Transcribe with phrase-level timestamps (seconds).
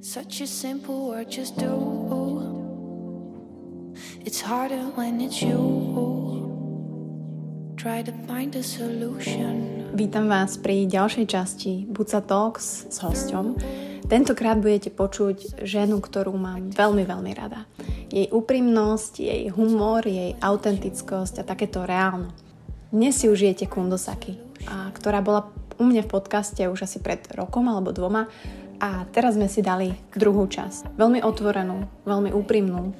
[0.00, 1.76] Such a simple word, just do.
[4.24, 5.60] It's harder when it's you.
[7.76, 9.84] Try to find a solution.
[9.92, 13.60] Vítam vás pri ďalšej časti Buca Talks s hosťom.
[14.08, 17.68] Tentokrát budete počuť ženu, ktorú mám veľmi, veľmi rada.
[18.08, 22.32] Jej úprimnosť, jej humor, jej autentickosť a takéto reálno.
[22.88, 27.68] Dnes si užijete Kundosaki, a ktorá bola u mňa v podcaste už asi pred rokom
[27.68, 28.28] alebo dvoma
[28.80, 30.96] a teraz sme si dali druhú časť.
[30.96, 32.96] Veľmi otvorenú, veľmi úprimnú.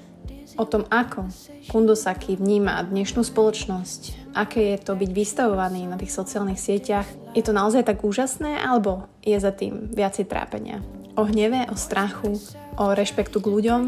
[0.61, 1.33] O tom, ako
[1.73, 7.09] Kundosaki vníma dnešnú spoločnosť, aké je to byť vystavovaný na tých sociálnych sieťach.
[7.33, 10.85] Je to naozaj tak úžasné, alebo je za tým viacej trápenia?
[11.17, 12.37] O hneve, o strachu,
[12.77, 13.83] o rešpektu k ľuďom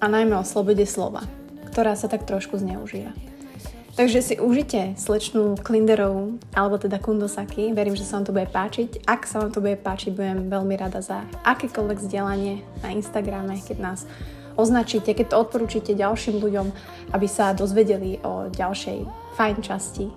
[0.00, 1.26] a najmä o slobode slova,
[1.68, 3.12] ktorá sa tak trošku zneužíva.
[3.94, 7.70] Takže si užite slečnú Klinderovú, alebo teda Kundosaki.
[7.70, 9.06] Verím, že sa vám to bude páčiť.
[9.06, 13.78] Ak sa vám to bude páčiť, budem veľmi rada za akékoľvek vzdelanie na Instagrame, keď
[13.78, 14.02] nás
[14.58, 16.66] označíte, keď to odporúčite ďalším ľuďom,
[17.14, 18.98] aby sa dozvedeli o ďalšej
[19.38, 20.10] fajn časti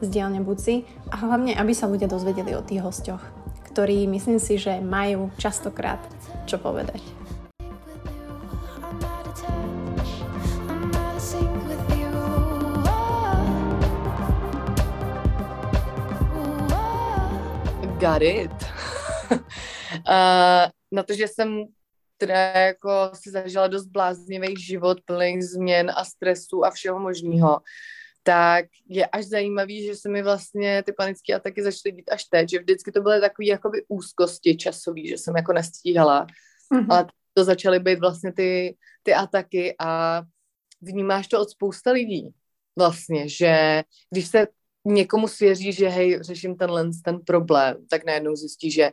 [0.00, 3.20] z dielne Buci a hlavne, aby sa ľudia dozvedeli o tých hostoch,
[3.68, 6.00] ktorí myslím si, že majú častokrát
[6.48, 7.21] čo povedať.
[18.02, 18.50] Got it.
[19.30, 19.38] uh,
[20.92, 21.64] na to, že jsem
[22.16, 27.60] teda jako si zažila dost bláznivý život plný změn a stresu a všeho možného,
[28.22, 32.50] tak je až zajímavý, že se mi vlastně ty panické ataky začaly být až teď,
[32.50, 36.26] že vždycky to byly takové jakoby úzkosti časové, že jsem jako nestíhala,
[36.74, 36.86] mm-hmm.
[36.90, 40.22] ale to začaly být vlastně ty, ty ataky a
[40.80, 42.34] vnímáš to od spousta lidí
[42.76, 44.46] vlastně, že když se
[44.84, 48.90] někomu svěří, že hej, řeším tenhle ten problém, tak najednou zjistí, že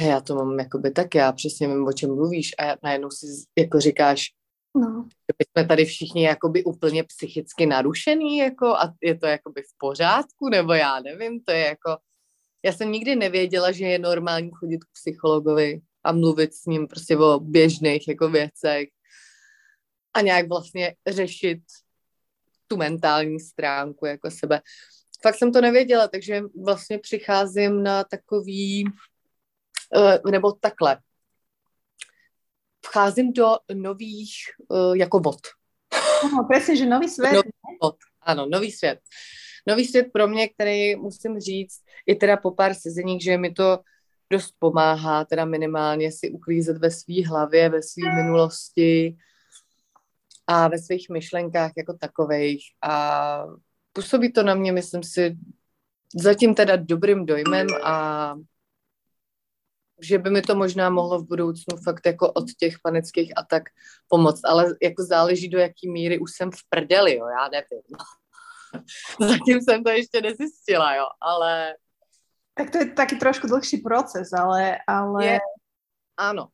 [0.00, 3.26] hej, já to mám jakoby tak, já přesně vím, o čem mluvíš a najednou si
[3.58, 4.26] jako říkáš,
[4.76, 5.08] no.
[5.08, 9.78] že my jsme tady všichni jakoby úplně psychicky narušený jako a je to jakoby v
[9.78, 11.96] pořádku, nebo já nevím, to je jako,
[12.64, 17.16] já jsem nikdy nevěděla, že je normální chodit k psychologovi a mluvit s ním prostě
[17.16, 18.88] o běžných jako věcech
[20.14, 21.58] a nějak vlastně řešit
[22.66, 24.60] tu mentální stránku jako sebe
[25.24, 28.84] fakt jsem to nevěděla, takže vlastně přicházím na takový,
[29.96, 30.98] uh, nebo takhle,
[32.86, 34.34] vcházím do nových
[34.68, 35.40] uh, jako vod.
[36.22, 37.32] No, přesně, že nový svět.
[37.32, 37.50] Nový
[37.82, 37.96] vod.
[38.20, 39.00] Ano, nový svět.
[39.66, 43.78] Nový svět pro mě, který musím říct, i teda po pár sezeních, že mi to
[44.30, 49.16] dost pomáhá, teda minimálně si uklízet ve své hlavě, ve své minulosti
[50.46, 53.44] a ve svých myšlenkách jako takových a
[53.94, 55.36] působí to na mě, myslím si,
[56.14, 58.34] zatím teda dobrým dojmem a
[60.00, 63.62] že by mi to možná mohlo v budoucnu fakt jako od těch panických atak
[64.08, 67.82] pomoct, ale jako záleží do jaký míry už jsem v prdeli, jo, já nevím.
[69.38, 71.74] Zatím jsem to ještě nezjistila, jo, ale...
[72.54, 74.78] Tak to je taky trošku dlhší proces, ale...
[74.86, 75.26] ale...
[75.26, 75.38] Je,
[76.16, 76.48] ano.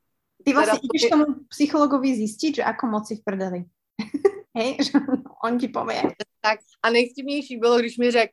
[0.44, 3.64] Ty vlastně ideš tomu psychologovi zjistit, že ako moc si v prdeli.
[4.56, 4.98] Hej, že
[5.44, 6.02] on ti pově.
[6.40, 8.32] Tak a nejvtipnější bylo, když mi řekl,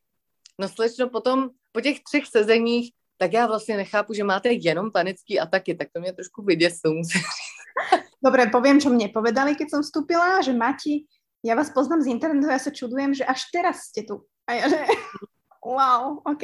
[0.60, 5.40] no slečno, potom po těch třech sezeních, tak já vlastně nechápu, že máte jenom panický
[5.40, 7.22] ataky, tak to mě trošku vyděsilo, musím
[8.24, 11.06] Dobre, poviem, čo mne povedali, keď som vstúpila, že Mati,
[11.46, 14.26] ja vás poznám z internetu, ja sa čudujem, že až teraz ste tu.
[14.50, 14.80] A ja, že
[15.62, 16.44] wow, OK.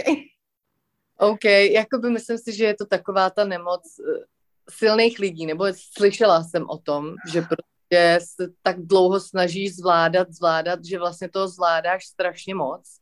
[1.17, 4.25] OK, jakoby myslím si, že je to taková ta nemoc eh,
[4.69, 10.31] silných lidí, nebo slyšela jsem o tom, že prostě že se tak dlouho snažíš zvládat,
[10.31, 12.99] zvládat, že vlastně toho zvládáš strašně moc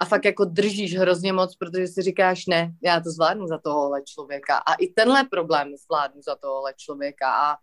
[0.00, 4.02] a fakt jako držíš hrozně moc, protože si říkáš, ne, já to zvládnu za tohohle
[4.02, 7.56] člověka a i tenhle problém zvládnu za tohohle člověka a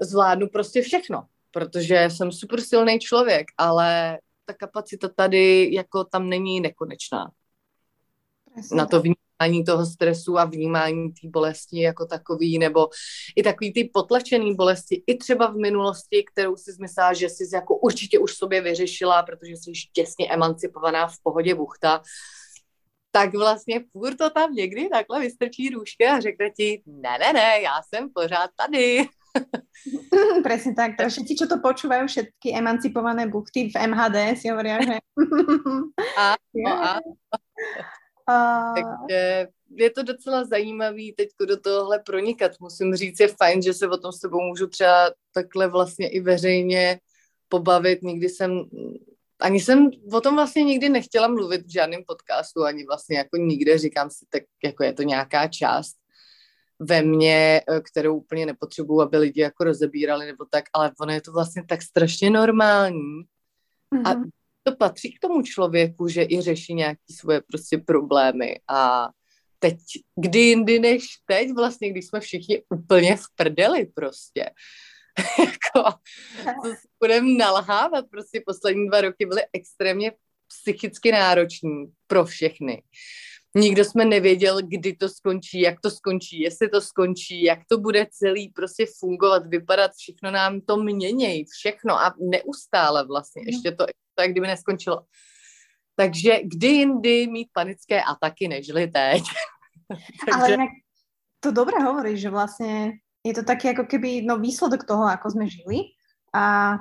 [0.00, 6.60] zvládnu prostě všechno, protože jsem super silný člověk, ale ta kapacita tady jako tam není
[6.60, 7.30] nekonečná.
[8.54, 8.76] Presně.
[8.76, 12.88] Na to vnímání vnímání toho stresu a vnímání té bolesti jako takový, nebo
[13.36, 17.76] i takový ty potlačený bolesti, i třeba v minulosti, kterou si zmyslela, že jsi jako
[17.76, 22.02] určitě už sobě vyřešila, protože jsi těsně emancipovaná v pohodě buchta,
[23.10, 27.60] tak vlastně furt to tam někdy takhle vystrčí růžky a řekne ti, ne, ne, ne,
[27.60, 29.06] já jsem pořád tady.
[30.42, 30.94] Presne tak.
[30.94, 35.02] To všetci, čo to počúvajú, všetky emancipované buchty v MHD si hovoria, že...
[36.14, 37.10] Áno, áno.
[38.26, 38.72] A...
[38.74, 42.52] Takže je to docela zajímavý teď do tohohle pronikat.
[42.60, 46.20] Musím říct, je fajn, že se o tom s tebou můžu třeba takhle vlastně i
[46.20, 47.00] veřejně
[47.48, 48.02] pobavit.
[48.02, 48.62] Nikdy jsem,
[49.40, 53.78] ani jsem o tom vlastně nikdy nechtěla mluvit v žádném podcastu, ani vlastně jako nikde.
[53.78, 55.96] Říkám si, tak jako je to nějaká část
[56.78, 61.20] ve mně, eh, kterou úplně nepotřebuju, aby lidi jako rozebírali nebo tak, ale ono je
[61.20, 63.24] to vlastně tak strašně normální
[63.94, 64.02] mm-hmm.
[64.04, 64.30] a mhm.
[64.64, 69.08] To patří k tomu člověku, že i řeší nějaké svoje prostě problémy a
[69.58, 69.78] teď,
[70.20, 74.50] kdy jindy než teď vlastně, když jsme všichni úplně v prdeli prostě.
[75.38, 75.98] jako,
[76.44, 80.12] to budeme nalhávat, prostě poslední dva roky byly extrémně
[80.48, 82.82] psychicky nároční pro všechny.
[83.56, 88.06] Nikdo jsme nevěděl, kdy to skončí, jak to skončí, jestli to skončí, jak to bude
[88.10, 94.22] celý prostě fungovat, vypadat, všechno nám to měnějí, všechno a neustále vlastně, ještě to, to
[94.22, 95.02] jak kdyby neskončilo.
[95.96, 99.22] Takže kdy jindy mít panické ataky, nežli teď.
[100.26, 100.40] Takže...
[100.40, 100.68] Ale jinak
[101.40, 102.92] to dobré hovoríš, že vlastně
[103.26, 105.78] je to taky jako keby no, výsledok toho, ako jsme žili
[106.34, 106.74] a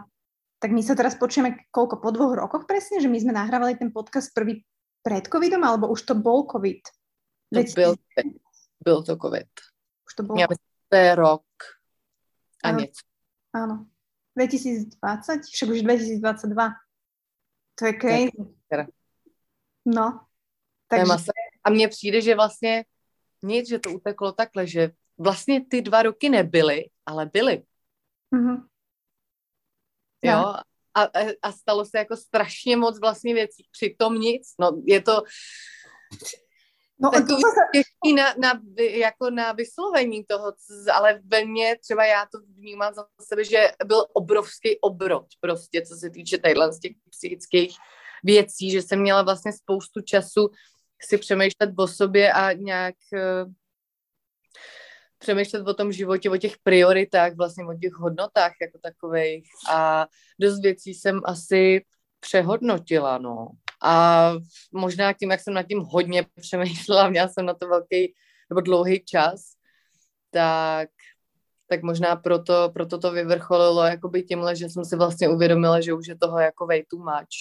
[0.63, 3.91] tak my sa teraz počujeme koľko, po dvoch rokoch presne, že my sme nahrávali ten
[3.91, 4.63] podcast prvý
[5.03, 6.81] pred covidom, alebo už to bol covid?
[7.53, 7.95] To byl,
[8.83, 9.51] byl to covid.
[10.07, 11.45] Už to bol Já myslím, to je rok
[12.63, 12.79] a ano.
[12.79, 13.01] něco.
[13.53, 13.85] Áno.
[14.35, 16.69] 2020, však už 2022.
[17.75, 18.31] To je crazy.
[19.85, 20.25] No.
[20.87, 21.13] Takže...
[21.63, 22.85] A mně přijde, že vlastně
[23.43, 27.63] nic, že to uteklo takhle, že vlastně ty dva roky nebyly, ale byly.
[28.35, 28.67] Mm-hmm.
[30.23, 30.53] Jo,
[30.95, 31.09] a,
[31.41, 35.23] a stalo se jako strašně moc vlastně věcí, přitom nic, no je to
[36.99, 40.53] no, takový to těžký na, na, jako na vyslovení toho,
[40.93, 45.95] ale ve mně třeba já to vnímám za sebe, že byl obrovský obrot prostě, co
[45.95, 47.77] se týče tadyhle z těch psychických
[48.23, 50.49] věcí, že jsem měla vlastně spoustu času
[51.01, 53.51] si přemýšlet o sobě a nějak uh,
[55.23, 60.07] přemýšlet o tom životě, o těch prioritách, vlastně o těch hodnotách jako takových a
[60.39, 61.85] dost věcí jsem asi
[62.19, 63.47] přehodnotila, no.
[63.83, 64.33] A
[64.71, 68.13] možná tím, jak jsem nad tím hodně přemýšlela, měla jsem na to velký
[68.49, 69.41] nebo dlouhý čas,
[70.31, 70.89] tak,
[71.67, 76.07] tak možná proto, proto to vyvrcholilo jakoby tímhle, že jsem si vlastně uvědomila, že už
[76.07, 77.35] je toho jako way too much.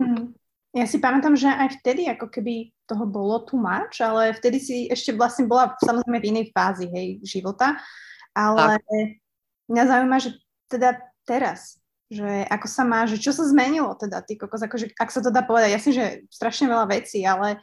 [0.00, 0.34] Hmm.
[0.78, 4.76] Ja si pamätám, že aj vtedy ako keby toho bolo tu much, ale vtedy si
[4.86, 7.74] ešte vlastne bola samozrejme v inej fázi hej, života,
[8.30, 8.86] ale tak.
[9.66, 10.30] mňa zaujíma, že
[10.70, 15.10] teda teraz, že ako sa má, že čo sa zmenilo teda, ty kokos, akože, ak
[15.10, 17.58] sa to dá povedať, jasne, že strašne veľa vecí, ale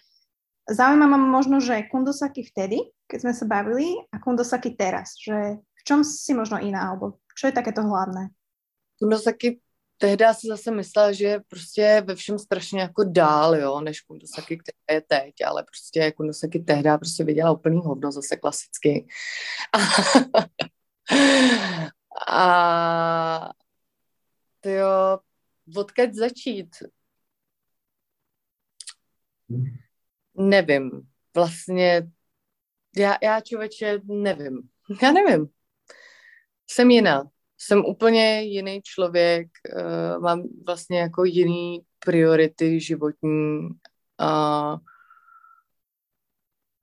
[0.67, 5.81] zaujíma ma možno, že Kundosaki vtedy, keď sme sa bavili, a Kundosaki teraz, že v
[5.88, 8.29] čom si možno iná, alebo čo je takéto hlavné?
[9.00, 9.64] Kundosaki
[9.97, 14.57] tehdy si zase myslela, že je prostě ve všem strašně jako dál, jo, než Kundosaki,
[14.57, 19.07] která je teď, ale prostě Kundosaki tehdy prostě viděla úplný hovno, zase klasicky.
[19.74, 19.80] A,
[22.38, 23.50] a
[24.59, 25.19] to jo,
[25.77, 26.69] odkud začít?
[30.38, 30.91] Nevím.
[31.36, 32.12] Vlastně
[32.98, 34.69] já, já člověče nevím.
[35.01, 35.48] Já nevím.
[36.68, 37.24] Jsem jiná
[37.57, 43.69] jsem úplně jiný člověk, uh, mám vlastně jako jiný priority životní
[44.17, 44.77] a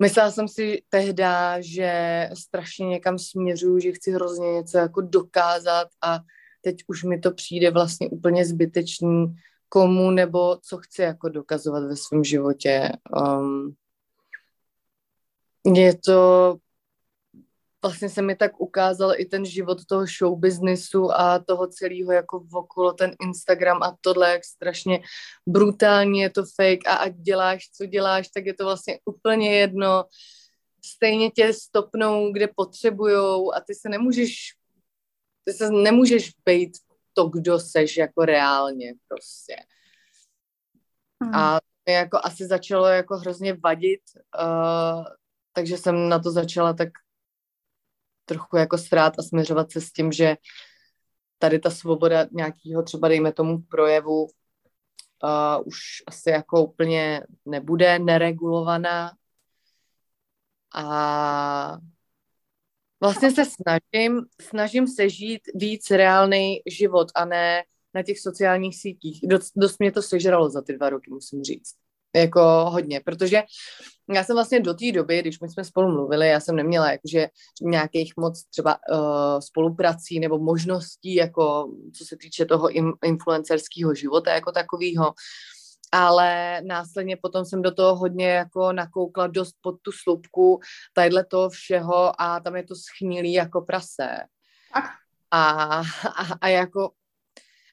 [0.02, 1.22] myslela jsem si tehdy,
[1.60, 6.19] že strašně někam směřuju, že chci hrozně něco jako dokázat a
[6.60, 9.34] teď už mi to přijde vlastně úplně zbytečný,
[9.69, 12.92] komu nebo co chci jako dokazovat ve svém životě.
[13.16, 13.74] Um,
[15.74, 16.56] je to
[17.82, 22.46] vlastně se mi tak ukázal i ten život toho show businessu a toho celého jako
[22.53, 25.03] okolo ten Instagram a tohle, jak strašně
[25.46, 30.05] brutálně je to fake a ať děláš, co děláš, tak je to vlastně úplně jedno.
[30.84, 34.34] Stejně tě stopnou, kde potřebujou a ty se nemůžeš,
[35.44, 36.72] ty se nemůžeš být
[37.12, 39.56] to, kdo seš jako reálně prostě.
[41.22, 41.34] Hmm.
[41.34, 44.01] A mě jako asi začalo jako hrozně vadit,
[44.43, 45.05] uh,
[45.53, 46.89] takže jsem na to začala tak
[48.32, 50.36] trochu jako strát a směřovat se s tím, že
[51.39, 54.29] tady ta svoboda nějakého třeba dejme tomu projevu uh,
[55.65, 59.12] už asi jako úplně nebude neregulovaná
[60.74, 61.79] a
[63.01, 67.62] vlastně se snažím, snažím se žít víc reálný život a ne
[67.94, 69.20] na těch sociálních sítích.
[69.29, 71.81] Dost, dost mě to sežralo za ty dva roky, musím říct.
[72.14, 72.40] Jako
[72.70, 73.42] hodně, protože
[74.14, 77.28] já jsem vlastně do té doby, když my jsme spolu mluvili, já jsem neměla jakože
[77.62, 84.34] nějakých moc třeba uh, spoluprací nebo možností, jako co se týče toho im, influencerského života
[84.34, 85.14] jako takového,
[85.92, 90.60] ale následně potom jsem do toho hodně jako nakoukla dost pod tu slupku
[90.92, 94.08] tadyhle toho všeho a tam je to schnilý jako prase.
[94.74, 94.81] A,
[95.31, 95.82] a,
[96.40, 96.90] a jako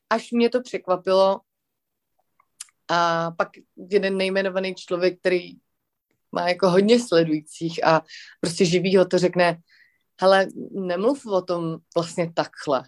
[0.10, 1.40] až mě to překvapilo,
[2.90, 3.50] a pak
[3.90, 5.54] jeden nejmenovaný člověk, který
[6.32, 8.02] má jako hodně sledujících a
[8.42, 9.58] prostě živý ho to řekne,
[10.22, 12.84] hele, nemluv o tom vlastně takhle,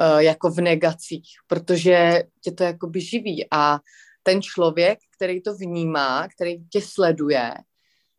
[0.00, 3.78] uh, jako v negacích, protože tě to jakoby živí a
[4.22, 7.54] ten člověk, který to vnímá, který tě sleduje,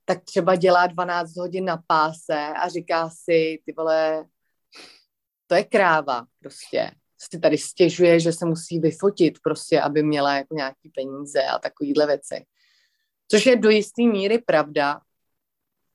[0.05, 4.25] tak třeba dělá 12 hodin na páse a říká si, ty vole,
[5.47, 6.91] to je kráva prostě.
[7.17, 12.07] Si tady stěžuje, že se musí vyfotit prostě, aby měla jako nějaký peníze a takovýhle
[12.07, 12.45] věci.
[13.31, 14.99] Což je do jisté míry pravda,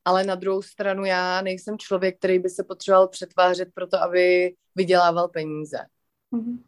[0.05, 4.55] ale na druhou stranu já nejsem člověk, který by se potřeboval přetvářet pro to, aby
[4.75, 5.79] vydělával peníze.
[6.33, 6.63] Mm-hmm.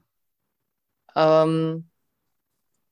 [1.44, 1.88] Um,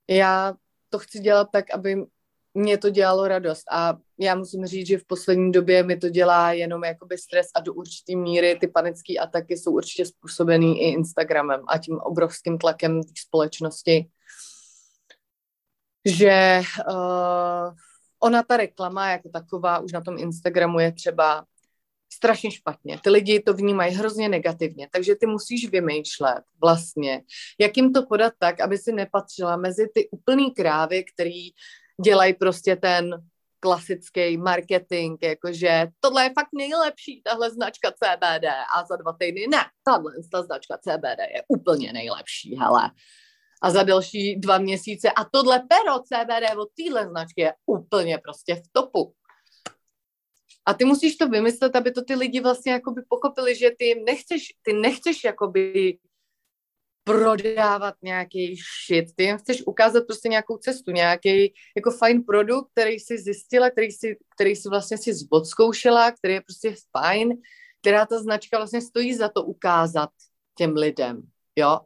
[0.09, 0.55] já
[0.89, 2.05] to chci dělat tak, aby
[2.55, 6.53] mě to dělalo radost a já musím říct, že v poslední době mi to dělá
[6.53, 11.61] jenom jakoby stres a do určité míry ty panické ataky jsou určitě způsobený i Instagramem
[11.69, 14.11] a tím obrovským tlakem společnosti,
[16.05, 17.75] že uh,
[18.21, 21.45] ona ta reklama jako taková už na tom Instagramu je třeba
[22.13, 23.01] strašně špatně.
[23.05, 27.23] Ty lidi to vnímají hrozně negativně, takže ty musíš vymýšlet vlastně,
[27.59, 31.51] jak jim to podat tak, aby si nepatřila mezi ty úplný krávy, který
[32.01, 33.31] dělají prostě ten
[33.61, 38.45] klasický marketing, jakože tohle je fakt nejlepší, tahle značka CBD
[38.77, 42.91] a za dva týdny ne, tahle ta značka CBD je úplně nejlepší, hele.
[43.63, 48.55] A za další dva měsíce a tohle pero CBD od téhle značky je úplně prostě
[48.55, 49.15] v topu.
[50.67, 54.43] A ty musíš to vymyslet, aby to ty lidi vlastně jakoby pochopili, že ty nechceš,
[54.63, 55.99] ty nechceš jakoby
[57.13, 62.93] prodávat nějaký shit, ty jim chceš ukázat prostě nějakou cestu, nějaký jako fajn produkt, který
[62.93, 67.33] jsi zjistila, který jsi, který jsi vlastně si odzkoušela, který je prostě fajn,
[67.81, 70.11] která ta značka vlastně stojí za to ukázat
[70.59, 71.23] těm lidem,
[71.57, 71.81] jo.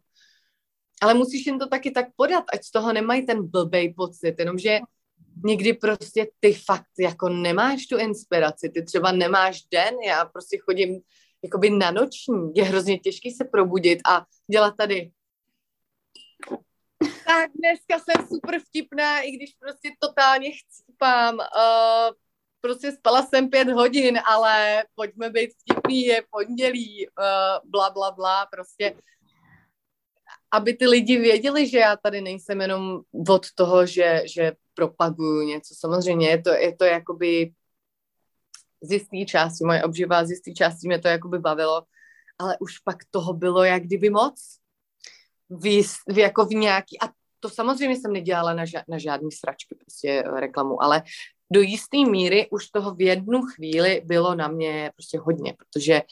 [1.03, 4.81] Ale musíš jim to taky tak podat, ať z toho nemají ten blbej pocit, jenomže
[5.45, 11.01] někdy prostě ty fakt jako nemáš tu inspiraci, ty třeba nemáš den, já prostě chodím
[11.45, 15.11] jakoby na noční, je hrozně těžký se probudit a dělat tady
[17.27, 21.35] tak dneska jsem super vtipná, i když prostě totálně chcípám.
[21.35, 22.15] Uh,
[22.61, 28.47] prostě spala jsem pět hodin, ale pojďme být vtipný, je pondělí, uh, bla, bla, bla,
[28.47, 28.97] prostě
[30.53, 35.75] aby ty lidi věděli, že já tady nejsem jenom od toho, že, že propaguju něco.
[35.75, 37.53] Samozřejmě je to, je to jakoby
[38.85, 41.83] z jistý části, moje obživa z jistý části mě to jakoby bavilo,
[42.39, 44.59] ale už pak toho bylo jak kdyby moc.
[45.51, 47.09] V, v, jako v nějaký, a
[47.41, 51.03] to samozřejmě jsem nedělala na, ža, na žádný sračky, prostě reklamu, ale
[51.53, 56.03] do jisté míry už toho v jednu chvíli bylo na mě prostě hodně, protože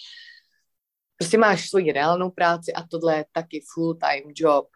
[1.17, 4.69] prostě máš svoji reálnou práci a tohle je taky full-time job.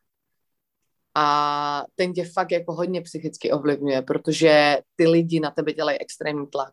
[1.15, 6.47] A ten tě fakt jako hodně psychicky ovlivňuje, protože ty lidi na tebe dělají extrémní
[6.47, 6.73] tlak.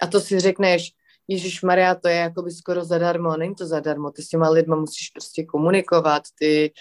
[0.00, 0.92] A to si řekneš,
[1.28, 4.76] Ježíš Maria, to je jako by skoro zadarmo, není to zadarmo, ty s těma lidma
[4.76, 6.72] musíš prostě komunikovat, ty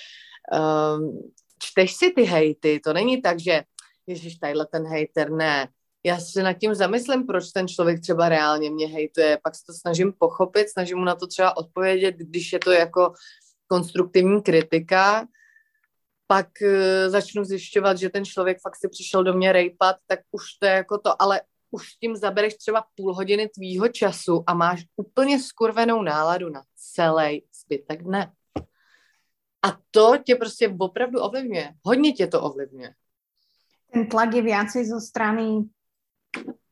[0.98, 3.64] um, čteš si ty hejty, to není tak, že
[4.08, 5.68] Ježíš, tadyhle ten hejter, ne,
[6.06, 9.74] já se nad tím zamyslím, proč ten člověk třeba reálně mě hejtuje, pak se to
[9.74, 13.14] snažím pochopit, snažím mu na to třeba odpovědět, když je to jako
[13.68, 15.28] konstruktivní kritika,
[16.28, 20.44] pak uh, začnu zjišťovat, že ten člověk fakt si přišel do mě rejpat, tak už
[20.60, 21.42] to je jako to, ale
[21.74, 27.44] už tím zabereš třeba půl hodiny tvýho času a máš úplně skurvenou náladu na celý
[27.64, 28.32] zbytek dne.
[29.66, 31.74] A to tě prostě opravdu ovlivňuje.
[31.86, 32.94] Hodně tě to ovlivňuje.
[33.94, 35.70] Ten tlak je viacej zo strany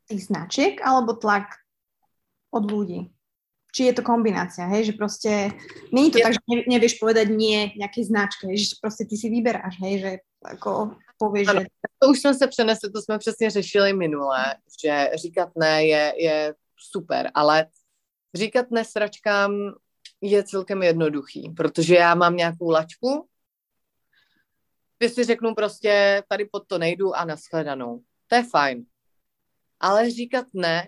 [0.10, 1.54] tých značiek alebo tlak
[2.50, 3.14] od ľudí?
[3.72, 5.52] Či je to kombinácia, hej, že prostě
[5.94, 6.24] není to je...
[6.24, 10.12] tak, že nevieš povedať nie nejakej značke, hej, že prostě ty si vyberáš, hej, že
[10.50, 11.66] jako ano, že...
[12.00, 16.56] To už jsme se přenesli, to jsme přesně řešili minule, že říkat ne je, je
[16.78, 17.68] super, ale
[18.34, 19.52] říkat ne sračkám
[20.22, 23.28] je celkem jednoduchý, protože já mám nějakou lačku,
[24.98, 28.04] ty si řeknu prostě, tady pod to nejdu a nashledanou.
[28.28, 28.86] To je fajn.
[29.80, 30.88] Ale říkat ne,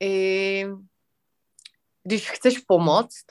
[0.00, 0.66] i
[2.02, 3.24] když chceš pomoct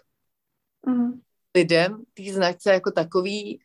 [0.85, 1.21] mm.
[1.55, 3.59] lidem, ty značce jako takový,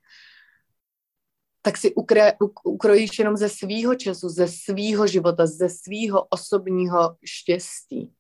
[1.62, 2.32] tak si ukre,
[2.64, 8.12] ukrojíš jenom ze svýho času, ze svýho života, ze svýho osobního štěstí.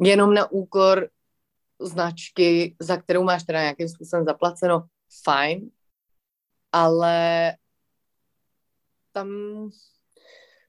[0.00, 1.08] Jenom na úkor
[1.80, 4.86] značky, za kterou máš teda nějakým způsobem zaplaceno,
[5.24, 5.70] fajn,
[6.72, 7.54] ale
[9.12, 9.28] tam,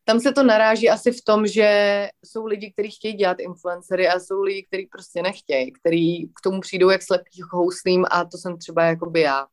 [0.03, 4.19] tam se to naráží asi v tom, že jsou lidi, kteří chtějí dělat influencery a
[4.19, 8.57] jsou lidi, kteří prostě nechtějí, kteří k tomu přijdou jak slepý houslím a to jsem
[8.57, 9.47] třeba jakoby já.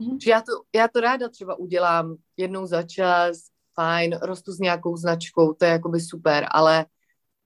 [0.00, 0.18] Mm-hmm.
[0.24, 3.38] Že já to, já to ráda třeba udělám jednou za čas,
[3.74, 6.86] fajn, rostu s nějakou značkou, to je jakoby super, ale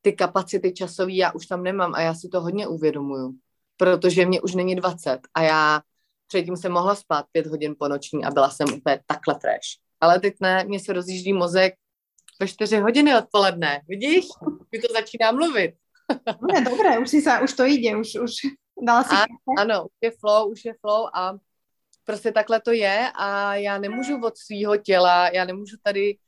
[0.01, 3.35] ty kapacity časové já už tam nemám a já si to hodně uvědomuju,
[3.77, 5.81] protože mě už není 20 a já
[6.27, 9.69] předtím jsem mohla spát pět hodin po noční a byla jsem úplně takhle fresh.
[10.01, 11.75] Ale teď ne, mě se rozjíždí mozek
[12.41, 14.25] ve čtyři hodiny odpoledne, vidíš?
[14.73, 15.75] Mi to začíná mluvit.
[16.27, 18.33] No, dobré, už, si sa, už to jde, už, už
[18.83, 21.39] dala si a, Ano, už je flow, už je flow a
[22.11, 26.19] prostě takhle to je a já nemůžu od svého těla, já nemůžu tady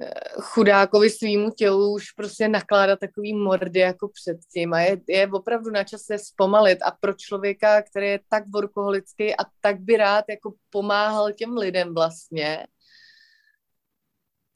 [0.00, 5.70] eh, chudákovi svýmu tělu už prostě nakládat takový mordy jako předtím a je, je opravdu
[5.70, 10.54] na čase zpomalit a pro člověka, který je tak workoholický a tak by rád jako
[10.70, 12.66] pomáhal těm lidem vlastně,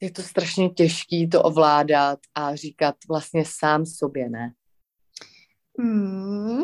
[0.01, 4.53] je to strašně těžký to ovládat a říkat vlastně sám sobě ne.
[5.77, 6.63] Mm.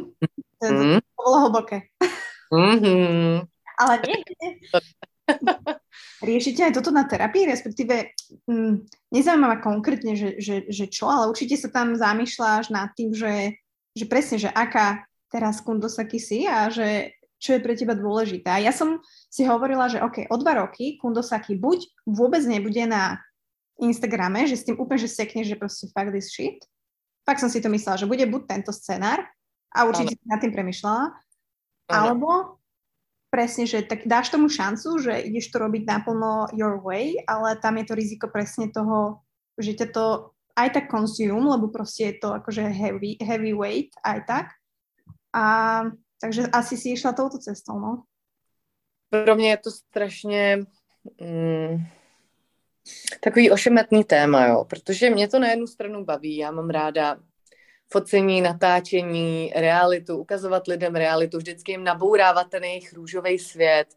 [0.61, 0.93] To, mm.
[0.93, 1.79] to bylo hluboké.
[2.51, 3.47] Mm-hmm.
[3.79, 4.17] Ale nie.
[6.29, 8.11] Riešite aj toto na terapii, respektíve
[8.49, 8.73] mm,
[9.13, 13.55] nezaujíma ma konkrétne, že, že, že čo, ale určite sa tam zamýšľaš nad tým, že,
[13.95, 18.51] že presne, že aká teraz Kundosaki si a že čo je pre teba dôležité.
[18.51, 18.99] A ja som
[19.31, 23.15] si hovorila, že OK, o dva roky Kundosaki buď vôbec nebude na
[23.79, 26.59] Instagrame, že s tým úplne, že sekneš, že proste fuck this shit.
[27.23, 29.23] Fakt som si to myslela, že bude buď tento scenár
[29.71, 31.15] a určite si nad tým premyšľala,
[31.87, 32.58] alebo
[33.29, 37.77] presne, že tak dáš tomu šancu, že ideš to robiť naplno your way, ale tam
[37.77, 39.21] je to riziko presne toho,
[39.61, 40.05] že ťa to
[40.57, 44.47] aj tak consume, lebo proste je to akože heavy, heavy weight aj tak.
[45.31, 45.45] A
[46.19, 48.03] takže asi si išla touto cestou, no.
[49.09, 50.57] Pro mě je to strašně
[51.21, 51.77] mm,
[53.23, 57.17] takový ošemetný téma, jo, protože mě to na jednu stranu baví, já mám ráda
[57.91, 63.87] focení, natáčení, realitu, ukazovat lidem realitu, vždycky jim nabourávat ten jejich růžový svět.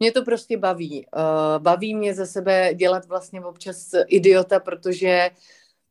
[0.00, 1.06] Mě to prostě baví.
[1.16, 1.22] Uh,
[1.58, 5.30] baví mě za sebe dělat vlastně občas idiota, protože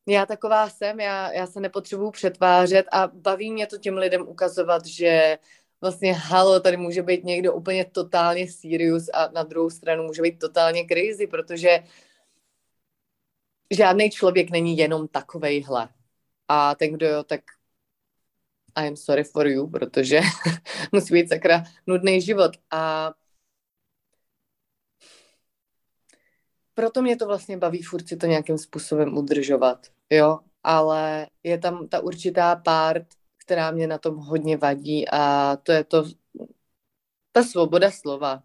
[0.07, 4.85] já taková jsem, já, já se nepotřebuju přetvářet a baví mě to těm lidem ukazovat,
[4.85, 5.37] že
[5.81, 10.39] vlastně halo, tady může být někdo úplně totálně serious a na druhou stranu může být
[10.39, 11.83] totálně crazy, protože
[13.71, 15.89] žádný člověk není jenom takovejhle.
[16.47, 17.41] A ten, kdo jo, tak
[18.75, 20.19] I am sorry for you, protože
[20.91, 22.51] musí být sakra nudný život.
[22.71, 23.13] A
[26.73, 31.87] proto mě to vlastně baví furt si to nějakým způsobem udržovat, jo, ale je tam
[31.87, 36.05] ta určitá part, která mě na tom hodně vadí a to je to,
[37.31, 38.43] ta svoboda slova.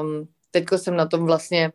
[0.00, 1.72] Um, teďko jsem na tom vlastně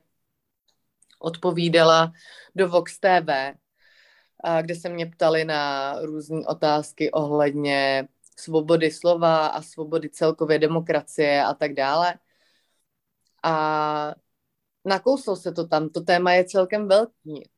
[1.19, 2.13] odpovídala
[2.55, 3.57] do Vox TV,
[4.62, 8.08] kde se mě ptali na různé otázky ohledně
[8.39, 12.13] svobody slova a svobody celkově demokracie a tak dále.
[13.43, 14.15] A
[14.86, 17.50] nakouslo se to tam, to téma je celkem velký.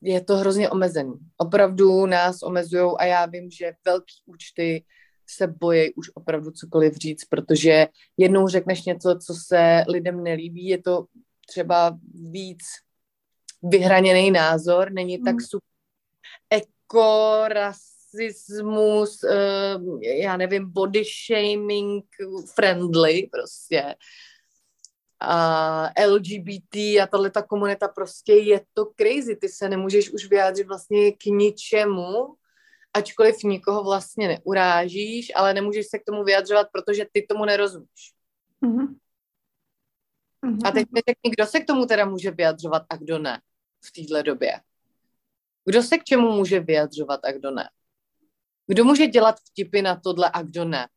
[0.00, 1.14] Je to hrozně omezený.
[1.36, 4.84] Opravdu nás omezují a já vím, že velký účty
[5.26, 10.82] se bojí už opravdu cokoliv říct, protože jednou řekneš něco, co se lidem nelíbí, je
[10.82, 11.06] to
[11.46, 12.60] třeba víc
[13.64, 15.40] vyhraněný názor, není tak hmm.
[15.40, 15.74] super
[16.50, 22.04] eko, rasismus, uh, já nevím, body shaming
[22.54, 23.94] friendly prostě.
[25.20, 29.36] A LGBT a tahle ta komunita prostě je to crazy.
[29.36, 32.34] Ty se nemůžeš už vyjádřit vlastně k ničemu,
[32.94, 38.12] ačkoliv nikoho vlastně neurážíš, ale nemůžeš se k tomu vyjadřovat, protože ty tomu nerozumíš.
[38.62, 40.58] Mm-hmm.
[40.64, 43.40] A teď mi řekni, kdo se k tomu teda může vyjadřovat a kdo ne
[43.86, 44.60] v téhle době.
[45.64, 47.70] Kdo se k čemu může vyjadřovat a kdo ne?
[48.66, 50.88] Kdo může dělat vtipy na tohle a kdo ne?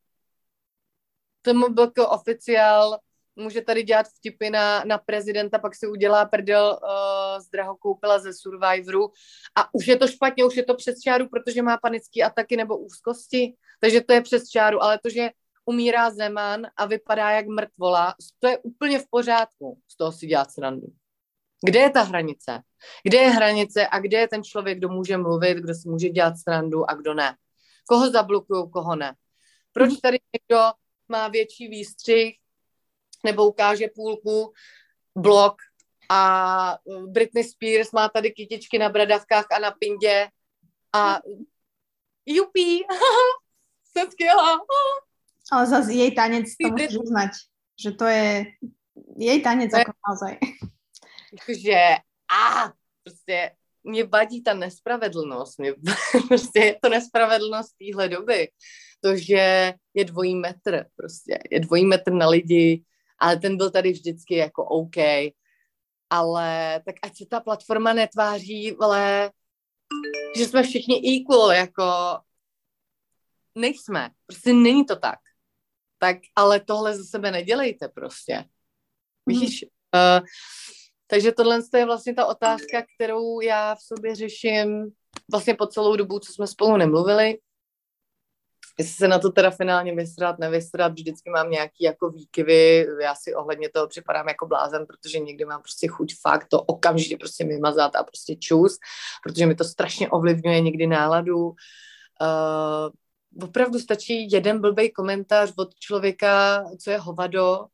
[1.46, 3.00] Byl oficiál
[3.38, 8.34] může tady dělat vtipy na, na prezidenta, pak si udělá prdel uh, z drahokoupila ze
[8.34, 9.12] Survivoru
[9.56, 12.78] a už je to špatně, už je to přes čáru, protože má panické ataky nebo
[12.78, 15.30] úzkosti, takže to je přes čáru, ale to, že
[15.66, 20.52] umírá Zeman a vypadá jak mrtvola, to je úplně v pořádku z toho si dělat
[20.52, 20.88] srandu.
[21.66, 22.62] Kde je ta hranice?
[23.04, 26.34] Kde je hranice a kde je ten člověk, kdo může mluvit, kdo si může dělat
[26.38, 27.36] srandu a kdo ne?
[27.88, 29.16] Koho zablokují, koho ne?
[29.72, 30.00] Proč mhm.
[30.02, 30.72] tady někdo
[31.08, 32.36] má větší výstřih
[33.26, 34.54] nebo ukáže půlku,
[35.16, 35.56] blok
[36.10, 40.28] a Britney Spears má tady kytičky na bradavkách a na pindě
[40.96, 41.20] a
[42.26, 42.84] jupí,
[43.92, 44.60] jsem skvělá.
[45.52, 47.32] Ale zase jej tanec to musíš uznať,
[47.84, 48.46] že to je
[49.18, 50.38] jej tanec jako naozaj.
[51.34, 51.96] Jakože,
[52.38, 53.52] a prostě
[53.84, 55.60] mě vadí ta nespravedlnost.
[55.60, 55.74] Mě,
[56.28, 58.50] prostě je to nespravedlnost téhle doby.
[59.02, 61.40] To, že je dvojí metr prostě.
[61.52, 62.84] Je dvojí metr na lidi,
[63.20, 64.98] ale ten byl tady vždycky jako OK.
[66.10, 69.32] ale tak ať se ta platforma netváří, ale
[70.38, 71.84] že jsme všichni equal, jako
[73.56, 74.10] nejsme.
[74.26, 75.20] Prostě není to tak.
[76.00, 78.36] Tak ale tohle ze sebe nedělejte prostě.
[79.26, 79.40] Mhm.
[79.40, 79.66] Víš?
[79.94, 80.22] Mm.
[80.22, 80.26] Uh,
[81.08, 84.92] takže tohle je vlastně ta otázka, kterou já v sobě řeším
[85.32, 87.38] vlastně po celou dobu, co jsme spolu nemluvili.
[88.80, 93.36] Jestli se na to teda finálně vysrat, nevysrat, vždycky mám nějaký jako výkyvy, já si
[93.36, 97.96] ohledně toho připadám jako blázen, protože někdy mám prostě chuť fakt to okamžitě prostě vymazat
[97.96, 98.78] a prostě čus,
[99.24, 101.48] protože mi to strašně ovlivňuje někdy náladu.
[101.48, 102.90] Uh,
[103.44, 107.66] opravdu stačí jeden blbej komentář od člověka, co je hovado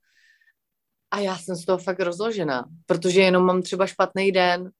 [1.13, 4.71] a já jsem z toho fakt rozložená, protože jenom mám třeba špatný den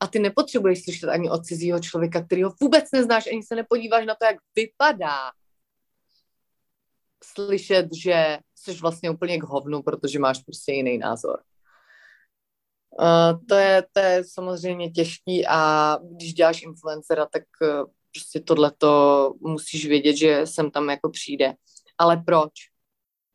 [0.00, 4.06] a ty nepotřebuješ slyšet ani od cizího člověka, který ho vůbec neznáš, ani se nepodíváš
[4.06, 5.32] na to, jak vypadá.
[7.24, 11.42] Slyšet, že jsi vlastně úplně k hovnu, protože máš prostě jiný názor.
[13.00, 19.34] Uh, to, je, to je samozřejmě těžký a když děláš influencera, tak uh, prostě tohleto
[19.40, 21.54] musíš vědět, že sem tam jako přijde.
[21.98, 22.52] Ale proč?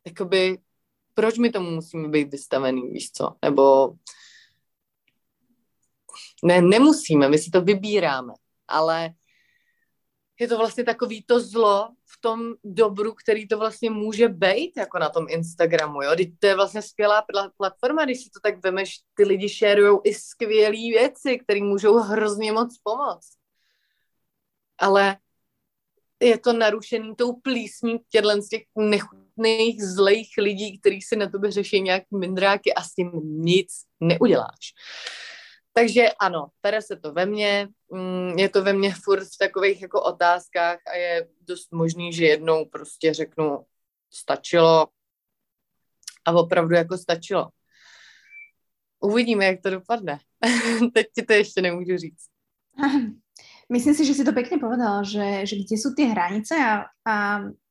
[0.06, 0.58] Jakoby,
[1.16, 3.36] proč my tomu musíme být vystavený, víš co?
[3.44, 3.92] Nebo
[6.44, 8.32] ne, nemusíme, my si to vybíráme,
[8.68, 9.10] ale
[10.40, 14.98] je to vlastně takový to zlo v tom dobru, který to vlastně může být jako
[14.98, 16.10] na tom Instagramu, jo.
[16.16, 17.24] Teď to je vlastně skvělá
[17.56, 22.52] platforma, když si to tak vemeš, ty lidi šerujou i skvělé věci, které můžou hrozně
[22.52, 23.36] moc pomoct.
[24.78, 25.16] Ale
[26.20, 29.25] je to narušený tou plísní těchto těch nechutných,
[29.82, 33.68] zlejch lidí, kteří si na tobě řeší nějaký mindráky a s tím nic
[34.00, 34.72] neuděláš.
[35.72, 39.82] Takže ano, pere se to ve mně, mm, je to ve mně furt v takových
[39.82, 43.64] jako otázkách a je dost možný, že jednou prostě řeknu,
[44.10, 44.86] stačilo
[46.24, 47.48] a opravdu jako stačilo.
[49.00, 50.18] Uvidíme, jak to dopadne.
[50.94, 52.26] Teď ti to ještě nemůžu říct.
[53.72, 57.14] Myslím si, že si to pekne povedala, že, že kde sú tie hranice a, a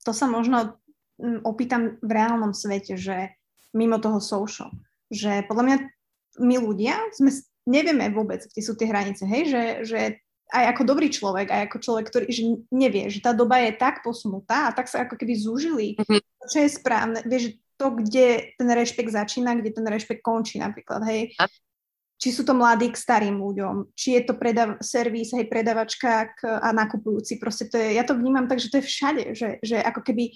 [0.04, 0.76] to sa možno
[1.20, 3.36] opýtam v reálnom svete, že
[3.76, 4.72] mimo toho social,
[5.12, 5.78] že podľa mňa
[6.44, 7.32] my ľudia sme
[7.68, 10.00] nevieme vôbec, kde sú tie hranice, hej, že, že
[10.54, 14.06] aj ako dobrý človek, aj ako človek, ktorý že nevie, že tá doba je tak
[14.06, 16.22] posunutá a tak sa ako keby zúžili, mm-hmm.
[16.46, 21.36] čo je správne, vieš, to, kde ten rešpekt začína, kde ten rešpekt končí napríklad, hej.
[21.42, 21.50] A?
[22.16, 26.48] Či sú to mladí k starým ľuďom, či je to predav- servis, hej, predavačka k,
[26.48, 29.84] a nakupujúci, proste to je, ja to vnímam tak, že to je všade, že, že
[29.84, 30.32] ako keby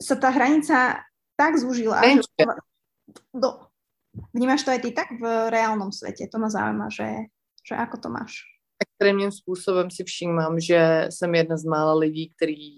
[0.00, 1.04] sa tá hranica
[1.36, 2.24] tak zúžila, že
[3.36, 3.70] do,
[4.34, 6.28] Vnímáš to aj ty tak v reálnom světě?
[6.32, 7.08] To mě zaujíma, že,
[7.68, 8.32] že ako to máš?
[8.82, 12.76] Extrémním způsobem si všímám, že jsem jedna z mála lidí, který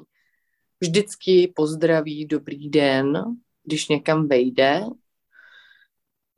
[0.81, 3.25] vždycky pozdraví dobrý den,
[3.65, 4.81] když někam vejde,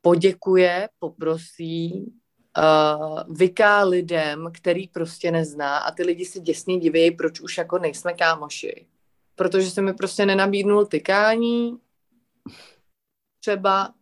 [0.01, 2.13] poděkuje, poprosí,
[2.57, 7.77] uh, vyká lidem, který prostě nezná a ty lidi si děsně diví, proč už jako
[7.77, 8.87] nejsme kámoši.
[9.35, 11.77] Protože se mi prostě nenabídnul tykání,
[13.39, 13.93] třeba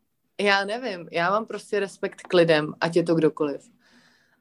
[0.42, 3.62] já nevím, já mám prostě respekt k lidem, ať je to kdokoliv.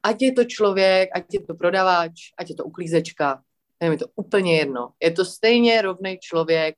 [0.03, 3.43] Ať je to člověk, ať je to prodavač, ať je to uklízečka,
[3.81, 4.93] je to úplně jedno.
[5.03, 6.75] Je to stejně rovný člověk,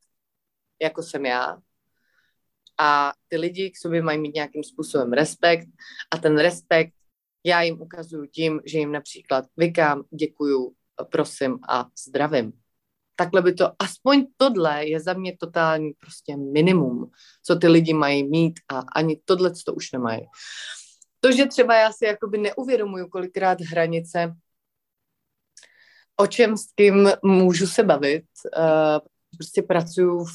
[0.82, 1.58] jako jsem já.
[2.80, 5.68] A ty lidi k sobě mají mít nějakým způsobem respekt
[6.12, 6.94] a ten respekt
[7.44, 10.74] já jim ukazuju tím, že jim například vykám, děkuju,
[11.12, 12.65] prosím a zdravím
[13.16, 17.12] takhle by to, aspoň tohle je za mě totální prostě minimum,
[17.44, 20.22] co ty lidi mají mít a ani tohle to už nemají.
[21.20, 24.36] To, že třeba já si jakoby neuvědomuju kolikrát hranice,
[26.18, 28.26] o čem s kým můžu se bavit,
[28.58, 30.32] uh, prostě pracuju v,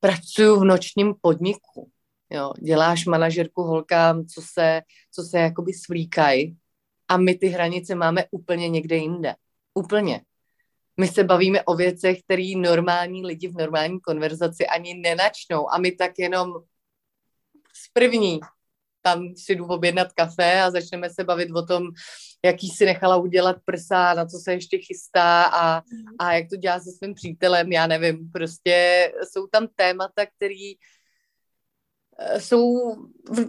[0.00, 1.90] pracuju v nočním podniku,
[2.30, 6.56] jo, děláš manažerku holkám, co se, co se jakoby svlíkají
[7.08, 9.34] a my ty hranice máme úplně někde jinde.
[9.74, 10.20] Úplně
[11.00, 15.72] my se bavíme o věcech, které normální lidi v normální konverzaci ani nenačnou.
[15.72, 16.52] A my tak jenom
[17.74, 18.40] z první
[19.02, 21.82] tam si jdu objednat kafe a začneme se bavit o tom,
[22.44, 25.82] jaký si nechala udělat prsa, na co se ještě chystá a,
[26.18, 30.72] a jak to dělá se svým přítelem, já nevím, prostě jsou tam témata, které
[32.18, 32.94] eh, jsou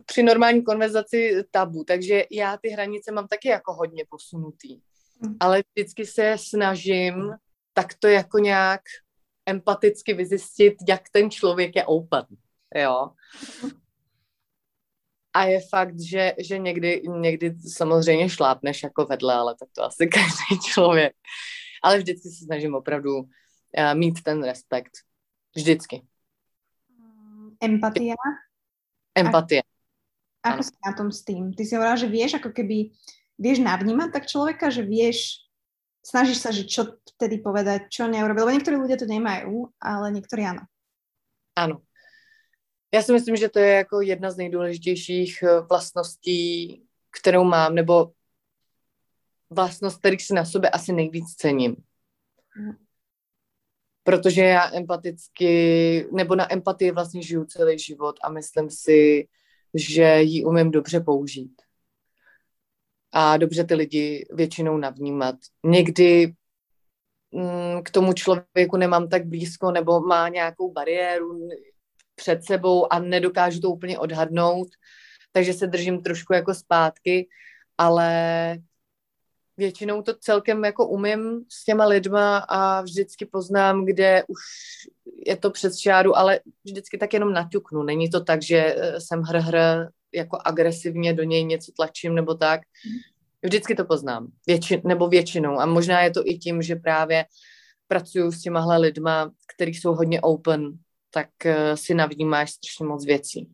[0.06, 4.80] při normální konverzaci tabu, takže já ty hranice mám taky jako hodně posunutý.
[5.26, 5.36] Mm.
[5.40, 7.34] ale vždycky se snažím
[7.74, 8.82] tak to jako nějak
[9.46, 12.26] empaticky vyzjistit, jak ten člověk je open,
[12.76, 13.10] jo.
[15.34, 20.08] A je fakt, že, že někdy, někdy samozřejmě šlápneš jako vedle, ale tak to asi
[20.14, 21.16] každý člověk.
[21.84, 23.28] Ale vždycky se snažím opravdu uh,
[23.94, 24.92] mít ten respekt.
[25.56, 26.02] Vždycky.
[27.62, 28.16] Empatia?
[29.16, 29.62] Empatie.
[30.44, 31.56] Ako si na tom s tým?
[31.56, 32.92] Ty si hovorila, že vieš ako keby,
[33.44, 35.44] vieš navnímať tak človeka, že vieš,
[36.00, 40.48] snažíš sa, že čo vtedy povedať, čo neurobil, lebo niektorí ľudia to nemajú, ale niektorí
[40.48, 40.64] áno.
[41.60, 41.84] Ano.
[42.94, 46.82] Já si myslím, že to je jako jedna z nejdůležitějších eh, vlastností,
[47.22, 48.12] kterou mám, nebo
[49.50, 51.76] vlastnost, který si na sobě asi nejvíc cením.
[52.58, 52.74] Mm.
[54.04, 59.28] Protože já empaticky, nebo na empatii vlastně žiju celý život a myslím si,
[59.74, 61.63] že ji umím dobře použít.
[63.14, 65.36] A dobře ty lidi většinou navnímat.
[65.66, 66.34] Někdy
[67.32, 71.50] mm, k tomu člověku nemám tak blízko nebo má nějakou bariéru
[72.16, 74.68] před sebou a nedokážu to úplně odhadnout,
[75.32, 77.28] takže se držím trošku jako zpátky,
[77.78, 78.58] ale
[79.58, 84.40] většinou to celkem jako umím s těma lidma a vždycky poznám, kde už
[85.26, 87.84] je to přes čáru, ale vždycky tak jenom naťuknu.
[87.84, 89.58] Není to tak, že eh, jsem hr, hr
[90.14, 92.62] jako agresivně do něj něco tlačím nebo tak.
[93.44, 94.28] Vždycky to poznám.
[94.48, 95.60] Větši, nebo většinou.
[95.60, 97.26] A možná je to i tím, že právě
[97.88, 100.78] pracuju s těmahle lidma, který jsou hodně open,
[101.14, 103.52] tak uh, si navnímáš strašně moc věcí.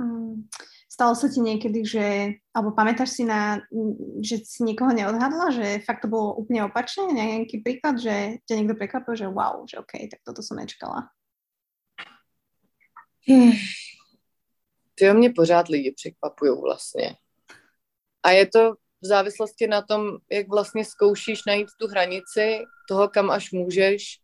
[0.00, 0.48] Hmm.
[0.90, 2.06] Stalo sa ti niekedy, že,
[2.52, 3.62] alebo pamätáš si na,
[4.20, 7.08] že si niekoho neodhadla, že fakt to bolo úplne opačne?
[7.08, 11.08] Nejaký príklad, že ťa niekto prekvapil, že wow, že OK, tak toto som nečekala.
[13.24, 13.54] Hmm.
[15.00, 17.16] Ty mě pořád lidi překvapují vlastně.
[18.22, 22.58] A je to v závislosti na tom, jak vlastně zkoušíš najít tu hranici
[22.88, 24.20] toho, kam až můžeš,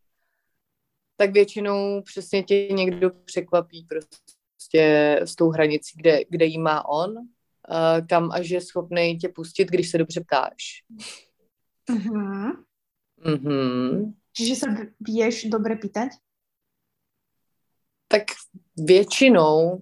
[1.15, 7.15] tak většinou přesně tě někdo překvapí prostě s tou hranicí, kde, kde jí má on,
[8.09, 10.83] kam až je schopný tě pustit, když se dobře ptáš.
[11.89, 12.51] Mm-hmm.
[13.25, 14.13] Mm-hmm.
[14.33, 14.65] Čiže se
[14.99, 16.09] vieš dobře pýtať?
[18.07, 18.23] Tak
[18.77, 19.81] většinou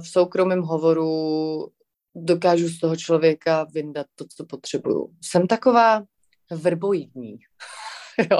[0.00, 1.68] v soukromém hovoru
[2.14, 5.14] dokážu z toho člověka vyndat to, co potřebuju.
[5.24, 6.02] Jsem taková
[6.50, 7.38] verboidní,
[8.30, 8.38] jo.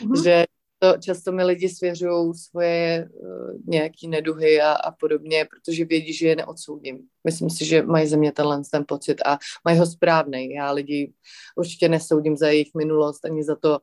[0.00, 0.22] Mm-hmm.
[0.24, 0.44] že
[0.82, 6.28] často, často mi lidi svěřují svoje uh, nějaký neduhy a, a podobně, protože vědí, že
[6.28, 7.00] je neodsoudím.
[7.24, 10.50] Myslím si, že mají ze mě tenhle ten pocit a mají ho správný.
[10.50, 11.12] Já lidi
[11.56, 13.78] určitě nesoudím za jejich minulost ani za to.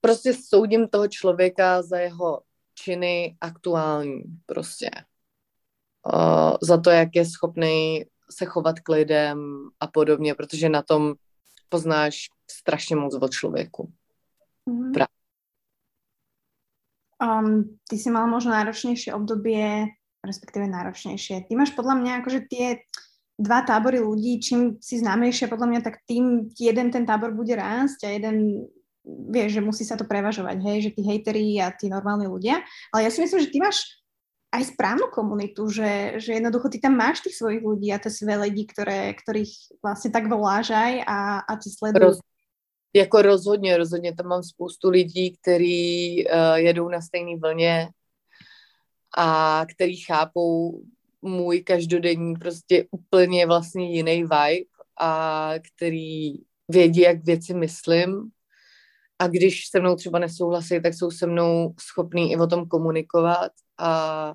[0.00, 2.42] Prostě soudím toho člověka za jeho
[2.74, 4.90] činy aktuální prostě.
[6.14, 11.14] Uh, za to, jak je schopný se chovat k lidem a podobně, protože na tom
[11.68, 13.92] poznáš strašně moc o člověku.
[14.70, 14.92] Mm-hmm.
[14.92, 15.06] Pra-
[17.20, 19.92] um, ty si mal možno náročnejšie obdobie,
[20.24, 21.44] respektíve náročnejšie.
[21.48, 22.66] Ty máš podľa mňa akože tie
[23.40, 28.04] dva tábory ľudí, čím si známejšie podľa mňa, tak tým jeden ten tábor bude rásť
[28.04, 28.68] a jeden
[29.30, 32.62] vieš, že musí sa to prevažovať, hej, že tí hejteri a tí normálni ľudia.
[32.94, 34.00] Ale ja si myslím, že ty máš
[34.50, 38.34] aj správnu komunitu, že, že jednoducho ty tam máš tých svojich ľudí a tie své
[38.34, 42.02] lidi, ktoré, ktorých vlastne tak voláš aj a, a ti sledujú.
[42.02, 42.18] Roz,
[42.92, 47.88] jako rozhodně, rozhodně tam mám spoustu lidí, kteří uh, jedou na stejné vlně
[49.16, 50.82] a který chápou
[51.22, 54.66] můj každodenní prostě úplně vlastně jiný vibe
[55.00, 56.34] a který
[56.68, 58.30] vědí, jak věci myslím
[59.20, 63.52] a když se mnou třeba nesouhlasí, tak jsou se mnou schopní i o tom komunikovat
[63.78, 64.34] a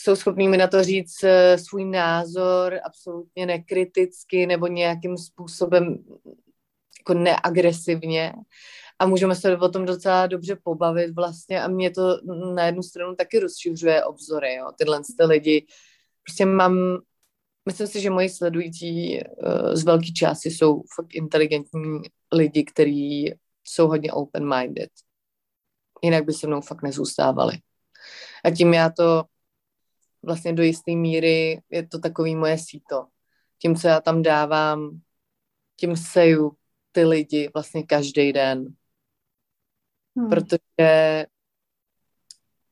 [0.00, 6.04] jsou schopní mi na to říct uh, svůj názor absolutně nekriticky nebo nějakým způsobem
[6.98, 8.32] jako neagresivně
[8.98, 12.20] a můžeme se o tom docela dobře pobavit vlastně a mě to
[12.54, 14.70] na jednu stranu taky rozšiřuje obzory, jo.
[14.78, 15.66] Tyhle ty lidi,
[16.22, 16.98] prostě mám,
[17.70, 22.02] myslím si, že moji sledující uh, z velké části jsou fakt inteligentní
[22.32, 24.90] lidi, kteří jsou hodně open-minded.
[26.02, 27.58] Jinak by se mnou fakt nezůstávali.
[28.44, 29.24] A tím já to
[30.22, 33.06] vlastně do jisté míry je to takový moje síto.
[33.58, 35.00] Tím, co já tam dávám,
[35.76, 36.52] tím seju
[36.92, 38.66] ty lidi vlastně každý den.
[40.16, 40.28] Hmm.
[40.28, 41.26] Protože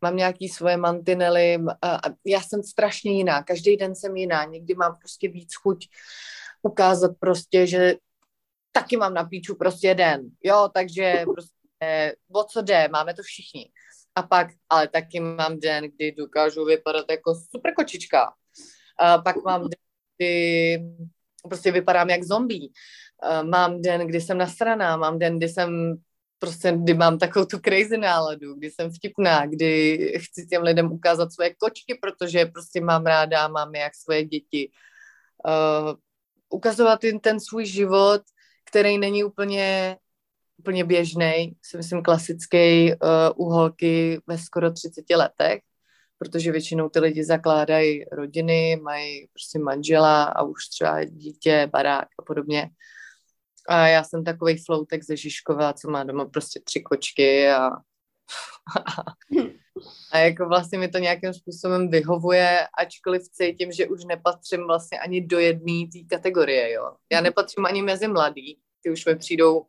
[0.00, 3.42] mám nějaký svoje mantinely a, já jsem strašně jiná.
[3.42, 4.44] Každý den jsem jiná.
[4.44, 5.88] Někdy mám prostě víc chuť
[6.62, 7.94] ukázat prostě, že
[8.72, 10.30] taky mám na píču prostě den.
[10.44, 13.70] Jo, takže prostě o co jde, máme to všichni.
[14.14, 18.32] A pak, ale taky mám den, kdy dokážu vypadat jako super kočička.
[18.98, 19.78] A pak mám den,
[20.16, 20.78] kdy
[21.42, 22.68] prostě vypadám jak zombie.
[23.42, 25.96] Mám den, kdy jsem nasraná, mám den, kdy jsem
[26.38, 31.33] prostě, kdy mám takovou tu crazy náladu, kdy jsem vtipná, kdy chci těm lidem ukázat
[31.33, 34.70] svoje kočky, protože prostě mám ráda, mám jak svoje děti.
[35.46, 35.94] Uh,
[36.48, 38.22] ukazovat jim ten svůj život,
[38.70, 39.96] který není úplně,
[40.59, 42.98] úplně běžný, si myslím klasický uh,
[43.37, 45.62] u holky ve skoro 30 letech,
[46.18, 52.22] protože většinou ty lidi zakládají rodiny, mají prostě manžela a už třeba dítě, barák a
[52.22, 52.70] podobně.
[53.68, 57.66] A já jsem takový floutek ze Žižkova, co má doma prostě tři kočky a,
[60.12, 65.26] a jako vlastně mi to nějakým způsobem vyhovuje, ačkoliv cítím, že už nepatřím vlastně ani
[65.26, 66.96] do jedné té kategorie, jo.
[67.12, 69.66] Já nepatřím ani mezi mladý, ty už mi přijdou,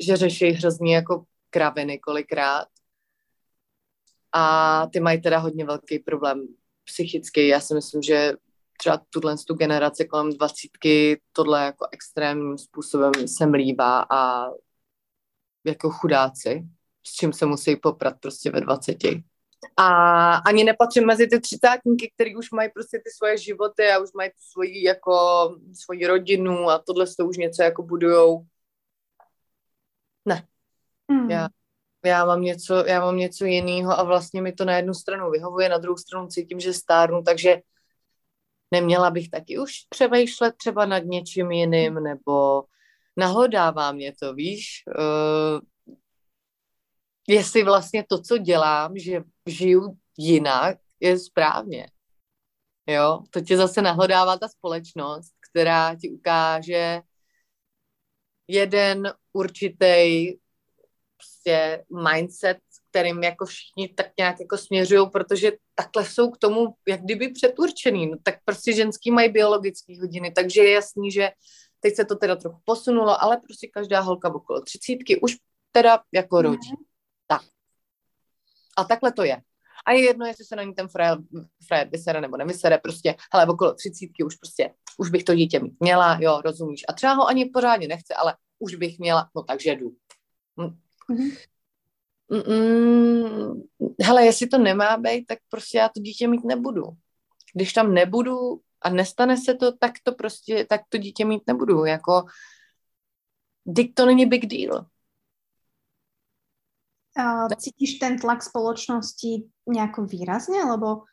[0.00, 2.68] že řeší hrozně jako kraviny kolikrát.
[4.32, 6.48] A ty mají teda hodně velký problém
[6.84, 7.48] psychický.
[7.48, 8.32] Já si myslím, že
[8.78, 14.50] třeba tuhle tu generaci kolem dvacítky tohle jako extrémním způsobem se mlívá a
[15.64, 16.62] jako chudáci,
[17.06, 19.24] s čím se musí poprat prostě ve dvaceti.
[19.76, 24.12] A ani nepatřím mezi ty třicátníky, který už mají prostě ty svoje životy a už
[24.12, 25.14] mají svoji jako
[25.84, 28.46] svoji rodinu a tohle to už něco jako budujou.
[30.24, 30.46] Ne.
[31.12, 31.30] Mm.
[31.30, 31.48] Já,
[32.04, 35.68] já, mám něco, já mám něco jiného a vlastně mi to na jednu stranu vyhovuje,
[35.68, 37.56] na druhou stranu cítím, že stárnu, takže
[38.70, 42.64] neměla bych taky už přemýšlet třeba nad něčím jiným, nebo
[43.16, 45.60] nahlodává mě to, víš, uh,
[47.28, 51.90] jestli vlastně to, co dělám, že žiju jinak, je správně.
[52.86, 57.00] Jo, to tě zase nahlodává ta společnost, která ti ukáže
[58.48, 60.32] jeden určitý
[61.16, 62.58] prostě mindset,
[62.96, 68.06] kterým jako všichni tak nějak jako směřují, protože takhle jsou k tomu jak kdyby předurčený.
[68.06, 71.30] No, tak prostě ženský mají biologické hodiny, takže je jasný, že
[71.80, 75.36] teď se to teda trochu posunulo, ale prostě každá holka okolo třicítky už
[75.72, 76.70] teda jako rodí.
[76.70, 76.84] Mm.
[77.26, 77.42] Tak.
[78.76, 79.40] A takhle to je.
[79.86, 81.18] A je jedno, jestli se na ní ten frajer,
[81.66, 85.80] frajer vysere nebo nevysere, prostě, hele, okolo třicítky už prostě, už bych to dítě mít
[85.80, 86.84] měla, jo, rozumíš.
[86.88, 89.96] A třeba ho ani pořádně nechce, ale už bych měla, no takže jdu.
[90.58, 91.36] Mm-hmm.
[92.28, 93.62] Mm,
[94.02, 96.84] hele, jestli to nemá být, tak prostě já to dítě mít nebudu.
[97.54, 101.84] Když tam nebudu a nestane se to, tak to prostě, tak to dítě mít nebudu.
[101.84, 102.24] Jako,
[103.66, 104.86] dik to není big deal.
[107.18, 110.60] Uh, cítíš ten tlak spoločnosti nejako výrazne?
[110.68, 111.08] Lebo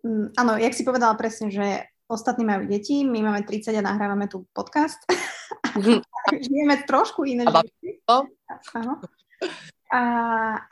[0.00, 4.32] um, áno, jak si povedala presne, že ostatní majú deti, my máme 30 a nahrávame
[4.32, 4.96] tu podcast.
[6.44, 8.00] Žijeme trošku iné životy.
[8.76, 9.00] Áno.
[9.92, 10.02] A,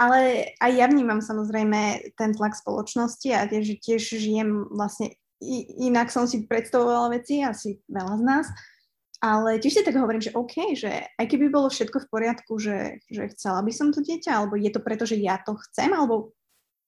[0.00, 5.12] ale aj ja vnímam samozrejme ten tlak spoločnosti a tiež, tiež žijem vlastne
[5.76, 8.46] inak som si predstavovala veci, asi veľa z nás,
[9.20, 13.04] ale tiež si tak hovorím, že OK, že aj keby bolo všetko v poriadku, že,
[13.12, 16.32] že chcela by som to dieťa, alebo je to preto, že ja to chcem, alebo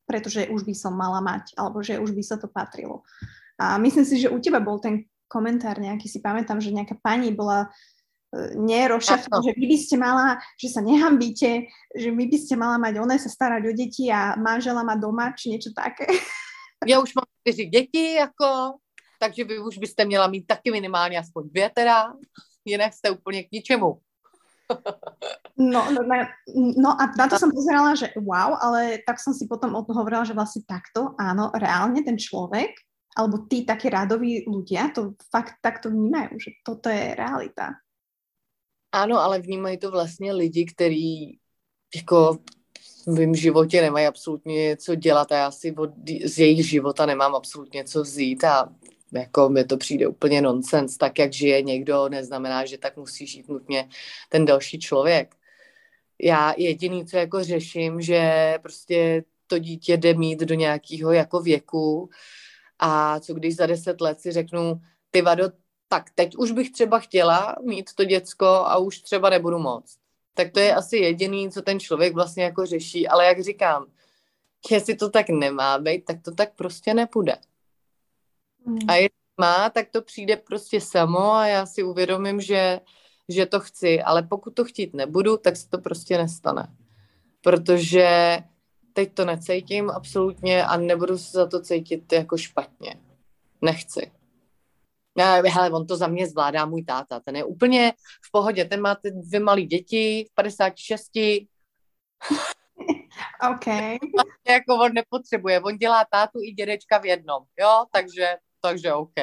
[0.09, 3.05] pretože už by som mala mať, alebo že už by sa to patrilo.
[3.61, 7.33] A myslím si, že u teba bol ten komentár nejaký, si pamätám, že nejaká pani
[7.33, 7.69] bola
[8.57, 13.05] nerozšafnú, že vy by ste mala, že sa nehambíte, že vy by ste mala mať
[13.05, 16.09] oné sa starať o deti a manžela má doma, či niečo také.
[16.89, 18.75] Já už mám čtyři děti, jako,
[19.21, 22.13] takže vy už byste měla mít taky minimálně aspoň dvě teda,
[22.65, 23.99] jinak jste úplně k ničemu.
[25.57, 26.01] No, no,
[26.77, 30.33] no a na to som pozerala, že wow, ale tak som si potom hovorila, že
[30.33, 32.73] vlastne takto, áno, reálne ten človek,
[33.13, 37.77] alebo tí takí radoví ľudia to fakt takto vnímajú, že toto je realita.
[38.93, 41.39] Ano, ale vnímají to vlastně lidi, kteří
[41.97, 42.39] jako
[43.07, 45.91] v mém životě nemají absolutně co dělat a já si od,
[46.25, 48.75] z jejich života nemám absolutně co vzít a
[49.13, 50.97] jako mi to přijde úplně nonsens.
[50.97, 53.89] Tak, jak žije někdo, neznamená, že tak musí žít nutně
[54.29, 55.35] ten další člověk.
[56.23, 62.11] Já jediný, co jako řeším, že prostě to dítě jde mít do nějakého jako věku
[62.79, 65.45] a co když za deset let si řeknu, ty vado,
[65.93, 69.97] tak teď už bych třeba chtěla mít to děcko a už třeba nebudu moc.
[70.35, 73.87] Tak to je asi jediný, co ten člověk vlastně jako řeší, ale jak říkám,
[74.71, 77.37] jestli to tak nemá být, tak to tak prostě nepůjde.
[78.67, 78.79] Hmm.
[78.89, 82.81] A jestli má, tak to přijde prostě samo a já si uvědomím, že,
[83.29, 86.77] že to chci, ale pokud to chtít nebudu, tak se to prostě nestane.
[87.41, 88.39] Protože
[88.93, 92.95] teď to necítím absolutně a nebudu se za to cítit jako špatně.
[93.63, 94.22] Nechci.
[95.19, 97.21] Hele, on to za mě zvládá můj táta.
[97.21, 97.93] Ten je úplně
[98.27, 98.65] v pohodě.
[98.65, 101.11] Ten má ty dvě malé děti v 56.
[103.51, 103.67] OK.
[104.49, 105.61] jako on nepotřebuje.
[105.61, 107.45] On dělá tátu i dědečka v jednom.
[107.61, 109.15] Jo, takže, takže OK.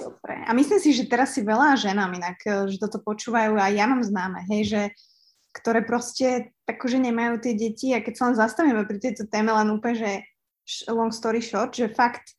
[0.00, 0.34] Dobre.
[0.46, 3.86] A myslím si, že teraz si veľa ženám inak, eh, že toto počúvajú a ja
[3.86, 4.82] mám známe, hej, že
[5.54, 9.70] ktoré proste akože nemajú tie deti a keď sa len zastavíme pri tejto téme, len
[9.70, 10.10] úplne, že
[10.90, 12.34] long story short, že fakt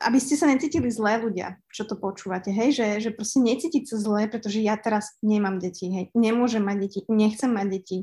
[0.00, 3.96] aby ste sa necítili zlé ľudia, čo to počúvate, hej, že, že proste necítiť sa
[4.02, 7.98] zlé, pretože ja teraz nemám deti, hej, nemôžem mať deti, nechcem mať deti.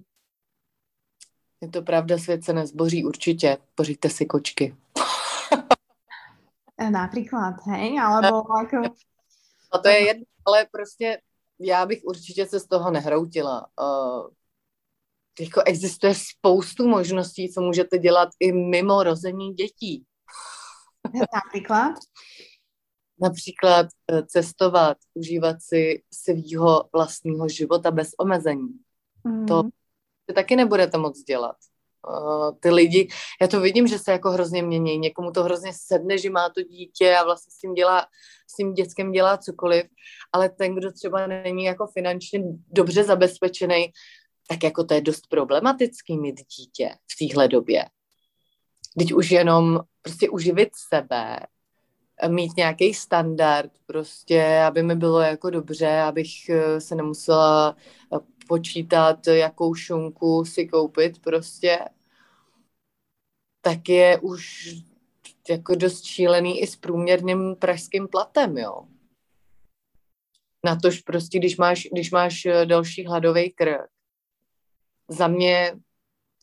[1.61, 3.57] Je to pravda, svět se nezboří určitě.
[3.75, 4.75] Pořiďte si kočky.
[6.91, 8.95] Například, hej, alebo jako...
[9.71, 11.21] A to je jedno, ale prostě
[11.59, 13.67] já bych určitě se z toho nehroutila.
[13.81, 14.27] Uh,
[15.39, 20.05] jako existuje spoustu možností, co můžete dělat i mimo rození dětí.
[21.33, 21.93] Například?
[23.21, 28.69] Například eh, cestovat, užívat si svýho vlastního života bez omezení.
[29.23, 29.45] Mm.
[29.45, 29.63] To
[30.33, 31.55] taky nebudete moc dělat.
[32.07, 33.07] Uh, ty lidi,
[33.41, 34.97] já to vidím, že se jako hrozně mění.
[34.97, 38.05] Někomu to hrozně sedne, že má to dítě a vlastně s tím dělá,
[38.49, 39.85] s tím dětskem dělá cokoliv,
[40.33, 43.91] ale ten, kdo třeba není jako finančně dobře zabezpečený,
[44.47, 47.85] tak jako to je dost problematický mít dítě v téhle době.
[48.99, 51.39] Teď už jenom prostě uživit sebe,
[52.27, 57.75] mít nějaký standard, prostě, aby mi bylo jako dobře, abych eh, se nemusela
[58.13, 61.79] eh, počítat, jakou šunku si koupit prostě,
[63.61, 64.75] tak je už
[65.49, 68.87] jako dost šílený i s průměrným pražským platem, jo.
[70.65, 73.89] Na tož prostě, když máš, když máš eh, další hladový krk.
[75.09, 75.73] Za mě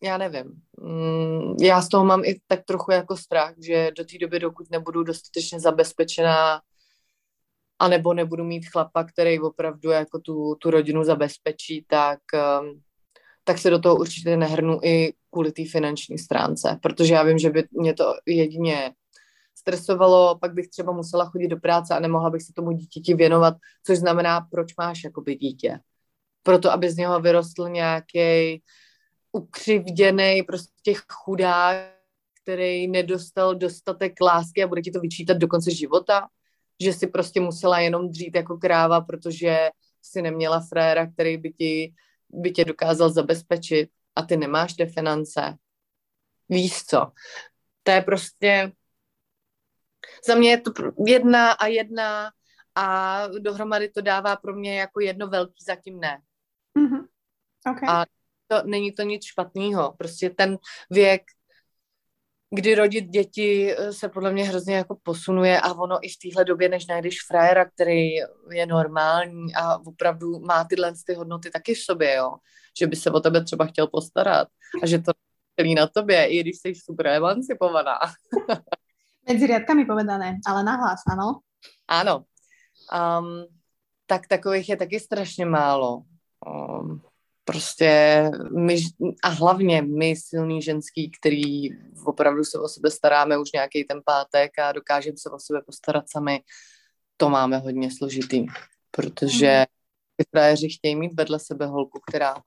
[0.05, 0.63] já nevím.
[0.81, 4.71] Mm, já z toho mám i tak trochu jako strach, že do té doby, dokud
[4.71, 6.61] nebudu dostatečně zabezpečená,
[7.79, 12.19] anebo nebudu mít chlapa, který opravdu jako tu, tu rodinu zabezpečí, tak,
[12.61, 12.81] um,
[13.45, 17.51] tak se do toho určitě nehrnu i kvůli té finanční stránce, protože já vím, že
[17.51, 18.93] by mě to jedině
[19.55, 23.55] stresovalo, pak bych třeba musela chodit do práce a nemohla bych se tomu dítěti věnovat,
[23.87, 25.81] což znamená, proč máš jakoby dítě.
[26.43, 28.63] Proto, aby z něho vyrostl nějaký
[29.35, 31.95] ukřivděný prostě chudák,
[32.43, 36.29] který nedostal dostatek lásky a bude ti to vyčítat do konce života,
[36.83, 39.71] že si prostě musela jenom dřít jako kráva, protože
[40.03, 41.95] si neměla fréra, který by ti
[42.35, 45.57] by tě dokázal zabezpečit a ty nemáš ty finance.
[46.49, 47.13] Víš co?
[47.83, 48.73] To je prostě
[50.27, 50.73] za mě je to
[51.07, 52.31] jedna a jedna
[52.75, 56.23] a dohromady to dává pro mě jako jedno velký zatím ne.
[56.79, 57.07] Mm-hmm.
[57.71, 57.89] Okay.
[57.89, 58.05] A
[58.55, 59.95] to, není to nic špatného.
[59.99, 60.59] Prostě ten
[60.91, 61.23] věk,
[62.51, 66.45] kdy rodit děti eh, se podle mě hrozně jako posunuje a ono i v téhle
[66.45, 68.15] době, než najdeš frajera, který
[68.51, 72.35] je normální a opravdu má tyhle ty hodnoty taky v sobě, jo.
[72.79, 74.49] Že by se o tebe třeba chtěl postarat
[74.83, 75.13] a že to
[75.61, 77.99] celý na tobě, i když jsi super emancipovaná.
[79.29, 81.41] Mezi riadkami povedané, ale nahlas, ano?
[81.89, 82.25] Ano.
[82.93, 83.47] Um,
[84.07, 86.03] tak takových je taky strašně málo.
[86.47, 87.01] Um,
[87.45, 88.23] prostě
[88.59, 88.77] my,
[89.23, 91.69] a hlavně my silný ženský, který
[92.05, 96.11] opravdu se o sebe staráme už nějaký ten pátek a dokážeme se o sebe postarat
[96.11, 96.41] sami,
[97.17, 98.47] to máme hodně složitý,
[98.91, 99.65] protože mm.
[100.17, 102.35] ty frajeři chtějí mít vedle sebe holku, která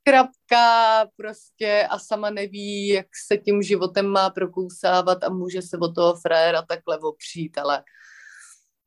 [0.00, 5.94] škrapka prostě a sama neví, jak se tím životem má prokousávat a může se od
[5.94, 7.84] toho frajera takhle opřít, ale...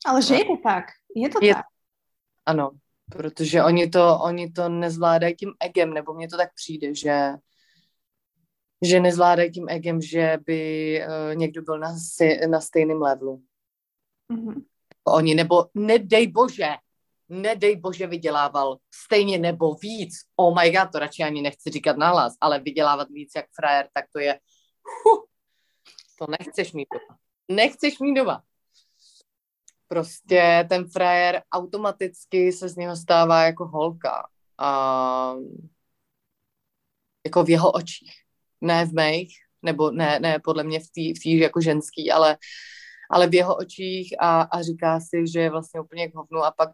[0.05, 0.85] Ale že je to tak,
[1.15, 1.65] je to je, tak.
[2.45, 2.71] Ano,
[3.11, 7.31] protože oni to, oni to nezvládají tím egem, nebo mně to tak přijde, že
[8.85, 11.95] že nezvládají tím egem, že by uh, někdo byl na,
[12.49, 13.43] na stejném levelu.
[14.33, 14.63] Mm-hmm.
[15.07, 16.69] Oni, nebo nedej bože,
[17.29, 20.13] nedej bože vydělával stejně nebo víc.
[20.35, 24.05] Oh my god, to radši ani nechci říkat nahlas, ale vydělávat víc jak frajer, tak
[24.13, 24.39] to je,
[25.05, 25.23] huh,
[26.19, 27.17] to nechceš mít doma.
[27.49, 28.43] Nechceš mít doma
[29.91, 34.27] prostě ten frajer automaticky se z něho stává jako holka.
[34.57, 35.35] A
[37.25, 38.11] jako v jeho očích.
[38.61, 42.37] Ne v mých, nebo ne, ne podle mě v té v jako ženský, ale,
[43.09, 46.51] ale v jeho očích a, a říká si, že je vlastně úplně k hovnu a
[46.51, 46.69] pak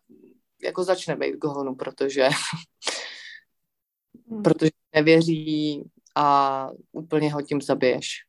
[0.63, 2.30] jako začne být k hovnu, protože
[4.30, 4.43] hmm.
[4.43, 5.84] protože nevěří
[6.15, 8.27] a úplně ho tím zabiješ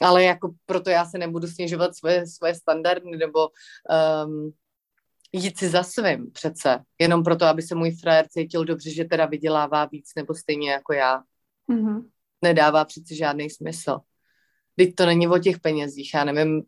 [0.00, 3.48] ale jako proto já se nebudu snižovat svoje, svoje standardy nebo
[4.26, 4.52] um,
[5.32, 9.26] jít si za svým přece, jenom proto, aby se můj frajer cítil dobře, že teda
[9.26, 11.22] vydělává víc nebo stejně jako já.
[11.68, 12.08] Mm-hmm.
[12.42, 13.98] Nedává přece žádný smysl.
[14.76, 16.62] Teď to není o těch penězích, já nevím,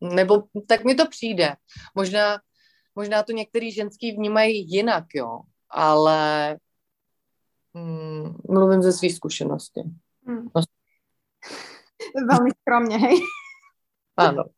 [0.00, 1.56] nebo tak mi to přijde.
[1.94, 2.40] Možná,
[2.94, 5.40] možná to některý ženský vnímají jinak, jo,
[5.70, 6.58] ale
[7.74, 9.80] mm, mluvím ze své zkušenosti.
[10.26, 10.48] Mm.
[10.56, 10.62] No,
[12.12, 13.16] Veľmi skromne, hej?
[14.20, 14.52] Áno.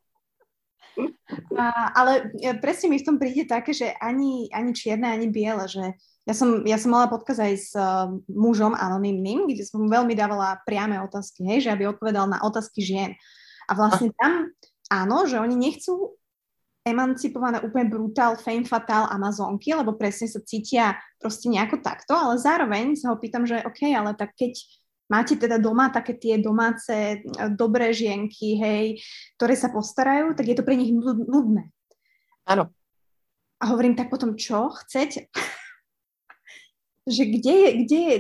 [1.59, 2.31] A, ale
[2.63, 5.95] presne mi v tom príde také, že ani, ani čierne, ani biele, že
[6.25, 10.15] ja som, ja som mala podkaz aj s uh, mužom anonymným, kde som mu veľmi
[10.17, 13.13] dávala priame otázky, hej, že aby odpovedal na otázky žien.
[13.69, 14.49] A vlastne tam,
[14.89, 16.17] áno, že oni nechcú
[16.85, 22.93] emancipované úplne brutál, fame fatal Amazonky, lebo presne sa cítia proste nejako takto, ale zároveň
[22.97, 24.53] sa ho pýtam, že OK, ale tak keď
[25.15, 27.17] máte teda doma také tie domáce e,
[27.55, 28.99] dobré žienky, hej,
[29.39, 31.71] ktoré sa postarajú, tak je to pre nich nudné.
[32.51, 32.75] Áno.
[33.63, 35.31] A hovorím, tak potom čo chcete?
[37.15, 38.17] že kde je, kde je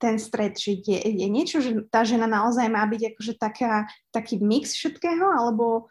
[0.00, 3.84] ten stred, že je, je niečo, že tá žena naozaj má byť akože taká,
[4.14, 5.88] taký mix všetkého, alebo,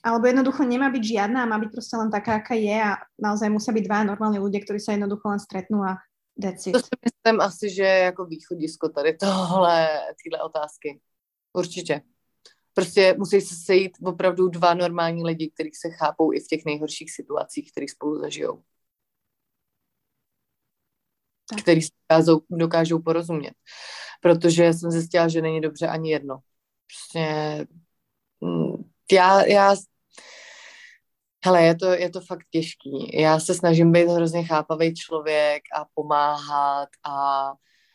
[0.00, 3.52] alebo jednoducho nemá byť žiadna a má byť proste len taká, aká je a naozaj
[3.52, 6.00] musia byť dva normálni ľudia, ktorí sa jednoducho len stretnú a
[6.42, 6.72] that's it.
[6.72, 9.88] To si myslím asi, že je jako východisko tady tohle,
[10.24, 11.00] tyhle otázky.
[11.52, 12.02] Určitě.
[12.74, 17.12] Prostě musí se sejít opravdu dva normální lidi, kteří se chápou i v těch nejhorších
[17.12, 18.62] situacích, které spolu zažijou
[21.50, 21.62] tak.
[21.62, 23.54] který si dokážou, dokážou porozumět.
[24.20, 26.38] Protože jsem zjistila, že není dobře ani jedno.
[26.86, 27.66] Prostě
[28.40, 29.76] mm, já, já
[31.44, 33.20] Hele, je to, je to fakt těžký.
[33.20, 37.52] Já se snažím být hrozně chápavý člověk a pomáhat a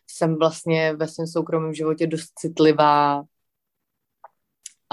[0.08, 3.24] jsem vlastně ve svém soukromém životě dost citlivá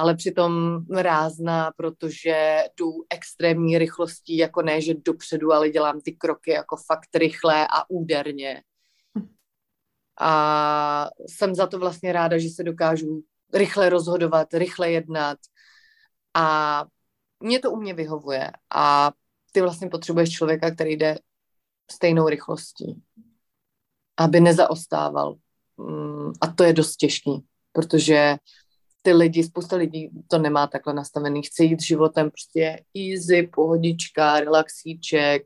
[0.00, 6.50] ale přitom rázná, protože jdu extrémní rychlostí, jako ne, že dopředu, ale dělám ty kroky
[6.50, 8.62] jako fakt rychle a úderně.
[10.20, 13.22] A jsem za to vlastně ráda, že se dokážu
[13.54, 15.38] rychle rozhodovat, rychle jednat
[16.34, 16.84] a
[17.40, 19.12] mě to u mě vyhovuje a
[19.52, 21.18] ty vlastně potřebuješ člověka, který jde
[21.90, 23.02] stejnou rychlostí,
[24.16, 25.34] aby nezaostával.
[25.76, 28.36] Mm, a to je dost těžký, protože
[29.02, 31.42] ty lidi, spousta lidí to nemá takhle nastavený.
[31.42, 35.42] Chce jít životem prostě easy, pohodička, relaxíček.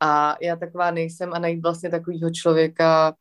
[0.00, 3.16] A já taková nejsem a najít vlastně takového člověka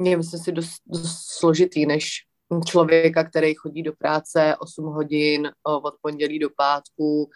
[0.00, 2.26] je myslím si dost, dost složitý, než
[2.60, 7.30] člověka, který chodí do práce 8 hodin od pondělí do pátku,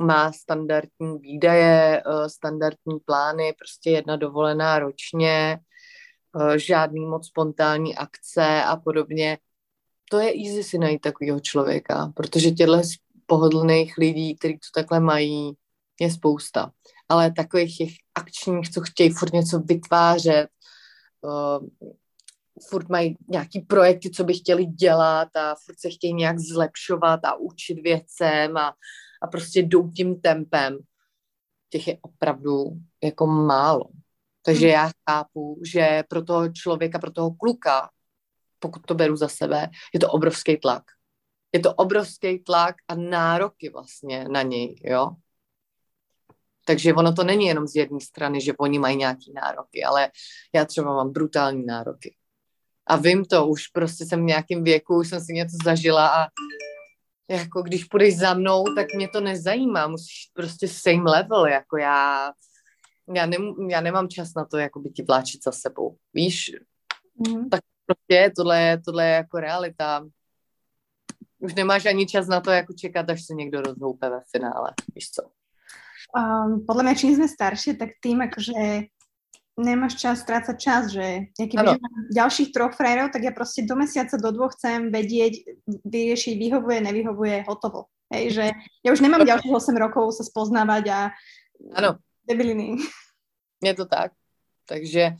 [0.00, 5.58] má standardní výdaje, standardní plány, prostě jedna dovolená ročně,
[6.40, 9.38] Eh, žádný moc spontánní akce a podobně.
[10.10, 12.80] To je easy si najít takového člověka, protože těchto
[13.26, 15.52] pohodlných lidí, kteří to takhle mají,
[16.00, 16.70] je spousta.
[17.08, 20.48] Ale takových těch akčních, co chtějí furt něco vytvářet,
[22.68, 27.34] furt mají nějaký projekty, co by chtěli dělat a furt se chtějí nějak zlepšovat a
[27.34, 28.74] učit věcem a,
[29.22, 30.78] a prostě jdou tím tempem.
[31.70, 32.64] Těch je opravdu
[33.02, 33.84] jako málo.
[34.42, 34.74] Takže hmm.
[34.74, 37.90] já chápu, že pro toho člověka, pro toho kluka,
[38.58, 40.82] pokud to beru za sebe, je to obrovský tlak.
[41.52, 45.10] Je to obrovský tlak a nároky vlastně na něj, jo.
[46.66, 50.10] Takže ono to není jenom z jedné strany, že oni mají nějaký nároky, ale
[50.54, 52.16] já třeba mám brutální nároky.
[52.86, 56.26] A vím to, už prostě jsem v nějakém věku, už jsem si něco zažila a
[57.30, 62.30] jako když půjdeš za mnou, tak mě to nezajímá, musíš prostě same level, jako já
[63.12, 65.96] já, nem, já nemám čas na to, jako by ti vláčit za sebou.
[66.14, 66.50] Víš,
[67.28, 67.48] mm.
[67.48, 70.06] tak prostě tohle, tohle je jako realita.
[71.38, 74.72] Už nemáš ani čas na to, jako čekat, až se někdo rozhoupe ve finále.
[74.94, 75.22] Víš co?
[76.14, 78.86] Um, podľa mňa, čím sme staršie, tak tým akože
[79.58, 81.80] nemáš čas strácať čas, že ja keby mám
[82.10, 85.46] ďalších troch frajerov, tak ja proste do mesiaca, do dvoch chcem vedieť,
[85.86, 87.86] vyriešiť, vyhovuje, nevyhovuje, hotovo.
[88.10, 88.44] Hej, že
[88.82, 90.98] ja už nemám ďalších 8 rokov sa spoznávať a
[91.74, 92.76] ano debiliny.
[93.62, 94.12] Je to tak.
[94.66, 95.16] Takže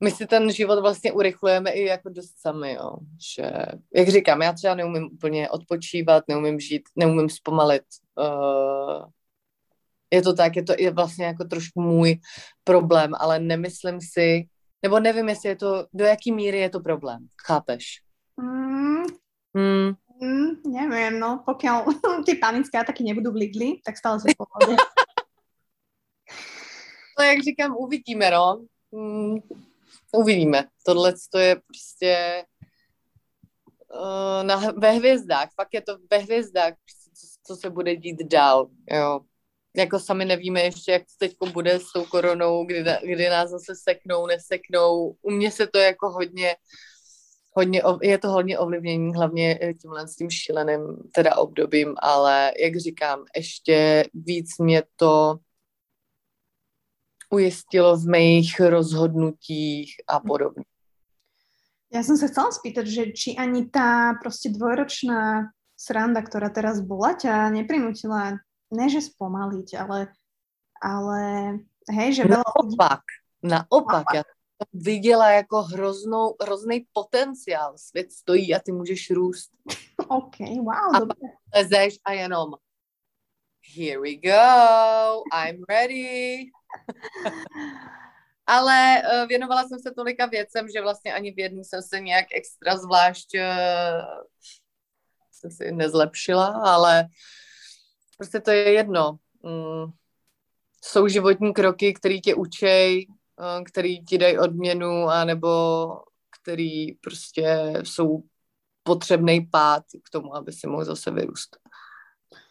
[0.00, 2.96] my si ten život vlastně urychlujeme i jako dost sami, jo.
[3.34, 3.52] Že,
[3.94, 7.82] jak říkám, já třeba neumím úplně odpočívat, neumím žít, neumím zpomalit.
[8.18, 9.04] Uh,
[10.10, 12.20] je to tak, je to je vlastně jako trošku můj
[12.64, 14.48] problém, ale nemyslím si,
[14.82, 17.84] nebo nevím, jestli je to, do jaký míry je to problém, chápeš?
[18.40, 19.04] Mm.
[19.54, 19.94] Mm.
[20.20, 21.84] Mm, neviem, no, pokiaľ
[22.26, 24.32] tie panické ataky nebudú v Lidli, tak stále sa v
[27.18, 28.64] No jak říkám, uvidíme, no.
[28.92, 29.38] Hmm,
[30.12, 30.64] uvidíme.
[30.86, 32.44] Tohle to je prostě
[33.94, 35.48] uh, na, ve hvězdách.
[35.54, 36.74] Fakt je to ve hvězdách,
[37.14, 39.20] co, co se bude dít dál, jo.
[39.76, 43.72] Jako sami nevíme ještě, jak to teď bude s tou koronou, kdy, kdy nás zase
[43.82, 45.16] seknou, neseknou.
[45.22, 46.56] U mě se to jako hodně,
[47.52, 50.80] hodně, je to hodně ovlivnění, hlavně tímhle s tím šíleným
[51.14, 55.36] teda obdobím, ale jak říkám, ještě víc mě to
[57.30, 60.64] ujistilo v mých rozhodnutích a podobně.
[61.86, 67.14] Ja som sa chcela spýtať, že či ani tá proste dvojročná sranda, ktorá teraz bola,
[67.14, 70.10] ťa neprinútila, ne že spomaliť, ale,
[70.82, 71.20] ale
[71.90, 72.42] hej, že veľa...
[72.42, 73.02] Naopak,
[73.42, 77.78] naopak, já to viděla jako hroznou, hrozný potenciál.
[77.78, 79.50] Svět stojí a ty můžeš růst.
[80.08, 81.00] OK, wow, a
[81.54, 82.54] lezeš a jenom
[83.74, 86.50] here we go, I'm ready.
[88.46, 92.26] Ale uh, věnovala jsem se tolika věcem, že vlastně ani v jedné jsem se nějak
[92.34, 93.42] extra zvlášť uh,
[95.32, 97.08] jsem si nezlepšila, ale
[98.16, 99.18] prostě to je jedno.
[99.42, 99.92] Mm,
[100.84, 105.48] jsou životní kroky, které tě učej, uh, který ti dají odměnu, anebo
[106.42, 108.22] který prostě jsou
[108.82, 111.56] potřebný pád k tomu, aby si mohl zase vyrůst.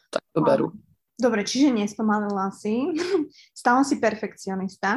[0.10, 0.72] Tak to beru.
[1.22, 2.76] Dobre, čiže nespomalila si.
[3.58, 4.96] Stala si perfekcionista.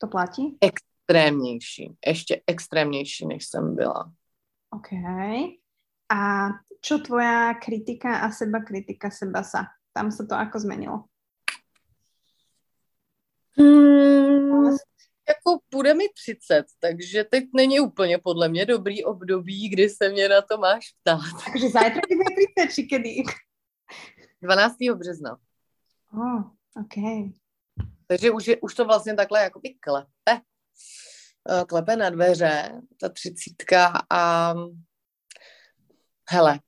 [0.00, 0.58] To platí?
[0.60, 1.96] Extrémnější.
[2.06, 4.12] Ještě extrémnější, než jsem byla.
[4.70, 4.88] OK.
[6.08, 6.48] A
[6.80, 9.77] čo tvoja kritika a seba kritika seba sa?
[9.98, 11.04] Tam se to jako zmenilo?
[13.58, 14.76] Hmm,
[15.28, 20.28] jako bude mi 30, takže teď není úplně podle mě dobrý období, kdy se mě
[20.28, 21.20] na to máš ptát.
[21.52, 23.22] Takže zajtra bude 30, či kedy?
[24.42, 24.76] 12.
[24.94, 25.38] března.
[26.12, 26.42] Oh,
[26.80, 27.32] OK.
[28.06, 30.40] Takže už, je, už to vlastně takhle jakoby klepe.
[31.50, 34.54] Eh, klepe na dveře, ta třicítka a
[36.30, 36.60] hele,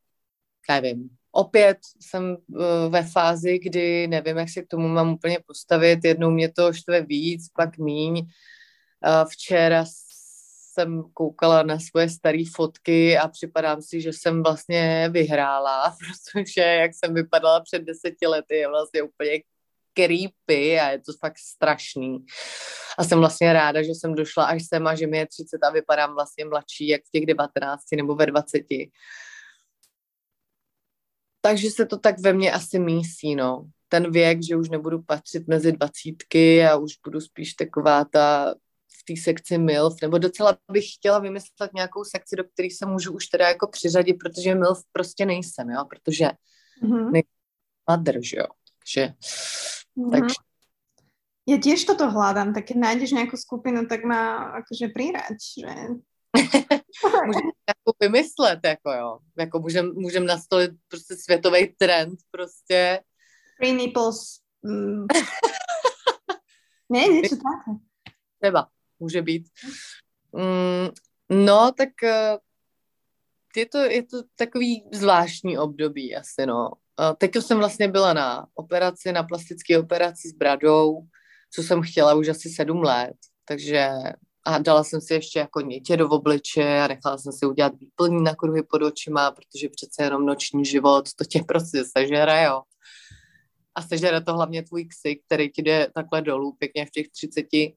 [0.70, 1.19] nevím.
[1.32, 6.04] Opět jsem eh, ve fázi, kdy nevím, jak se k tomu mám úplně postavit.
[6.04, 8.26] Jednou mě to štve víc, pak míň.
[9.06, 9.84] Eh, včera
[10.72, 15.96] jsem koukala na svoje staré fotky a připadám si, že jsem vlastně vyhrála,
[16.32, 19.40] protože jak jsem vypadala před deseti lety je vlastně úplně
[19.94, 22.24] creepy a je to fakt strašný.
[22.98, 25.70] A jsem vlastně ráda, že jsem došla až sem a že mi je 30 a
[25.70, 28.58] vypadám vlastně mladší, jak v těch 19 nebo ve 20.
[31.40, 33.64] Takže se to tak ve mně asi mísí, no.
[33.88, 38.54] Ten věk, že už nebudu patřit mezi dvacítky a už budu spíš taková ta
[39.00, 43.12] v té sekci MILF, nebo docela bych chtěla vymyslet nějakou sekci, do které se můžu
[43.12, 46.30] už teda jako přiřadit, protože MILF prostě nejsem, jo, protože
[46.82, 47.10] mm-hmm.
[47.10, 47.30] nejsem
[47.90, 48.46] mother, jo,
[48.78, 49.14] takže,
[49.96, 50.10] mm-hmm.
[50.10, 50.34] takže
[51.50, 55.72] ja tiež toto hľadám, tak keď nájdeš nejakú skupinu, tak má akože prirať, že...
[57.26, 59.18] můžeme jako vymyslet, jako jo.
[59.38, 63.00] Jako můžem, můžem nastolit prostě světový trend, prostě.
[63.56, 64.20] Free nipples.
[64.62, 65.06] Mm.
[66.92, 67.78] ne, niečo také.
[68.40, 68.68] Třeba
[68.98, 69.48] může být.
[70.32, 70.88] Mm,
[71.44, 72.38] no, tak eh,
[73.56, 76.70] je to, je to takový zvláštní období asi, no.
[77.18, 81.02] Teď jsem vlastně byla na operaci, na plastické operaci s bradou,
[81.50, 83.90] co jsem chtěla už asi sedm let, takže
[84.44, 88.22] a dala jsem si ještě jako nětě do obliče a nechala jsem si udělat výplní
[88.22, 92.62] na kruhy pod očima, protože přece jenom noční život, to tě prostě sežere, jo.
[93.74, 97.76] A sežere to hlavně tvůj ksik, který ti jde takhle dolů pěkně v těch třiceti.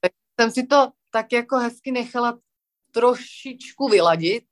[0.00, 2.38] Tak jsem si to tak jako hezky nechala
[2.90, 4.44] trošičku vyladit,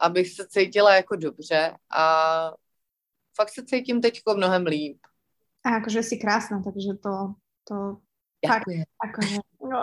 [0.00, 2.52] abych se cítila jako dobře a
[3.36, 4.98] fakt se cítím teď mnohem líp.
[5.64, 8.07] A jakože jsi krásná, takže to, to.
[8.46, 8.70] Fakt,
[9.02, 9.82] akože, no,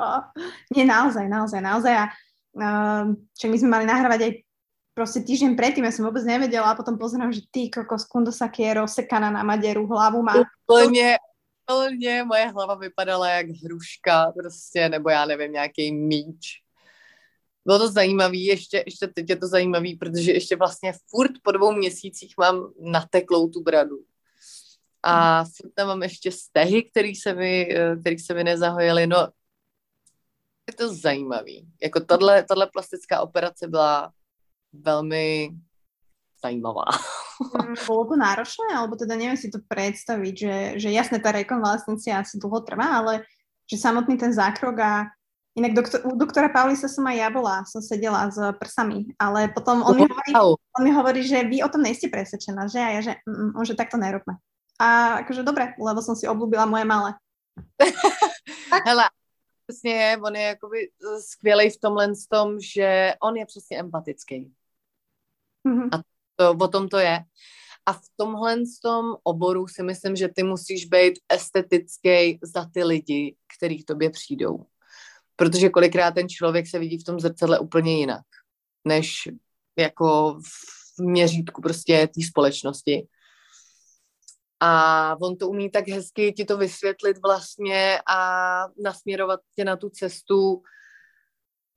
[0.71, 1.93] nie, naozaj, naozaj, naozaj.
[1.95, 2.05] A
[2.55, 3.03] uh,
[3.35, 4.31] čo my sme mali nahrávať aj
[4.95, 8.79] proste týždeň predtým, ja som vôbec nevedela a potom pozerám, že ty kokos, Kundosaki je
[8.79, 10.39] rozsekaná na maderu, hlavu má.
[10.39, 11.19] Úplně,
[11.67, 16.63] úplně moje hlava vypadala jak hruška, prostě, nebo já nevím, nějaký míč.
[17.65, 21.71] Bylo to zajímavé, ještě, ještě teď je to zajímavé, protože ještě vlastně furt po dvou
[21.71, 23.97] měsících mám nateklou tu bradu.
[25.05, 27.69] A furt tam mám ještě stehy, který se mi,
[28.01, 29.07] který se mi nezahojily.
[29.07, 29.27] No,
[30.67, 31.67] je to zajímavý.
[31.81, 34.11] Jako tahle, tahle plastická operace byla
[34.73, 35.51] velmi
[36.43, 36.85] zajímavá.
[37.65, 38.69] Mm, bolo to náročné?
[38.75, 43.27] Alebo teda neviem si to predstaviť, že, že jasne tá rekonvalescencia asi dlho trvá, ale
[43.65, 44.93] že samotný ten zákrok a
[45.55, 49.87] Inak doktor, u doktora Paulisa som aj ja bola, som sedela s prsami, ale potom
[49.87, 52.83] on, mi hovorí, on mi hovorí, že vy o tom nejste presvedčená, že?
[52.83, 54.35] A ja, že, mm, mm že takto nerobme.
[54.79, 57.15] A akože dobre, lebo som si oblúbila moje malé.
[58.85, 59.09] Hele,
[59.67, 64.53] přesně, on je jakoby skvělý v tomhle tom, že on je přesně empatický.
[65.67, 65.89] Mm-hmm.
[65.91, 66.01] A
[66.35, 67.19] to, o tom to je.
[67.85, 73.35] A v tomhle tom oboru si myslím, že ty musíš být estetický za ty lidi,
[73.57, 74.65] který k tobě přijdou.
[75.35, 78.25] Protože kolikrát ten člověk se vidí v tom zrcadle úplně jinak,
[78.85, 79.29] než
[79.77, 80.39] jako
[80.97, 83.07] v měřítku prostě té společnosti.
[84.65, 89.89] A on to umí tak hezky ti to vysvětlit vlastně a nasměrovat tě na tu
[89.89, 90.61] cestu,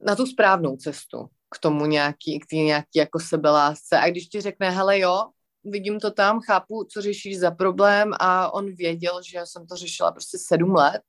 [0.00, 3.98] na tu správnou cestu k tomu nějaký, k nějaký jako sebelásce.
[3.98, 5.24] A když ti řekne, hele jo,
[5.64, 10.12] vidím to tam, chápu, co řešíš za problém a on věděl, že jsem to řešila
[10.12, 11.02] prostě sedm let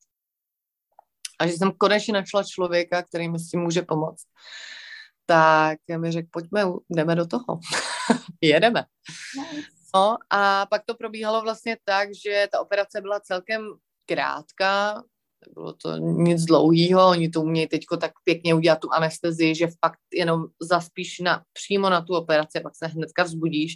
[1.39, 4.23] a že jsem konečně našla člověka, který mi s tím může pomoct,
[5.25, 7.59] tak mi řekl, pojďme, jdeme do toho.
[8.41, 8.85] Jedeme.
[9.95, 13.73] No a pak to probíhalo vlastně tak, že ta operace byla celkem
[14.05, 15.03] krátká,
[15.47, 19.99] nebylo to nic dlouhého, oni to umějí teď tak pěkně udělat tu anestezii, že fakt
[20.13, 23.75] jenom zaspíš na, přímo na tu operaci a pak se hnedka vzbudíš.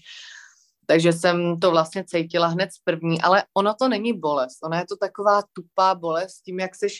[0.86, 4.86] Takže jsem to vlastně cítila hned z první, ale ono to není bolest, ona je
[4.86, 7.00] to taková tupá bolest tím, jak seš,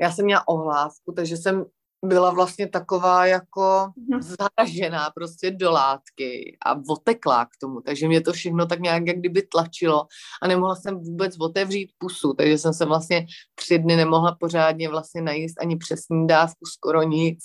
[0.00, 1.64] já jsem měla ohlávku, takže jsem
[2.04, 4.22] byla vlastně taková jako mhm.
[4.22, 9.16] zaražená prostě do látky a oteklá k tomu, takže mě to všechno tak nějak jak
[9.18, 10.06] kdyby tlačilo
[10.42, 15.22] a nemohla jsem vůbec otevřít pusu, takže jsem se vlastně tři dny nemohla pořádně vlastně
[15.22, 17.38] najíst ani přes dávku, skoro nic.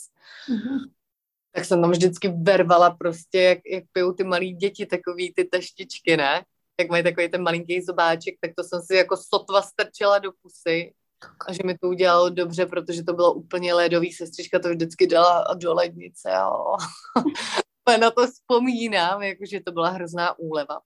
[0.49, 0.79] Mm-hmm.
[1.55, 6.17] Tak jsem tam vždycky vervala prostě, jak, jak pijou ty malí děti, takový ty taštičky,
[6.17, 6.45] ne?
[6.79, 10.93] Jak mají takový ten malinký zobáček, tak to jsem si jako sotva strčila do pusy
[11.47, 15.53] a že mi to udělalo dobře, protože to bylo úplně ledový, sestřička to vždycky dala
[15.53, 16.75] do lednice, jo.
[17.99, 20.79] na to vzpomínám, jakože to byla hrozná úleva.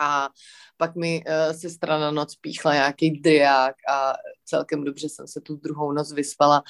[0.00, 0.28] A
[0.76, 4.14] pak mi uh, sestra na noc píchla nějaký driák a
[4.44, 6.62] celkem dobře jsem se tu druhou noc vyspala.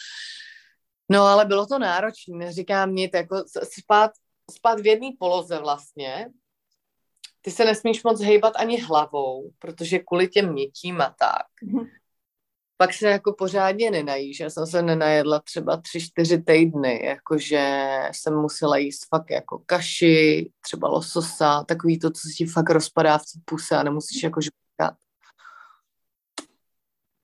[1.10, 3.44] No ale bylo to náročné, neříkám nic, jako
[3.78, 4.10] spát,
[4.50, 6.28] spát v jedné poloze vlastně.
[7.40, 11.46] Ty se nesmíš moc hejbat ani hlavou, protože kvůli těm mětím a tak.
[11.64, 11.97] Mm-hmm
[12.80, 14.40] pak se jako pořádně nenajíš.
[14.40, 20.50] Já jsem se nenajedla třeba tři, čtyři týdny, jakože jsem musela jíst fakt jako kaši,
[20.60, 24.98] třeba lososa, takový to, co se ti fakt rozpadá v puse a nemusíš jako žvíkat.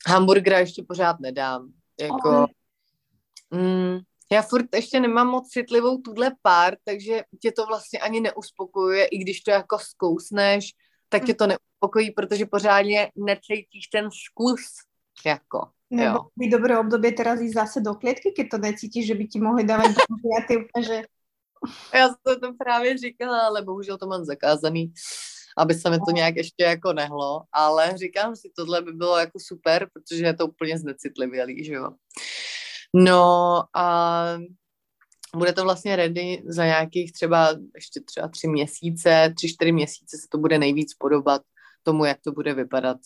[0.06, 1.72] Hamburgera ještě pořád nedám.
[2.00, 2.46] Jako,
[3.50, 3.98] mm,
[4.32, 9.18] já furt ještě nemám moc citlivou tuhle pár, takže tě to vlastně ani neuspokojuje, i
[9.18, 10.70] když to jako zkousneš,
[11.08, 14.60] tak tě to neuspokojí, protože pořádně necítíš ten zkus
[15.26, 19.26] jako, Nebo by dobré období teraz jít zase do klietky, keď to necítíš, že by
[19.26, 19.94] ti mohli dávat
[20.48, 21.02] ty úplně, že...
[21.94, 24.92] Já jsem to právě říkala, ale bohužel to mám zakázaný,
[25.58, 29.38] aby se mi to nějak ještě jako nehlo, ale říkám si, tohle by bylo jako
[29.40, 31.90] super, protože je to úplně znecitlivělý, že jo.
[32.94, 34.24] No a
[35.36, 40.26] bude to vlastně ready za nějakých třeba ještě třeba tři měsíce, tři, čtyři měsíce se
[40.30, 41.42] to bude nejvíc podobat
[41.82, 42.96] tomu, jak to bude vypadat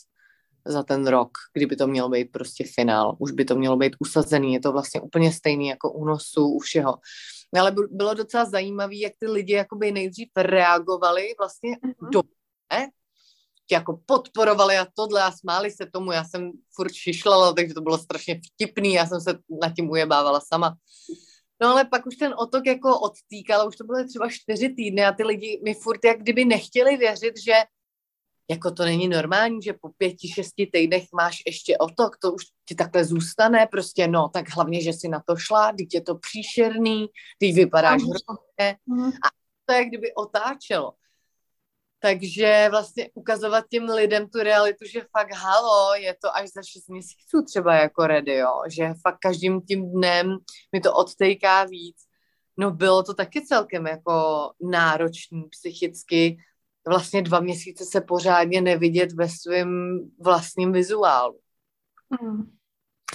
[0.68, 3.16] za ten rok, kdyby to mělo být prostě finál.
[3.18, 6.58] Už by to mělo být usazený, je to vlastně úplně stejný jako u nosu, u
[6.58, 6.98] všeho.
[7.58, 12.10] Ale bylo docela zajímavé, jak ty lidi jakoby nejdřív reagovali vlastně mm-hmm.
[12.10, 12.22] do
[13.70, 17.98] jako podporovali a tohle a smáli se tomu, já jsem furt šišlala, takže to bylo
[17.98, 20.76] strašně vtipný, já jsem se nad tím ujebávala sama.
[21.62, 25.12] No ale pak už ten otok jako odtýkal, už to bylo třeba čtyři týdny a
[25.12, 27.52] ty lidi mi furt jak kdyby nechtěli věřit, že
[28.50, 32.74] jako to není normální, že po pěti, šesti týdnech máš ještě otok, to už ti
[32.74, 37.06] takhle zůstane, prostě no, tak hlavně, že si na to šla, teď je to příšerný,
[37.38, 39.08] ty vypadáš hrozně mm.
[39.08, 39.28] a
[39.64, 40.92] to je kdyby otáčelo.
[42.00, 46.88] Takže vlastně ukazovat těm lidem tu realitu, že fakt halo, je to až za šest
[46.88, 48.62] měsíců třeba jako ready, jo?
[48.70, 50.36] že fakt každým tím dnem
[50.72, 51.96] mi to odtejká víc.
[52.56, 54.12] No bylo to taky celkem jako
[54.70, 56.36] náročný psychicky,
[56.86, 61.38] vlastně dva měsíce se pořádně nevidět ve svém vlastním vizuálu.
[62.22, 62.50] Mm.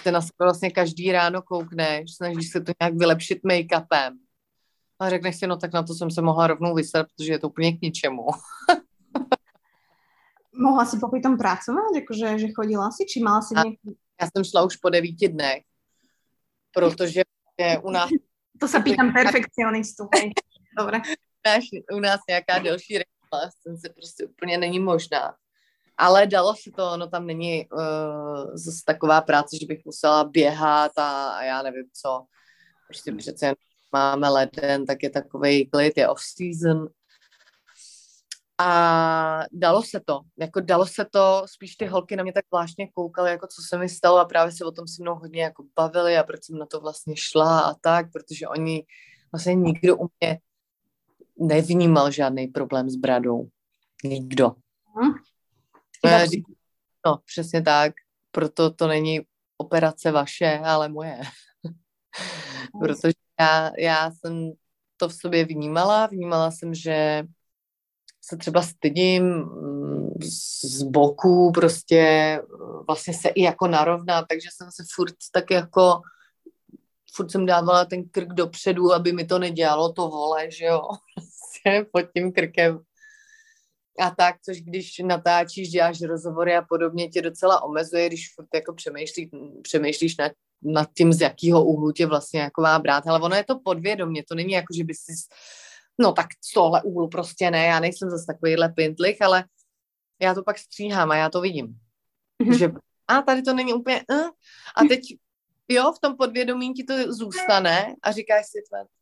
[0.03, 4.17] Ty na sebe vlastně každý ráno koukneš, snažíš se to nějak vylepšit make-upem.
[4.99, 7.49] A řekneš si, no tak na to jsem se mohla rovnou vysrat, protože je to
[7.49, 8.25] úplně k ničemu.
[10.53, 11.95] mohla si popri tom pracovat?
[11.95, 13.05] Jakože, že chodila si?
[13.05, 13.97] Či mala si nějaký...
[14.21, 15.63] Já jsem šla už po devíti dnech,
[16.73, 17.21] protože
[17.59, 18.09] je u nás...
[18.59, 20.09] To se pýtam perfekcionistu.
[20.77, 21.01] Dobre.
[21.93, 22.97] U nás nějaká delší
[23.33, 25.35] rekonvalescence prostě úplně není možná.
[25.97, 30.91] Ale dalo se to, no tam není uh, zase taková práce, že bych musela běhat
[30.97, 32.25] a, a já nevím co.
[32.87, 33.53] Prostě přece
[33.91, 36.87] máme leden, tak je takový klid, je off-season.
[38.57, 42.87] A dalo se to, jako dalo se to, spíš ty holky na mě tak zvláštně
[42.87, 45.63] koukaly, jako co se mi stalo a právě se o tom se mnou hodně jako
[45.75, 48.85] bavili a proč jsem na to vlastně šla a tak, protože oni,
[49.31, 50.39] vlastně nikdo u mě
[51.39, 53.47] nevnímal žádný problém s bradou.
[54.03, 54.51] Nikdo.
[54.95, 55.13] Hmm.
[57.05, 57.93] No, přesně tak.
[58.31, 59.21] Proto to není
[59.57, 61.21] operace vaše, ale moje.
[62.79, 64.51] Protože já, já jsem
[64.97, 66.07] to v sobě vnímala.
[66.07, 67.23] Vnímala jsem, že
[68.21, 72.41] se třeba stydím mm, z boku, prostě
[72.87, 76.01] vlastně se i jako narovná, takže jsem se furt tak jako
[77.15, 80.81] furt jsem dávala ten krk dopředu, aby mi to nedělalo to vole, že jo,
[81.13, 82.79] prostě pod tím krkem.
[83.99, 88.73] A tak, což když natáčíš, děláš rozhovory a podobně, tě docela omezuje, když furt jako
[88.73, 93.07] přemýšlí, přemýšlíš nad, nad tím, z jakého úhlu tě vlastně jako má brát.
[93.07, 95.13] Ale ono je to podvědomě, to není jako, že by si
[95.99, 99.45] No tak z tohle úhlu prostě ne, já nejsem zase takovýhle pintlich, ale
[100.21, 101.79] já to pak stříhám a já to vidím.
[102.43, 102.57] Mm-hmm.
[102.57, 102.71] Že
[103.07, 104.29] a tady to není úplně uh,
[104.75, 105.01] a teď
[105.67, 108.57] jo, v tom podvědomí ti to zůstane a říkáš si,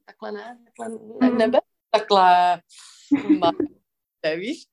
[0.06, 1.38] takhle ne, takhle ne, mm-hmm.
[1.38, 1.60] nebe,
[1.92, 2.62] takhle
[3.40, 3.52] má,
[4.36, 4.68] víš?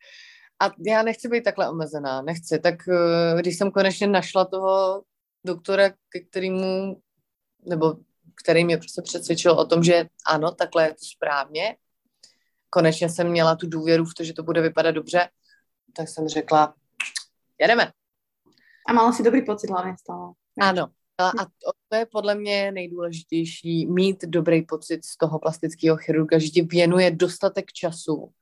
[0.62, 2.59] A já nechci být takhle omezená, nechci.
[2.59, 5.03] Tak eh, když jsem konečně našla toho
[5.45, 7.03] doktora, ke kterému,
[7.66, 7.95] nebo
[8.43, 11.76] který mě prostě přesvědčil o tom, že ano, takhle je to správně,
[12.70, 15.28] konečně jsem měla tu důvěru v to, že to bude vypadat dobře,
[15.97, 16.74] tak jsem řekla,
[17.59, 17.93] jedeme.
[18.89, 20.32] A mala si dobrý pocit hlavně z toho.
[20.61, 20.86] Ano.
[21.21, 21.47] A
[21.89, 27.11] to je podle mě nejdůležitější, mít dobrý pocit z toho plastického chirurga, že ti věnuje
[27.11, 28.33] dostatek času,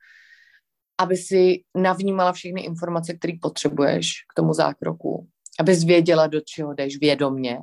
[0.97, 5.27] aby si navnímala všechny informace, které potřebuješ k tomu zákroku,
[5.59, 7.59] aby věděla, do čeho jdeš vědomně,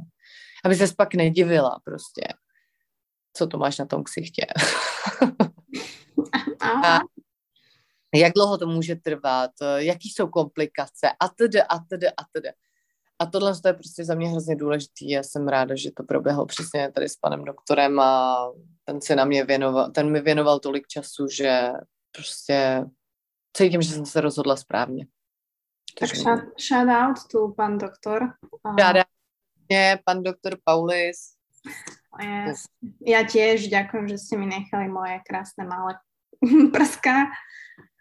[0.64, 2.22] aby se pak nedivila prostě,
[3.36, 4.46] co to máš na tom ksichtě.
[6.84, 6.98] a
[8.14, 12.48] jak dlouho to může trvat, jaký jsou komplikace a tedy, a tedy, a tedy.
[13.18, 15.10] A tohle je prostě za mě hrozně důležitý.
[15.10, 18.36] Já jsem ráda, že to proběhlo přesně tady s panem doktorem a
[18.84, 21.72] ten se na mě věnoval, ten mi věnoval tolik času, že
[22.12, 22.84] prostě
[23.56, 25.06] cítím, že jsem se rozhodla správně.
[26.00, 28.22] Tak shout, shout out tu pan doktor.
[28.64, 29.06] Out
[29.68, 31.34] mě, pan doktor Paulis.
[32.20, 32.68] Yes.
[33.02, 35.98] Ja tiež ďakujem, že ste mi nechali moje krásne malé
[36.72, 37.10] prska.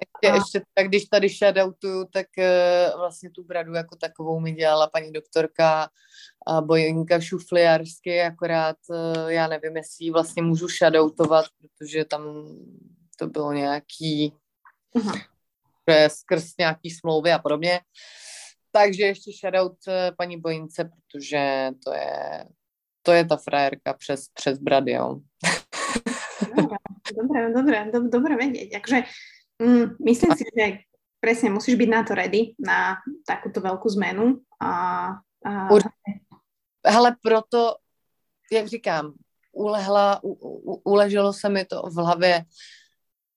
[0.02, 0.36] Ještě, a...
[0.36, 5.12] ještě tak, když tady shoutoutuju, tak uh, vlastně tu bradu jako takovou mi dělala paní
[5.12, 5.90] doktorka
[6.62, 12.22] Bojinka Šufliarsky, akorát uh, já nevím, jestli vlastně můžu shoutoutovat, protože tam
[13.20, 14.34] to bylo nějaký
[14.96, 15.22] uh-huh.
[16.08, 17.80] skrz nějaký smlouvy a podobně.
[18.72, 19.78] Takže ještě shoutout
[20.18, 22.46] paní Bojince, protože to je,
[23.02, 25.20] to je ta frajerka přes, přes brady, jo.
[27.14, 28.82] Dobré, dobré, dobré, dobré vedieť.
[28.82, 28.98] Takže
[29.62, 30.66] Mm, myslím si, že
[31.22, 34.42] presne musíš byť na to ready, na takúto veľkú zmenu.
[34.58, 34.72] A,
[35.46, 35.52] a...
[36.84, 37.80] Hele, proto,
[38.52, 39.14] jak říkám,
[39.52, 42.46] ulehla, u, u, uleželo se mi to v hlavě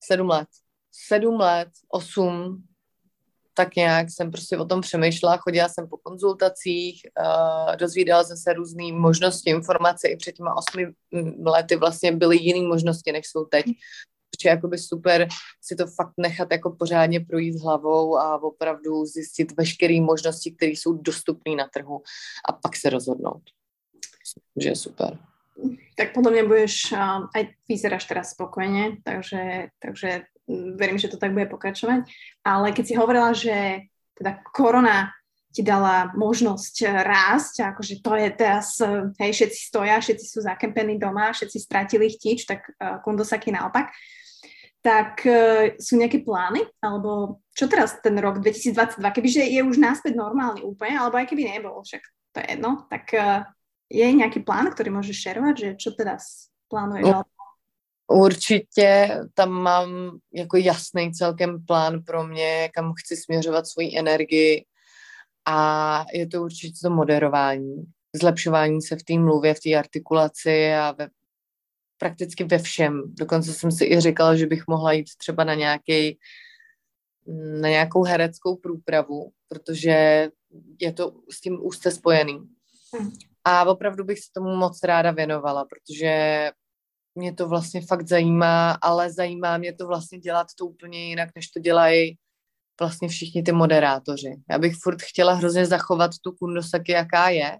[0.00, 0.48] sedm let.
[0.90, 2.64] Sedm let, osm,
[3.56, 8.52] tak nějak jsem prostě o tom přemýšlela, chodila jsem po konzultacích, uh, dozvídala jsem se
[8.52, 10.86] různé možnosti, informace i před těma osmi
[11.44, 13.66] lety vlastně byly jiné možnosti, než jsou teď
[14.44, 15.28] je jakoby super
[15.62, 20.92] si to fakt nechat jako pořádně projít hlavou a opravdu zjistit veškeré možnosti, které jsou
[20.92, 22.02] dostupné na trhu
[22.48, 23.42] a pak se rozhodnout.
[24.56, 25.18] Že je super.
[25.96, 26.92] Tak podle mě budeš,
[27.34, 32.06] aj vyzeráš teraz spokojně, takže, takže verím, že to tak bude pokračovat.
[32.44, 35.10] Ale keď si hovorila, že teda korona
[35.52, 38.76] ti dala možnosť rásť, akože to je teraz,
[39.16, 43.88] hej, všetci stoja, všetci sú zakempení doma, všetci stratili chtič, tak uh, Kundosaki naopak
[44.84, 46.62] tak uh, sú nejaké plány?
[46.78, 51.58] Alebo čo teraz ten rok 2022, kebyže je už náspäť normálny úplne, alebo aj keby
[51.58, 53.42] nebol, však to je jedno, tak uh,
[53.90, 57.02] je nějaký plán, který můžeš šerovat, že čo teraz plánuješ?
[57.02, 57.22] No,
[58.08, 64.64] určitě tam mám jako jasný celkem plán pro mě, kam chci směřovat svoji energii
[65.44, 67.84] a je to určitě to moderování,
[68.20, 71.08] zlepšování se v té mluvě, v té artikulaci a ve
[71.98, 73.02] prakticky ve všem.
[73.06, 76.18] Dokonce jsem si i říkala, že bych mohla jít třeba na nějaký
[77.60, 80.28] na nějakou hereckou průpravu, protože
[80.80, 82.40] je to s tím úzce spojený.
[82.94, 83.10] Hmm.
[83.44, 86.50] A opravdu bych se tomu moc ráda věnovala, protože
[87.16, 91.48] mě to vlastně fakt zajímá, ale zajímá mě to vlastně dělat to úplně jinak, než
[91.48, 92.18] to dělají
[92.80, 94.36] vlastně všichni ty moderátoři.
[94.50, 97.58] Já bych furt chtěla hrozně zachovat tu kundosaky, jaká je,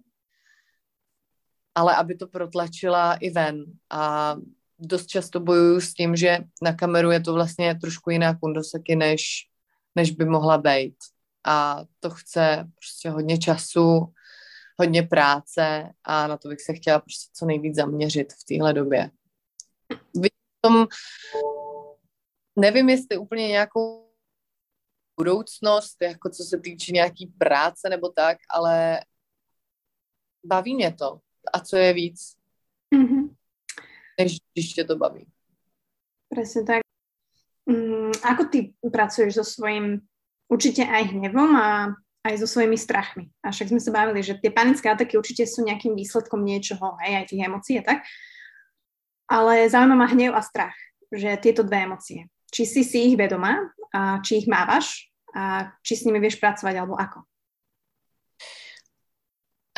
[1.75, 3.65] ale aby to protlačila i ven.
[3.91, 4.37] A
[4.79, 9.23] dost často bojuju s tím, že na kameru je to vlastně trošku jiná kundoseky, než,
[9.95, 10.97] než by mohla být.
[11.47, 14.13] A to chce prostě hodně času,
[14.79, 19.11] hodně práce a na to bych se chtěla prostě co nejvíc zaměřit v téhle době.
[20.61, 20.87] Tom,
[22.59, 24.11] nevím, jestli úplně nějakou
[25.17, 29.01] budoucnost, jako co se týče nějaký práce nebo tak, ale
[30.45, 31.21] baví mě to
[31.53, 32.37] a co je víc,
[32.95, 33.35] mm-hmm.
[34.21, 35.27] než když tě to baví.
[36.29, 36.83] Presne tak.
[37.71, 40.03] Mm, ako ty pracuješ so svojím
[40.51, 41.95] určite aj hnevom a
[42.27, 43.31] aj so svojimi strachmi.
[43.47, 47.23] A však sme sa bavili, že tie panické ataky určite sú nejakým výsledkom niečoho, hej,
[47.23, 48.03] aj tých emócií a tak.
[49.29, 50.77] Ale zaujíma ma hnev a strach,
[51.13, 52.31] že tieto dve emócie.
[52.51, 53.59] Či si si ich vedomá,
[53.97, 57.25] a či ich mávaš a či s nimi vieš pracovať, alebo ako?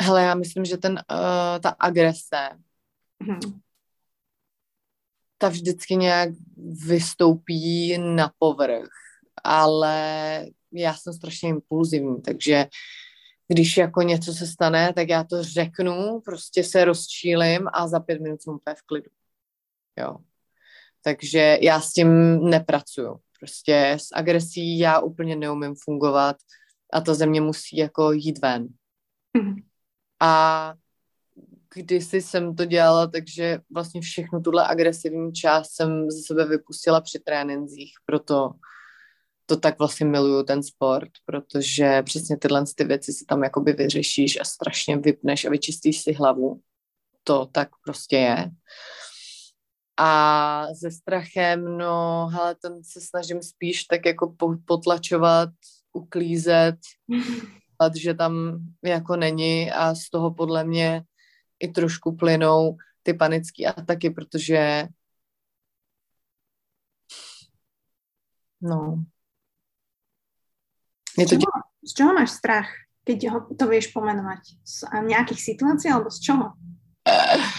[0.01, 2.49] Hele, já myslím, že ten, uh, ta agrese,
[3.23, 3.59] hmm.
[5.37, 6.29] ta vždycky nějak
[6.87, 8.89] vystoupí na povrch,
[9.43, 12.65] ale já jsem strašně impulzivní, takže
[13.47, 18.21] když jako něco se stane, tak já to řeknu, prostě se rozčílim a za pět
[18.21, 19.11] minut jsem úplně v klidu.
[19.99, 20.17] Jo.
[21.03, 23.19] Takže já s tím nepracuju.
[23.39, 26.35] Prostě s agresí já úplně neumím fungovat
[26.93, 28.67] a to ze mě musí jako jít ven.
[29.37, 29.63] Mm-hmm.
[30.19, 30.73] A
[31.73, 37.19] kdysi jsem to dělala, takže vlastně všechnu tuhle agresivní část jsem ze sebe vypustila při
[37.19, 38.51] trénincích, proto
[39.45, 44.39] to tak vlastně miluju ten sport, protože přesně tyhle ty věci si tam jakoby vyřešíš
[44.41, 46.61] a strašně vypneš a vyčistíš si hlavu.
[47.23, 48.51] To tak prostě je.
[50.01, 54.35] A se strachem, no, hele, ten se snažím spíš tak jako
[54.65, 55.49] potlačovat,
[55.93, 56.75] uklízet,
[57.95, 61.03] že tam jako není a z toho podle mě
[61.59, 64.87] i trošku plynou ty panické ataky, protože
[68.61, 69.03] no,
[71.17, 71.35] je to...
[71.35, 72.69] Z, čoho, z čoho máš strach,
[73.03, 74.39] keď ho, to vieš pomenovať?
[74.63, 76.53] Z nějakých situací alebo z čoho?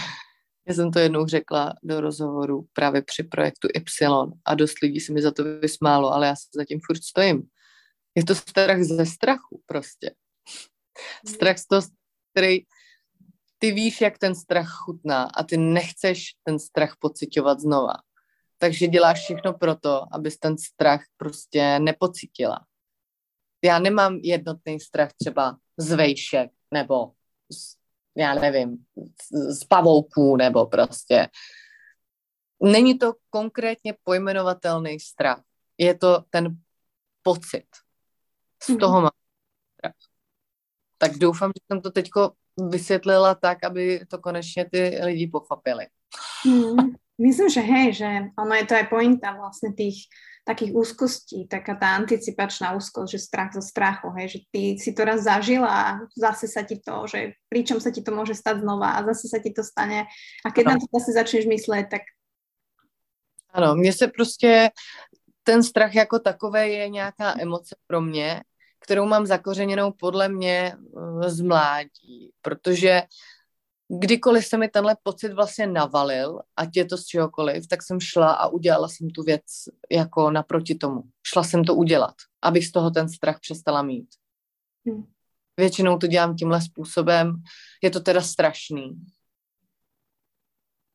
[0.71, 5.13] Já jsem to jednou řekla do rozhovoru právě při projektu Y a dost lidí se
[5.13, 7.43] mi za to vysmálo, ale já se zatím furt stojím.
[8.15, 10.15] Je to strach ze strachu prostě.
[11.27, 11.83] Strach z toho,
[12.33, 12.61] který
[13.59, 17.95] ty víš, jak ten strach chutná a ty nechceš ten strach pocitovat znova.
[18.59, 22.67] Takže děláš všechno pro to, abys ten strach prostě nepocítila
[23.65, 27.13] já nemám jednotný strach třeba z vejšek nebo
[27.53, 27.77] z,
[28.21, 28.77] já nevím,
[29.51, 31.29] z, pavouků nebo prostě.
[32.63, 35.43] Není to konkrétně pojmenovatelný strach.
[35.79, 36.57] Je to ten
[37.23, 37.67] pocit.
[38.63, 39.03] Z toho mhm.
[39.03, 39.17] mám
[39.79, 39.95] strach.
[40.99, 42.33] Tak doufám, že jsem to teďko
[42.69, 45.87] vysvětlila tak, aby to konečně ty lidi pochopili.
[46.47, 46.77] Mm,
[47.19, 48.09] myslím, že hej, že
[48.39, 50.11] ono je to aj pointa vlastne tých
[50.51, 55.07] takých úzkostí, taká tá anticipačná úzkosť, že strach zo strachu, hej, že ty si to
[55.07, 58.99] raz zažila a zase sa ti to, že pričom sa ti to môže stať znova
[58.99, 60.11] a zase sa ti to stane
[60.43, 60.71] a keď ano.
[60.75, 62.03] na to zase začneš myslet, tak...
[63.55, 64.71] Ano, mně se prostě
[65.43, 68.43] ten strach jako takový je nějaká emoce pro mě,
[68.81, 73.03] kterou mám zakořeněnou podle mě eh, z mládí, protože
[73.99, 78.33] kdykoliv se mi tenhle pocit vlastně navalil, ať je to z čehokoliv, tak jsem šla
[78.33, 79.43] a udělala jsem tu věc
[79.91, 81.03] jako naproti tomu.
[81.27, 84.09] Šla jsem to udělat, abych z toho ten strach přestala mít.
[84.87, 85.07] Hmm.
[85.57, 87.43] Většinou to dělám tímhle způsobem.
[87.83, 89.07] Je to teda strašný.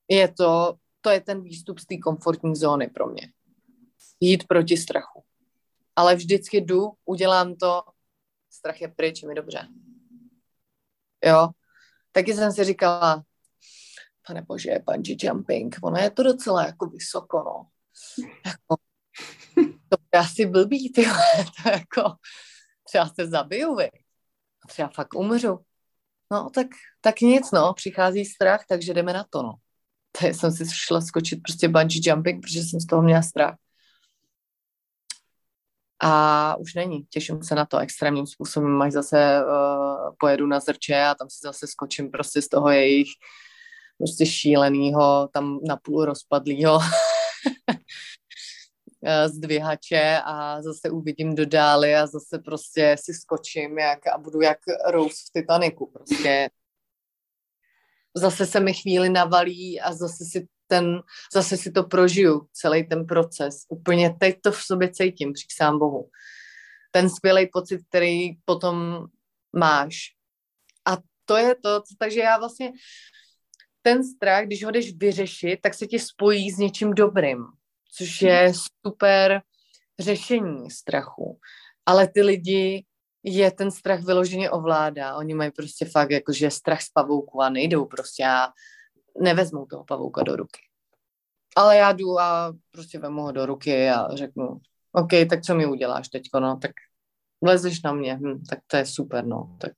[0.10, 3.32] Je to, to je ten výstup z té komfortní zóny pro mě.
[4.20, 5.24] Jít proti strachu.
[5.96, 7.82] Ale vždycky jdu, udělám to,
[8.50, 9.68] strach je pryč, je mi dobře.
[11.26, 11.50] Jo,
[12.16, 13.24] taky jsem si říkala,
[14.28, 17.68] pane bože, bungee jumping, ono je to docela jako vysoko, no.
[18.46, 18.76] Jako,
[19.90, 21.06] to je asi blbý, ty
[21.64, 22.16] to jako,
[22.84, 23.90] třeba se zabiju, vy.
[24.68, 25.60] Třeba fakt umřu.
[26.32, 26.68] No, tak,
[27.02, 29.54] tak nic, no, přichází strach, takže jdeme na to, no.
[30.12, 33.56] Tak jsem si šla skočit prostě bungee jumping, protože jsem z toho měla strach.
[36.02, 37.04] A už není.
[37.10, 41.40] Těším se na to extrémním způsobem, až zase uh, pojedu na zrče a tam si
[41.44, 43.08] zase skočím prostě z toho jejich
[43.98, 46.80] prostě šílenýho, tam napůl rozpadlýho
[49.06, 54.42] eh, zdvihače a zase uvidím do dály a zase prostě si skočím jak, a budu
[54.42, 55.92] jak Rose v Titaniku.
[55.94, 56.50] Prostě
[58.16, 61.02] zase se mi chvíli navalí a zase si ten,
[61.34, 63.66] zase si to prožiju, celý ten proces.
[63.70, 66.10] Úplně teď to v sobě cítím, přísám Bohu.
[66.92, 69.06] Ten skvělý pocit, který potom
[69.56, 69.96] máš.
[70.86, 72.72] A to je to, takže já vlastně
[73.82, 77.46] ten strach, když ho jdeš vyřešit, tak se ti spojí s něčím dobrým,
[77.98, 78.54] což je
[78.86, 79.42] super
[80.00, 81.40] řešení strachu.
[81.86, 82.86] Ale ty lidi
[83.24, 85.16] je ten strach vyloženě ovládá.
[85.16, 88.48] Oni mají prostě fakt jakože strach z pavouku a nejdou prostě a
[89.22, 90.62] nevezmou toho pavouka do ruky.
[91.56, 94.60] Ale já jdu a prostě vemu ho do ruky a řeknu,
[94.92, 96.72] OK, tak co mi uděláš teďko, no, tak
[97.42, 99.72] vlezeš na mě, hm, tak to je super, no, tak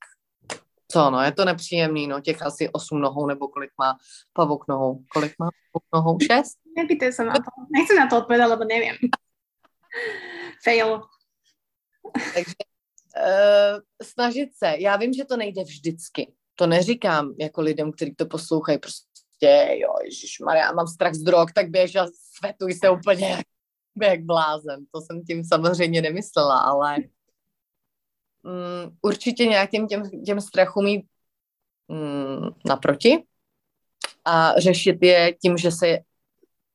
[0.91, 3.97] co, no, je to nepříjemný, no, těch asi osm nohou, nebo kolik má
[4.33, 6.57] pavouk nohou, kolik má pavouk nohou, šest?
[6.77, 7.41] Nepýtaj se na to,
[7.77, 8.93] nechci na to odpovědět, lebo nevím.
[10.63, 11.01] Fail.
[12.33, 12.53] Takže
[13.17, 18.25] uh, snažit se, já vím, že to nejde vždycky, to neříkám jako lidem, kteří to
[18.25, 19.93] poslouchají, prostě prostě, jo,
[20.45, 23.45] Maria, mám strach z drog, tak běž a svetuj se úplně jak,
[24.01, 24.85] jak blázen.
[24.91, 26.97] To jsem tím samozřejmě nemyslela, ale
[28.43, 31.05] um, určitě nějakým těm, těm strachům jít
[31.87, 33.23] um, naproti
[34.25, 35.99] a řešit je tím, že se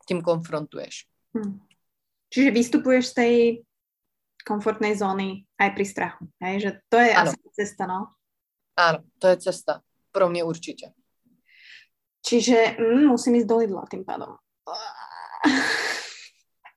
[0.08, 1.06] tím konfrontuješ.
[1.34, 1.60] Hmm.
[2.28, 3.34] Čiže vystupuješ z tej
[4.48, 6.60] komfortnej zóny aj pri strachu, hej?
[6.60, 7.30] že to je ano.
[7.30, 8.08] asi cesta, no?
[8.76, 9.80] Ano, to je cesta.
[10.12, 10.92] Pro mě určitě.
[12.26, 14.28] Čiže mm, musím jít do Lidla tím pádem.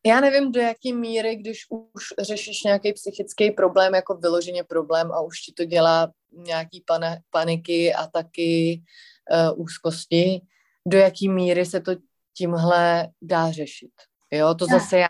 [0.06, 5.22] Já nevím, do jaké míry, když už řešíš nějaký psychický problém, jako vyloženě problém a
[5.22, 8.82] už ti to dělá nějaký pane, paniky a taky
[9.32, 10.42] uh, úzkosti,
[10.88, 11.92] do jaké míry se to
[12.38, 13.92] tímhle dá řešit.
[14.32, 15.08] Jo, to zase já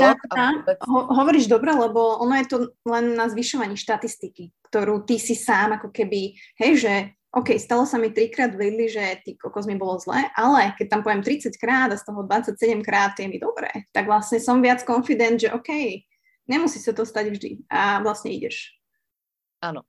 [0.00, 0.50] Dá, dá.
[0.88, 5.78] Ho, hovoríš dobre, lebo ono je to len na zvyšovaní štatistiky, ktorú ty si sám
[5.78, 6.92] ako keby, hej, že
[7.36, 10.86] OK, stalo sa mi trikrát v Lidli, že ty kokos mi bolo zle, ale keď
[10.88, 14.64] tam poviem 30 krát a z toho 27 krát je mi dobré, tak vlastne som
[14.64, 16.00] viac confident, že OK,
[16.48, 18.72] nemusí sa to stať vždy a vlastne ideš.
[19.60, 19.84] Ano.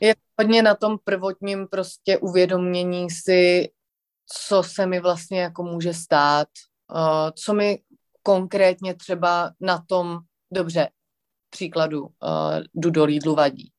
[0.00, 3.70] Je hodně na tom prvotním prostě uvědomění si,
[4.26, 6.48] co se mi vlastně jako může stát,
[6.90, 7.78] uh, co mi
[8.22, 10.18] konkrétně třeba na tom,
[10.52, 10.88] dobře,
[11.50, 12.10] příkladu, uh,
[12.74, 13.72] jdu do Lidlu vadí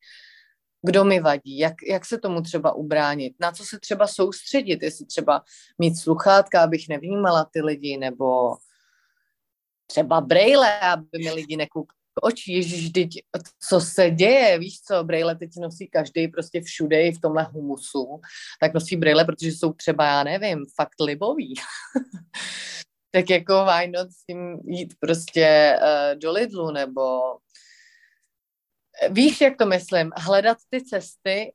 [0.81, 5.05] kdo mi vadí, jak, jak se tomu třeba ubránit, na co se třeba soustředit, jestli
[5.05, 5.43] třeba
[5.79, 8.55] mít sluchátka, abych nevnímala ty lidi, nebo
[9.87, 13.09] třeba brejle, aby mi lidi nekoukali oči, ježiš, teď,
[13.69, 18.21] co se děje, víš co, brejle teď nosí každý prostě všude i v tomhle humusu,
[18.59, 21.53] tak nosí brejle, protože jsou třeba, já nevím, fakt libový.
[23.11, 27.19] tak jako why not s tím jít prostě uh, do Lidlu, nebo
[29.09, 31.53] víš, jak to myslím, hledat ty cesty,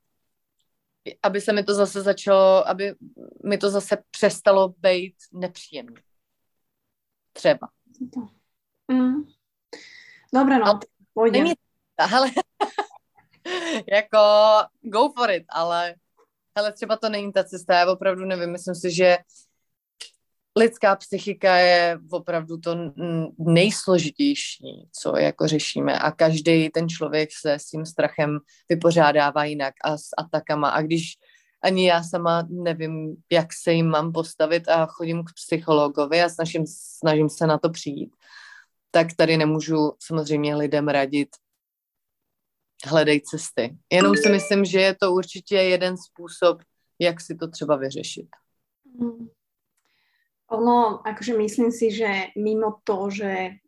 [1.23, 2.95] aby se mi to zase začalo, aby
[3.45, 6.03] mi to zase přestalo být nepříjemné.
[7.33, 7.69] Třeba.
[8.89, 9.25] Mm.
[10.35, 10.81] Dobré, no,
[11.15, 11.39] pojďme.
[11.39, 11.55] Není,
[12.01, 12.31] hele,
[13.93, 14.19] jako
[14.83, 15.95] go for it, ale
[16.57, 19.17] hele, třeba to není ta cesta, já opravdu nevím, myslím si, že
[20.57, 22.77] lidská psychika je opravdu to
[23.39, 28.39] nejsložitější, co jako řešíme a každý ten člověk se s tím strachem
[28.69, 31.03] vypořádává jinak a s atakama a když
[31.63, 36.65] ani já sama nevím, jak se jim mám postavit a chodím k psychologovi a snažím,
[36.67, 38.11] snažím se na to přijít,
[38.91, 41.29] tak tady nemůžu samozřejmě lidem radit
[42.85, 43.77] hledej cesty.
[43.93, 46.63] Jenom si myslím, že je to určitě jeden způsob,
[46.99, 48.29] jak si to třeba vyřešit.
[49.01, 49.36] Mm.
[50.51, 53.59] Ono, akože myslím si, že mimo to, že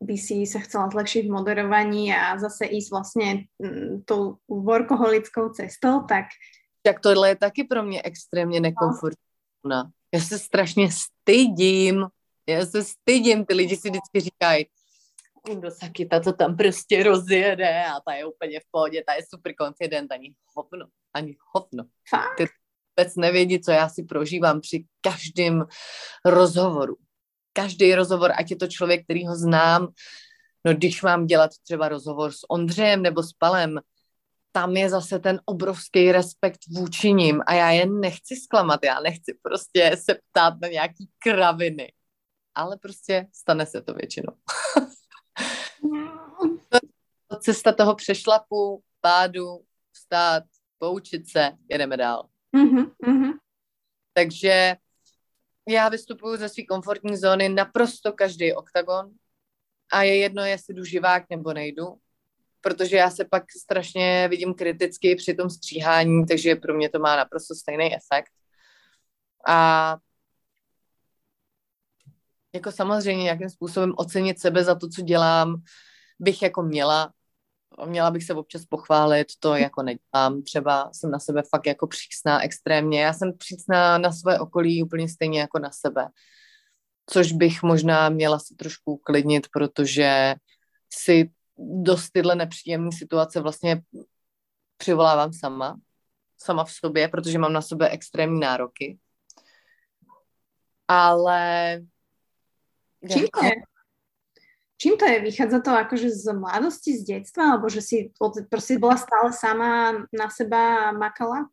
[0.00, 6.04] by si sa chcela zlepšiť v moderovaní a zase ísť vlastne mm, tou workoholickou cestou,
[6.04, 6.28] tak...
[6.82, 9.22] Tak tohle je taky pro mě extrémně nekomfortní.
[9.64, 9.90] No.
[10.14, 12.06] Já se strašně stydím,
[12.48, 14.66] já se stydím, ty lidi si vždycky říkají,
[15.54, 19.54] do Sakita to tam prostě rozjede a ta je úplně v pohodě, ta je super
[19.60, 21.84] confident, ani hovno, ani hovno.
[22.10, 22.36] Fakt?
[22.36, 22.46] Ty
[22.96, 25.64] vůbec nevědí, co já si prožívám při každém
[26.24, 26.96] rozhovoru.
[27.52, 29.88] Každý rozhovor, ať je to člověk, který ho znám,
[30.64, 33.80] no když mám dělat třeba rozhovor s Ondřejem nebo s Palem,
[34.52, 39.38] tam je zase ten obrovský respekt vůči ním a já je nechci zklamat, já nechci
[39.42, 41.92] prostě se ptát na nějaký kraviny,
[42.54, 44.32] ale prostě stane se to většinou.
[47.40, 49.60] Cesta toho přešlapu, pádu,
[49.92, 50.42] vstát,
[50.78, 52.28] poučit se, jedeme dál.
[52.56, 53.32] Mm-hmm,
[54.12, 54.76] Takže
[55.68, 59.10] já vystupuji ze své komfortní zóny naprosto každý oktagon
[59.92, 61.84] a je jedno, jestli jdu živák nebo nejdu,
[62.60, 67.16] protože já se pak strašně vidím kriticky při tom stříhání, takže pro mě to má
[67.16, 68.32] naprosto stejný efekt.
[69.48, 69.96] A
[72.54, 75.62] jako samozřejmě nějakým způsobem ocenit sebe za to, co dělám,
[76.18, 77.12] bych jako měla,
[77.84, 80.42] měla bych se občas pochválit, to jako nedělám.
[80.42, 83.02] Třeba jsem na sebe fakt jako přísná extrémně.
[83.02, 86.08] Já jsem přísná na své okolí úplně stejně jako na sebe.
[87.06, 90.34] Což bych možná měla si trošku uklidnit, protože
[90.92, 93.82] si dost tyhle nepříjemné situace vlastně
[94.76, 95.80] přivolávám sama,
[96.38, 98.98] sama v sobě, protože mám na sebe extrémní nároky.
[100.88, 101.80] Ale...
[103.12, 103.40] Čím jako...
[104.78, 105.20] Čím to je?
[105.20, 107.50] Vychádza to akože z mladosti, z detstva?
[107.52, 108.12] Alebo že si
[108.50, 111.48] prostě byla stále sama na seba makala?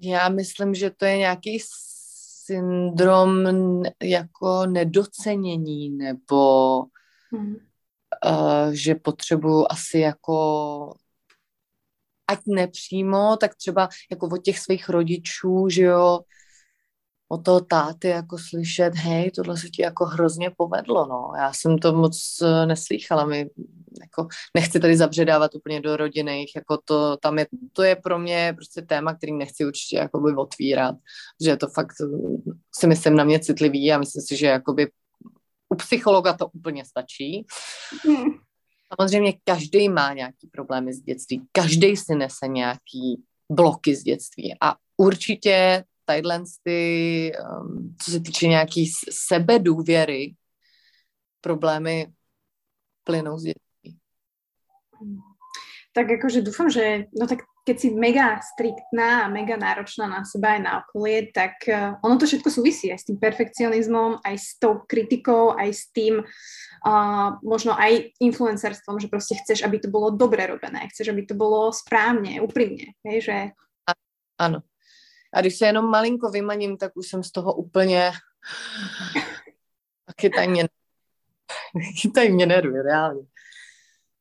[0.00, 1.58] Já myslím, že to je nějaký
[2.48, 3.46] syndrom
[4.02, 6.78] jako nedocenění nebo
[7.32, 7.56] hmm.
[8.24, 10.94] uh, že potřebuju asi jako
[12.28, 16.20] ať nepřímo, tak třeba jako od těch svých rodičů, že jo,
[17.28, 21.32] od toho táty jako slyšet, hej, tohle se ti jako hrozně povedlo, no.
[21.38, 23.50] Já jsem to moc uh, neslýchala, my
[24.00, 28.52] jako nechci tady zabředávat úplně do rodinných, jako to, tam je, to je pro mě
[28.56, 30.94] prostě téma, který nechci určitě jakoby otvírat,
[31.44, 31.92] že to fakt,
[32.74, 34.90] si myslím, na mě citlivý a myslím si, že jakoby
[35.68, 37.46] u psychologa to úplně stačí.
[38.04, 38.24] Hmm.
[39.00, 43.22] Samozřejmě každý má nějaký problémy z dětství, každý si nese nějaký
[43.52, 50.34] bloky z dětství a určitě tadyhle ty, um, co se týče nějaký sebedůvěry,
[51.40, 52.06] problémy
[53.04, 53.98] plynou z dětství.
[55.92, 60.56] Tak akože dúfam, že no tak keď si mega striktná a mega náročná na seba
[60.56, 64.56] aj na okolie, tak uh, ono to všetko súvisí aj s tým perfekcionizmom, aj s
[64.56, 70.08] tou kritikou, aj s tým uh, možno aj influencerstvom, že proste chceš, aby to bolo
[70.16, 73.36] dobre robené, chceš, aby to bolo správne, úprimne, hej, že...
[74.40, 74.64] Ano.
[75.34, 78.12] A když se jenom malinko vymaním, tak už jsem z toho úplně...
[80.20, 80.68] Chytají mě,
[82.00, 83.22] chytají mě nervy, reálně.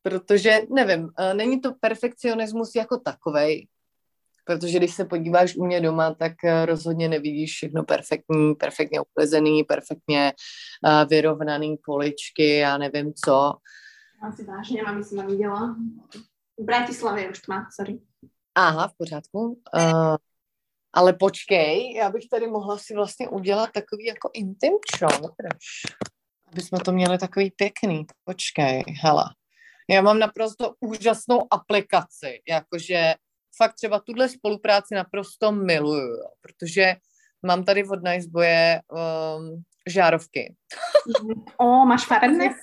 [0.03, 3.67] Protože, nevím, eh, není to perfekcionismus jako takovej,
[4.47, 9.63] protože když se podíváš u mě doma, tak eh, rozhodně nevidíš všechno perfektní, perfektně uklezený,
[9.63, 10.33] perfektně
[10.85, 13.53] uh, vyrovnaný poličky, já nevím co.
[14.21, 15.75] Asi vážně, aby si viděla.
[16.57, 17.99] V Bratislavě už tma, sorry.
[18.55, 19.61] Aha, v pořádku.
[19.75, 20.15] Uh,
[20.97, 25.31] ale počkej, já bych tady mohla si vlastně udělat takový jako intim shot,
[26.47, 28.05] aby jsme to měli takový pěkný.
[28.23, 29.23] Počkej, hele.
[29.89, 33.13] Já mám naprosto úžasnou aplikaci, jakože
[33.57, 36.95] fakt třeba tuhle spolupráci naprosto miluju, protože
[37.45, 40.55] mám tady od Niceboje um, žárovky.
[41.57, 42.55] O, máš farebné?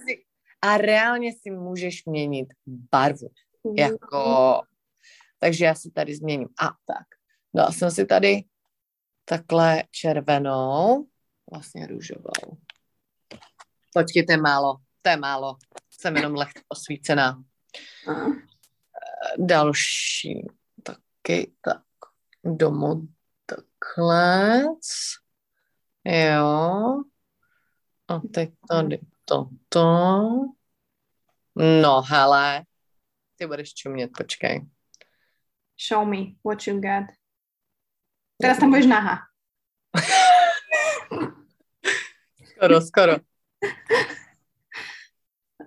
[0.62, 3.28] A reálně si můžeš měnit barvu.
[3.78, 4.62] Jako,
[5.38, 6.48] takže já si tady změním.
[6.60, 7.06] A tak.
[7.54, 8.44] Dala jsem si tady
[9.24, 11.06] takhle červenou,
[11.52, 12.58] vlastně růžovou.
[13.94, 15.56] Počkej, to je málo, to je málo.
[15.90, 17.44] Jsem jenom lehce osvícená.
[18.08, 18.30] Aha.
[19.38, 20.46] Další
[20.82, 21.82] taky, tak
[22.44, 23.08] domů
[23.46, 24.62] takhle.
[26.04, 27.02] Jo.
[28.08, 30.20] A teď tady toto.
[31.82, 32.64] No, hele,
[33.36, 34.66] ty budeš čumět, počkej.
[35.88, 37.23] Show me what you got.
[38.40, 39.18] Teraz tam budeš nahá.
[42.44, 43.14] skoro, skoro.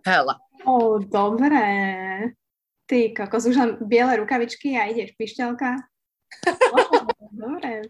[0.05, 0.35] Hele.
[0.65, 1.67] O, dobré.
[2.85, 5.75] Ty kokos, už len biele rukavičky a ideš pišťalka.
[7.31, 7.81] dobré.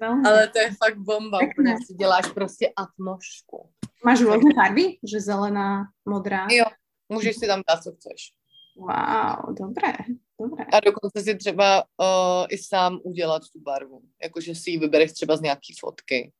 [0.00, 0.28] Velmi.
[0.28, 3.72] Ale to je fakt bomba, úplně si děláš prostě atmošku.
[4.04, 4.98] Máš různé farby?
[5.10, 6.46] Že zelená, modrá?
[6.50, 6.64] Jo,
[7.08, 8.32] můžeš si tam dát, co chceš.
[8.76, 9.92] Wow, dobré.
[10.40, 10.64] Dobré.
[10.72, 14.02] A dokonce si třeba uh, i sám udělat tu barvu.
[14.22, 16.32] Jakože si ji vybereš třeba z nějaký fotky.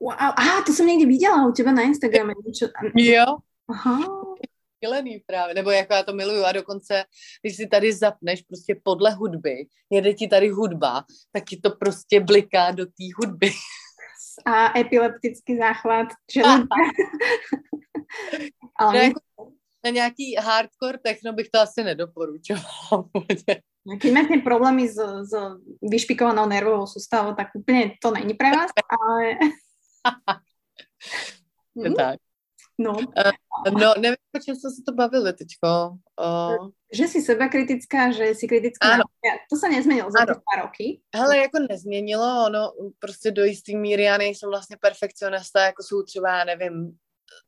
[0.00, 2.32] Wow, aha, to jsem někdy viděla u tebe na Instagramu.
[2.96, 3.24] Jo.
[3.68, 3.98] Aha.
[4.80, 7.04] Milený právě, nebo jako já to miluju a dokonce,
[7.42, 12.20] když si tady zapneš prostě podle hudby, jede ti tady hudba, tak ti to prostě
[12.20, 13.50] bliká do té hudby.
[14.46, 16.08] A epileptický záchvat.
[16.34, 16.42] Že...
[18.76, 19.20] Ale no, jako,
[19.86, 23.08] na nějaký hardcore techno bych to asi nedoporučovala.
[24.00, 25.30] Keď máte problémy s, s
[25.82, 29.38] vyšpikovanou nervovou soustavou, tak úplně to není pro vás, ale...
[31.96, 32.18] tak.
[32.78, 32.92] No.
[32.92, 35.96] Uh, no, nevím, o čem jsme se to bavili teďko.
[36.20, 36.68] Uh...
[36.92, 38.88] Že jsi sebekritická, že jsi kritická.
[38.88, 39.04] Ano.
[39.50, 41.00] To se nezměnilo za ty dva roky.
[41.14, 46.38] Hele, jako nezměnilo, ono prostě do jistý míry já nejsem vlastně perfekcionista, jako jsou třeba,
[46.38, 46.96] já nevím,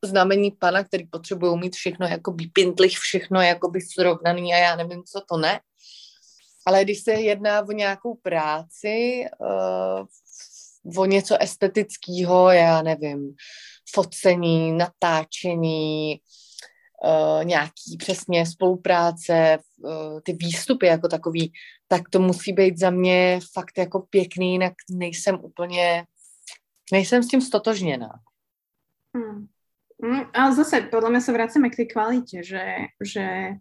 [0.05, 5.03] znamení pana, který potřebují mít všechno jako pintlich, všechno jako by srovnaný a já nevím,
[5.05, 5.61] co to ne.
[6.67, 10.07] Ale když se jedná o nějakou práci, uh,
[11.03, 13.35] o něco estetického, já nevím,
[13.95, 16.21] focení, natáčení,
[17.05, 21.53] uh, nějaký přesně spolupráce, uh, ty výstupy jako takový,
[21.89, 26.05] tak to musí být za mě fakt jako pěkný, jinak nejsem úplně,
[26.93, 28.11] nejsem s tím stotožněná.
[29.15, 29.47] Hmm.
[29.99, 33.59] Mm, ale zase, podľa mňa sa vraceme k tej kvalite, že, že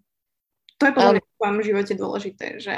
[0.78, 2.76] to je podľa mňa v tvojom živote dôležité, že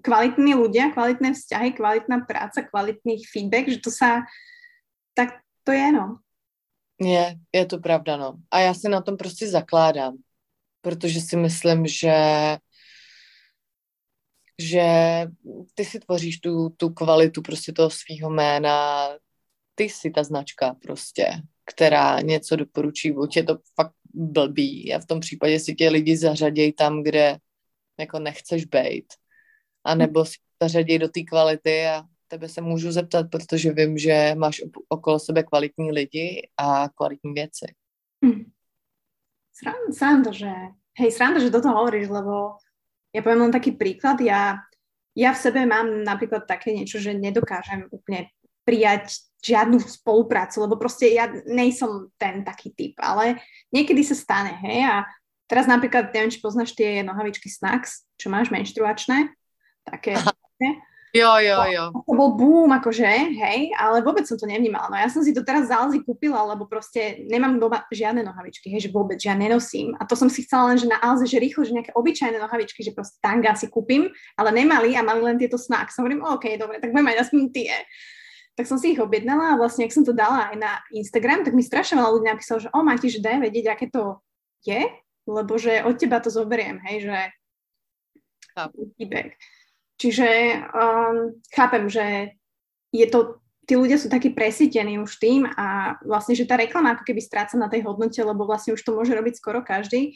[0.00, 4.24] kvalitní ľudia, kvalitné vzťahy, kvalitná práca, kvalitný feedback, že to sa,
[5.12, 6.24] tak to je, no.
[7.00, 8.40] Je, je to pravda, no.
[8.50, 10.16] A já se na tom prostě zakládám,
[10.80, 12.16] protože si myslím, že
[14.60, 14.82] že
[15.74, 19.08] ty si tvoříš tu, tu kvalitu prostě toho svého jména,
[19.74, 25.06] ty jsi ta značka prostě která něco doporučí, buď je to fakt blbý a v
[25.06, 27.38] tom případě si tě lidi zařadějí tam, kde
[28.00, 29.06] jako nechceš být,
[29.84, 34.34] a nebo si zařadějí do té kvality a tebe se můžu zeptat, protože vím, že
[34.38, 37.66] máš okolo sebe kvalitní lidi a kvalitní věci.
[38.24, 38.50] Hm.
[39.92, 40.52] Sranda, že...
[40.98, 42.58] Hej, sranda, že toto hovoríš, lebo
[43.14, 44.18] ja poviem len taký príklad.
[44.22, 44.62] Ja,
[45.14, 48.30] ja v sebe mám napríklad také niečo, že nedokážem úplne
[48.68, 53.40] prijať žiadnu spoluprácu, lebo proste ja nejsom ten taký typ, ale
[53.72, 55.08] niekedy sa stane, hej, a
[55.48, 59.32] teraz napríklad, neviem, či poznáš tie nohavičky Snacks, čo máš menštruačné,
[59.88, 60.20] také,
[61.16, 61.84] Jo, jo, jo.
[62.04, 64.92] To bol boom, akože, hej, ale vôbec som to nevnímala.
[64.92, 68.88] No ja som si to teraz zálzy kúpila, lebo proste nemám doma žiadne nohavičky, hej,
[68.88, 69.96] že vôbec, že ja nenosím.
[69.96, 72.84] A to som si chcela len, že na Alze, že rýchlo, že nejaké obyčajné nohavičky,
[72.84, 75.96] že proste tanga si kúpim, ale nemali a mali len tieto snacks.
[75.96, 77.72] Som hovorím, OK, dobre, tak budem mať aspoň tie.
[78.58, 81.54] Tak som si ich objednala a vlastne, ak som to dala aj na Instagram, tak
[81.54, 84.18] mi strašne veľa ľudí napísalo, že o, máte, že daj vedieť, aké to
[84.66, 84.90] je,
[85.30, 87.18] lebo že od teba to zoberiem, hej, že
[88.58, 88.90] Chápu.
[89.98, 90.28] Čiže
[90.74, 92.34] um, chápem, že
[92.94, 97.06] je to, tí ľudia sú takí presítení už tým a vlastne, že tá reklama ako
[97.06, 100.14] keby stráca na tej hodnote, lebo vlastne už to môže robiť skoro každý.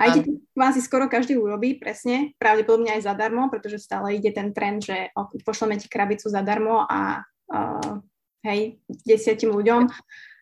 [0.00, 0.24] Aj ti
[0.56, 5.12] kvázi skoro každý urobí, presne, pravdepodobne aj zadarmo, pretože stále ide ten trend, že
[5.44, 7.22] pošleme ti krabicu zadarmo a
[7.52, 8.00] uh,
[8.48, 9.92] hej, desiatim ľuďom,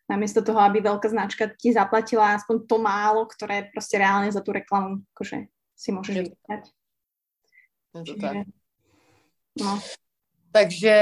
[0.07, 4.55] namiesto toho, aby veľká značka ti zaplatila aspoň to málo, ktoré proste reálne za tú
[4.55, 6.65] reklamu akože si môžeš vybrať.
[7.91, 8.47] Čiže,
[9.61, 9.81] No.
[10.53, 10.97] Takže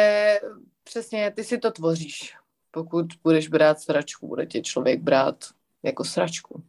[0.84, 2.36] přesně ty si to tvoříš.
[2.70, 5.44] Pokud budeš brát sračku, bude tě člověk brát
[5.82, 6.62] jako sračku.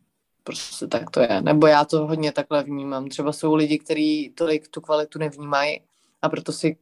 [0.44, 1.42] Prostě tak to je.
[1.42, 3.08] Nebo já to hodně takhle vnímám.
[3.08, 5.82] Třeba jsou lidi, kteří tolik tu kvalitu nevnímají
[6.22, 6.78] a proto si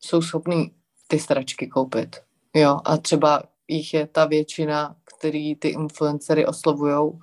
[0.00, 0.77] jsou schopní
[1.08, 2.16] ty sračky koupit.
[2.54, 7.20] Jo, a třeba jich je ta většina, který ty influencery oslovujou.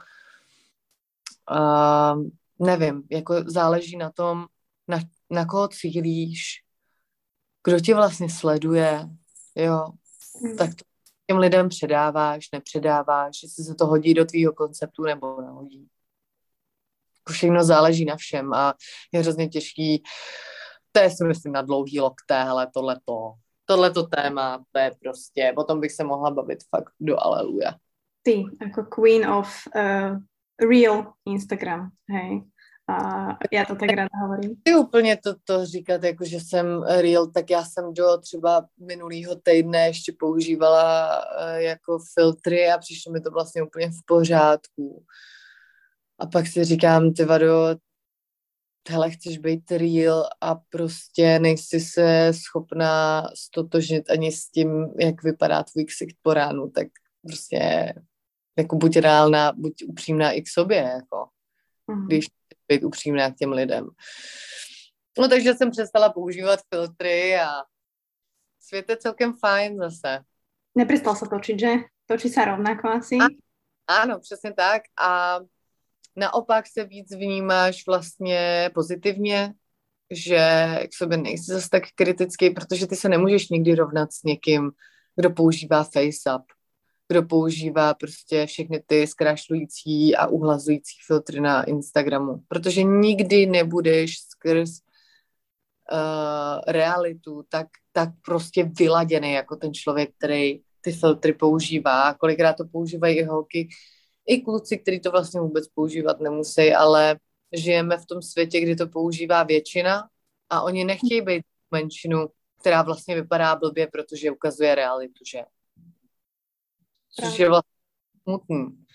[1.51, 2.23] Uh,
[2.59, 4.45] nevím, jako záleží na tom,
[4.87, 4.99] na,
[5.29, 6.63] na koho cílíš,
[7.63, 9.09] kdo tě vlastně sleduje,
[9.55, 9.85] jo,
[10.41, 10.57] hmm.
[10.57, 10.83] tak to
[11.27, 15.87] těm lidem předáváš, nepředáváš, jestli se to hodí do tvýho konceptu nebo nehodí.
[17.29, 18.73] Všechno záleží na všem a
[19.13, 20.03] je hrozně těžký,
[20.91, 23.33] to je si myslím na dlouhý lokté, hele, tohleto,
[23.65, 27.75] tohleto téma, to je prostě, o tom bych se mohla bavit fakt do aleluja.
[28.21, 30.17] Ty, jako queen of uh,
[30.71, 32.43] real Instagram, hej.
[32.89, 34.55] A já to tak ráda hovorím.
[34.63, 39.35] Ty úplně to, to říkat, jako že jsem real, tak já jsem do třeba minulého
[39.35, 45.05] týdne ještě používala uh, jako filtry a přišlo mi to vlastně úplně v pořádku.
[46.19, 47.75] A pak si říkám, ty vado,
[48.89, 55.63] hele, chceš být real a prostě nejsi se schopná stotožnit ani s tím, jak vypadá
[55.63, 56.87] tvůj ksicht po ránu, tak
[57.21, 57.93] prostě
[58.57, 61.29] jako buď reálná, buď upřímná i k sobě, jako.
[61.89, 62.05] Mm-hmm.
[62.05, 62.25] Když
[62.67, 63.87] být upřímná k těm lidem.
[65.19, 67.49] No takže jsem přestala používat filtry a
[68.59, 70.19] svět je celkem fajn zase.
[70.75, 71.67] Neprestal se točit, že?
[72.05, 73.15] Točí se rovnako asi?
[73.87, 74.81] A, ano, přesně tak.
[75.01, 75.39] A
[76.15, 79.53] naopak se víc vnímáš vlastně pozitivně,
[80.11, 80.39] že
[80.91, 84.71] k sobě nejsi zase tak kritický, protože ty se nemůžeš nikdy rovnat s někým,
[85.15, 86.43] kdo používá FaceUp
[87.07, 94.69] kdo používá prostě všechny ty zkrašlující a uhlazující filtry na Instagramu, protože nikdy nebudeš skrz
[95.91, 102.13] uh, realitu tak, tak prostě vyladěný jako ten člověk, který ty filtry používá.
[102.13, 103.69] Kolikrát to používají i holky,
[104.25, 107.19] i kluci, kteří to vlastně vůbec používat nemusí, ale
[107.53, 110.09] žijeme v tom světě, kdy to používá většina
[110.49, 112.27] a oni nechtějí být menšinu,
[112.59, 115.41] která vlastně vypadá blbě, protože ukazuje realitu, že?
[117.15, 117.71] což je vlastně
[118.23, 118.85] smutný.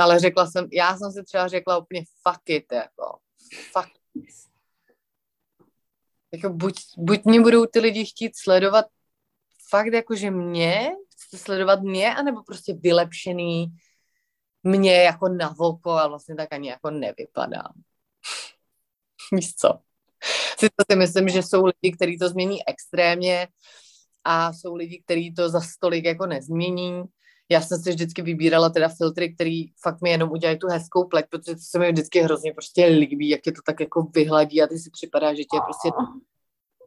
[0.00, 3.18] Ale řekla jsem, já jsem si třeba řekla úplně fuck it, jako
[3.72, 4.24] fuck it.
[6.32, 8.84] Jako buď, buď mě budou ty lidi chtít sledovat
[9.70, 13.66] fakt jakože mě, chcete sledovat mě, anebo prostě vylepšený
[14.62, 17.72] mě jako na voko a vlastně tak ani jako nevypadám.
[19.32, 19.68] Víš co?
[20.58, 23.48] Si to si myslím, že jsou lidi, kteří to změní extrémně
[24.24, 27.04] a jsou lidi, kteří to za stolik jako nezmění
[27.52, 31.26] já jsem si vždycky vybírala teda filtry, který fakt mi jenom udělají tu hezkou plek,
[31.30, 34.66] protože to se mi vždycky hrozně prostě líbí, jak je to tak jako vyhladí a
[34.66, 35.88] ty si připadá, že tě prostě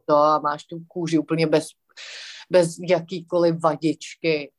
[0.06, 1.68] to a máš tu kůži úplně bez,
[2.50, 4.52] bez jakýkoliv vadičky.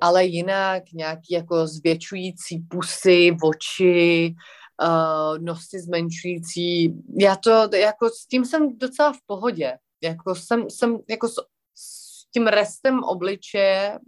[0.00, 4.34] Ale jinak nějaký jako zvětšující pusy, oči,
[4.82, 6.94] uh, nosy zmenšující.
[7.20, 9.78] Já to, jako s tím jsem docela v pohodě.
[10.02, 11.34] Jako jsem, jsem jako s,
[11.74, 13.98] s tím restem obličeje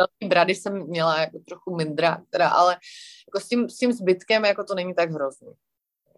[0.00, 2.76] velký brady jsem měla jako trochu mindra, teda, ale
[3.26, 5.52] jako s tím, s tím zbytkem jako to není tak hrozný,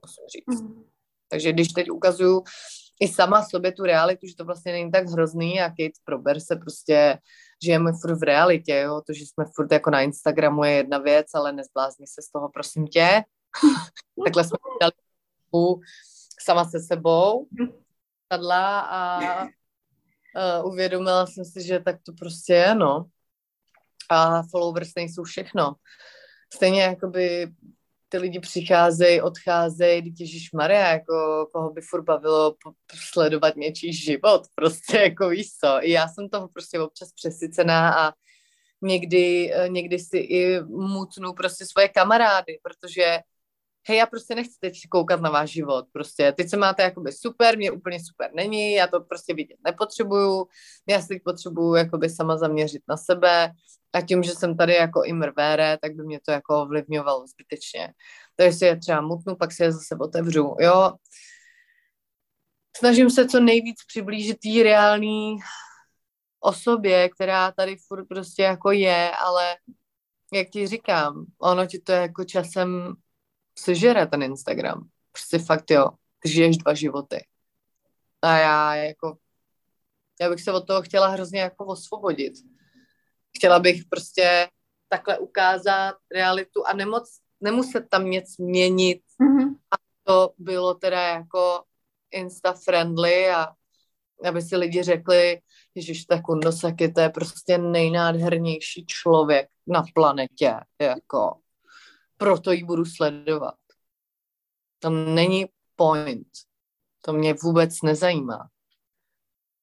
[0.03, 0.63] musím říct.
[0.63, 0.85] Mm.
[1.29, 2.45] Takže když teď ukazuju
[3.01, 6.57] i sama sobě tu realitu, že to vlastně není tak hrozný a Kate prober se
[6.57, 7.19] prostě,
[7.65, 11.27] žijeme furt v realitě, jo, to, že jsme furt jako na Instagramu je jedna věc,
[11.35, 13.23] ale nezblázni se z toho, prosím tě.
[14.25, 14.93] Takhle jsme dali
[16.41, 17.49] sama se sebou,
[18.33, 23.07] sadla a uh, uvědomila jsem si, že tak to prostě je, no.
[24.11, 25.75] A followers nejsou všechno.
[26.55, 27.53] Stejně jakoby
[28.13, 32.55] ty lidi přicházejí, odcházejí, když Maria, jako koho by furt bavilo
[33.13, 35.79] sledovat něčí život, prostě jako víš co.
[35.81, 38.13] I já jsem toho prostě občas přesycená a
[38.83, 43.19] někdy, eh, někdy si i mutnu prostě svoje kamarády, protože
[43.89, 46.33] hej, já prostě nechci teď koukat na váš život, prostě.
[46.33, 50.47] Teď se máte jakoby super, mě úplně super není, já to prostě vidět nepotřebuju,
[50.89, 53.53] já si teď potřebuju jakoby sama zaměřit na sebe
[53.93, 57.93] a tím, že jsem tady jako i mrvére, tak by mě to jako ovlivňovalo zbytečně.
[58.37, 60.93] Takže si je třeba mutnu, pak si je zase otevřu, jo.
[62.77, 65.37] Snažím se co nejvíc přiblížit tý reální
[66.41, 69.57] osobě, která tady furt prostě jako je, ale
[70.33, 72.95] jak ti říkám, ono ti to jako časem
[73.59, 74.89] sežere ten Instagram.
[75.13, 75.89] Prostě fakt jo,
[76.19, 77.27] ty žiješ dva životy.
[78.23, 79.19] A já jako,
[80.21, 82.33] já bych se od toho chtěla hrozně jako osvobodit.
[83.37, 84.49] Chtěla bych prostě
[84.89, 89.03] takhle ukázat realitu a nemoc, nemuset tam nic měnit.
[89.21, 89.57] Mm-hmm.
[89.71, 91.65] A to bylo teda jako
[92.11, 93.49] insta-friendly a
[94.25, 95.41] aby si lidi řekli,
[95.75, 101.41] Ježíš, tak Kundosaki, to je prostě nejnádhernější člověk na planetě, jako
[102.17, 103.55] proto ji budu sledovat.
[104.79, 105.47] To není
[105.77, 106.29] point.
[107.01, 108.49] To mě vůbec nezajímá.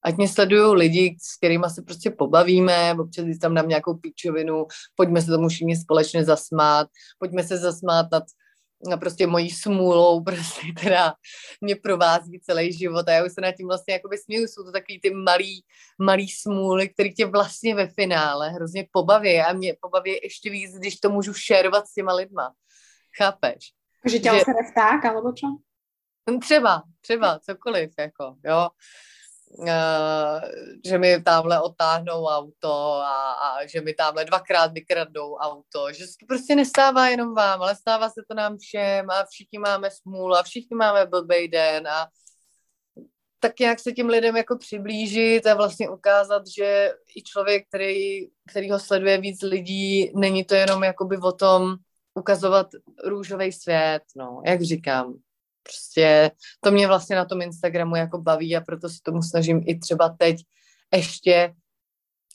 [0.04, 4.66] Ať mě sledují lidi, s kterými se prostě pobavíme, občas když tam dám nějakou píčovinu,
[4.96, 6.88] pojďme se tomu všichni společně zasmát,
[7.20, 8.24] pojďme se zasmát nad
[8.88, 11.14] na prostě mojí smůlou, prostě která
[11.62, 14.72] mě provází celý život a já už se nad tím vlastně jakoby směju, jsou to
[14.72, 15.64] takový ty malý,
[16.02, 21.00] malý smůly, který tě vlastně ve finále hrozně pobaví a mě pobaví ještě víc, když
[21.00, 22.54] to můžu šerovat s těma lidma.
[23.18, 23.74] Chápeš?
[24.06, 24.44] Že tě že...
[24.72, 25.48] vták, alebo čo?
[26.42, 28.70] Třeba, třeba, cokoliv, jako, jo.
[29.52, 30.42] Uh,
[30.86, 36.14] že mi tamhle otáhnou auto a, a že mi tamhle dvakrát vykradnou auto, že se
[36.20, 40.36] to prostě nestává jenom vám, ale stává se to nám všem a všichni máme smůlu
[40.36, 42.08] a všichni máme blbej den a
[43.40, 48.72] tak nějak se tím lidem jako přiblížit a vlastně ukázat, že i člověk, který, který
[48.72, 51.76] ho sleduje víc lidí, není to jenom jakoby o tom
[52.14, 52.68] ukazovat
[53.06, 55.14] růžový svět, no, jak říkám.
[55.70, 56.32] Prostě
[56.62, 60.10] to mě vlastně na tom Instagramu jako baví a proto si tomu snažím i třeba
[60.10, 60.38] teď
[60.94, 61.54] ještě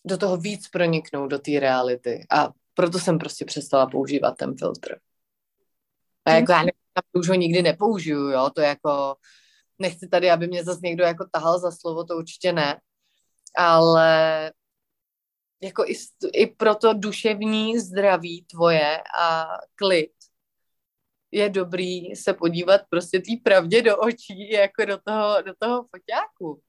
[0.04, 2.26] do toho víc proniknout, do té reality.
[2.30, 4.96] A proto jsem prostě přestala používat ten filtr.
[6.24, 6.72] A jako já nevím,
[7.12, 9.16] už ho nikdy nepoužiju, jo, to jako,
[9.78, 12.80] nechci tady, aby mě zase někdo jako tahal za slovo, to určitě ne,
[13.56, 14.52] ale
[15.62, 15.94] jako i,
[16.32, 20.12] i pro to duševní zdraví tvoje a klid
[21.34, 26.62] je dobrý se podívat prostě té pravdě do očí, jako do toho, do toho foťáku.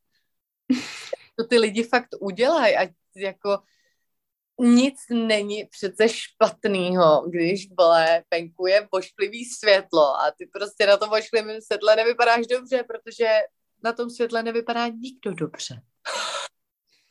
[1.37, 3.59] To ty lidi fakt udělají, ať jako
[4.59, 11.09] nic není přece špatného, když vole, venku je vošklivý světlo a ty prostě na tom
[11.09, 13.27] vošklivém světle nevypadáš dobře, protože
[13.83, 15.81] na tom světle nevypadá nikdo dobře.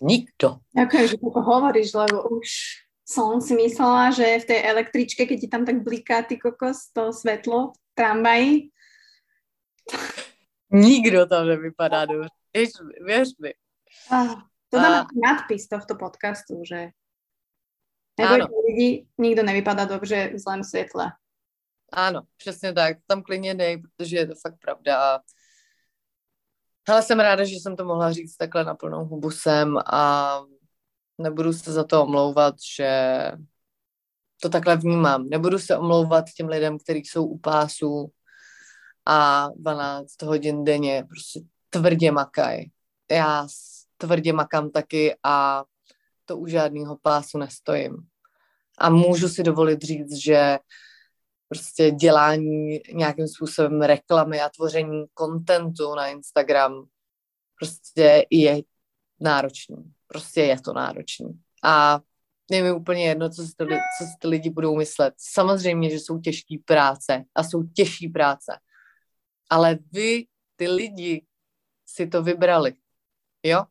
[0.00, 0.58] Nikto.
[0.76, 2.48] Ďakujem, že to hovoríš, lebo už
[3.04, 7.12] som si myslela, že v tej električke, keď ti tam tak bliká ty kokos, to
[7.12, 8.52] svetlo v tramvaji.
[10.72, 12.28] Nikdo tam nevypadá dobře.
[12.54, 12.70] Věř,
[13.04, 13.54] věř mi.
[14.10, 14.34] Ah,
[14.68, 15.06] to dáme A...
[15.26, 16.88] nadpis tohto podcastu, že
[18.18, 21.12] nebojte lidi, nikdo nevypadá dobře v zlém světle.
[21.92, 22.96] Ano, přesně tak.
[23.06, 25.20] Tam klidně dej, protože je to fakt pravda.
[26.88, 30.40] Ale jsem ráda, že jsem to mohla říct takhle na plnou hubu sem a
[31.18, 32.90] nebudu se za to omlouvat, že
[34.40, 35.28] to takhle vnímám.
[35.28, 38.10] Nebudu se omlouvat těm lidem, kteří jsou u pásu
[39.06, 42.70] a 12 hodin denně prostě tvrdě makají.
[43.10, 43.46] Já
[43.96, 45.64] tvrdě makám taky a
[46.24, 47.96] to u žádného pásu nestojím.
[48.78, 50.58] A můžu si dovolit říct, že
[51.48, 56.84] prostě dělání nějakým způsobem reklamy a tvoření kontentu na Instagram
[57.60, 58.62] prostě je
[59.20, 59.93] náročný.
[60.06, 61.40] Prostě je to náročný.
[61.62, 62.00] A
[62.50, 65.14] je mi úplně jedno, co si, to, co si ty lidi budou myslet.
[65.16, 68.58] Samozřejmě, že jsou těžké práce a jsou těžší práce.
[69.50, 70.26] Ale vy,
[70.56, 71.26] ty lidi,
[71.86, 72.74] si to vybrali.
[73.42, 73.64] Jo?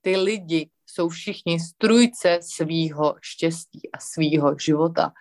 [0.00, 5.12] Ty lidi jsou všichni strujce svýho štěstí a svýho života.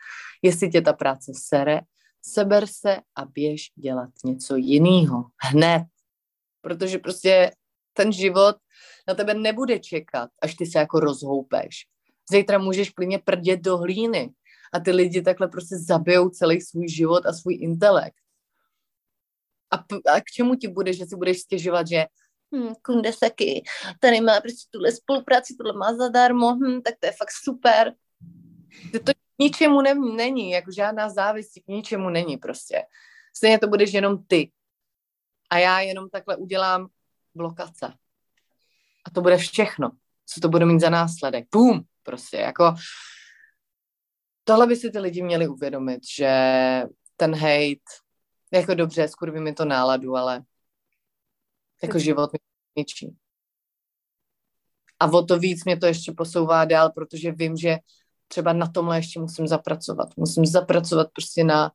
[0.42, 1.82] Jestli tě ta práce sere,
[2.22, 5.24] seber se a běž dělat něco jiného.
[5.38, 5.84] Hned.
[6.62, 7.52] protože prostě
[7.98, 8.56] ten život
[9.08, 11.86] na tebe nebude čekat, až ty se jako rozhoupeš.
[12.32, 14.34] Zítra můžeš klidně prdět do hlíny
[14.74, 18.18] a ty lidi takhle prostě zabijou celý svůj život a svůj intelekt.
[19.72, 22.06] A, p- a k čemu ti bude, že si budeš stěžovat, že
[22.56, 23.64] hm, Kundesaki,
[24.00, 27.94] tady má prostě tuhle spolupráci, tohle má zadarmo, hm, tak to je fakt super.
[28.92, 32.84] To, to ničemu ne, není, jako žádná závisí k ničemu není prostě.
[33.36, 34.52] Stejně to budeš jenom ty.
[35.50, 36.88] A já jenom takhle udělám
[37.38, 37.94] blokace.
[39.06, 39.92] A to bude všechno,
[40.26, 41.48] co to bude mít za následek.
[41.52, 41.84] Bum!
[42.04, 42.76] Prostě jako
[44.44, 46.32] tohle by si ty lidi měli uvědomit, že
[47.16, 47.90] ten hate,
[48.54, 50.44] jako dobře, skurví mi to náladu, ale
[51.84, 52.40] jako život mi
[52.78, 53.16] ničí.
[55.00, 57.78] A o to víc mě to ještě posouvá dál, protože vím, že
[58.28, 60.10] třeba na tomhle ještě musím zapracovat.
[60.18, 61.72] Musím zapracovat prostě na,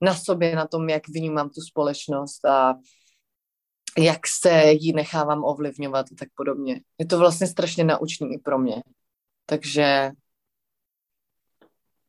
[0.00, 2.74] na sobě, na tom, jak vnímám tu společnost a
[3.98, 6.80] jak se jí nechávám ovlivňovat a tak podobně.
[6.98, 8.82] Je to vlastně strašně naučný i pro mě.
[9.46, 10.10] Takže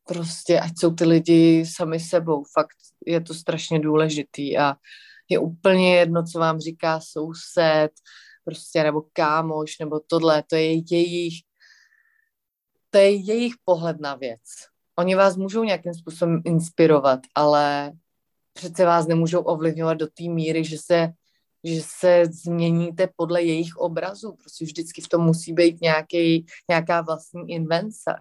[0.04, 2.76] prostě, ať jsou ty lidi sami sebou, fakt
[3.06, 4.74] je to strašně důležitý a
[5.28, 7.90] je úplně jedno, co vám říká soused,
[8.44, 11.34] prostě, nebo kámoš, nebo tohle, to je jejich,
[12.90, 14.40] to je jejich pohled na věc.
[14.98, 17.92] Oni vás můžou nějakým způsobem inspirovat, ale
[18.52, 21.12] přece vás nemůžou ovlivňovat do té míry, že se,
[21.64, 24.32] že se změníte podle jejich obrazů.
[24.32, 28.14] Prostě vždycky v tom musí být nějaký, nějaká vlastní invence.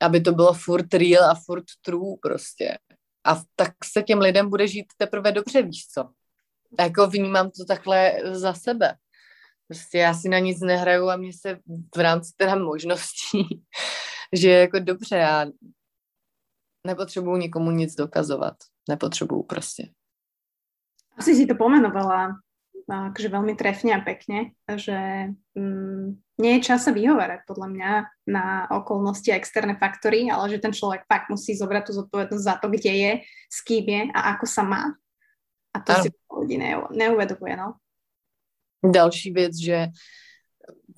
[0.00, 2.78] Aby to bylo furt real a furt true prostě.
[3.24, 6.08] A tak se těm lidem bude žít teprve dobře, víš co?
[6.80, 8.96] Jako vnímám to takhle za sebe.
[9.68, 11.58] Prostě já si na nic nehraju a mě se
[11.96, 13.64] v rámci teda možností,
[14.32, 15.46] že jako dobře, já
[16.86, 18.54] nepotřebuju nikomu nic dokazovat.
[18.88, 19.82] Nepotřebuju prostě.
[21.18, 22.38] Asi si to pomenovala
[22.88, 26.04] akože veľmi trefne a pekne, že mm,
[26.36, 27.92] nie je čas sa vyhovárať podľa mňa
[28.28, 32.54] na okolnosti a externé faktory, ale že ten človek fakt musí zobrať tú zodpovednosť za
[32.60, 33.12] to, kde je,
[33.48, 34.82] s kým je a ako sa má.
[35.74, 36.02] A to ano.
[36.04, 36.56] si ľudí
[36.92, 37.80] neuvedomuje, no.
[38.84, 39.88] Další věc, že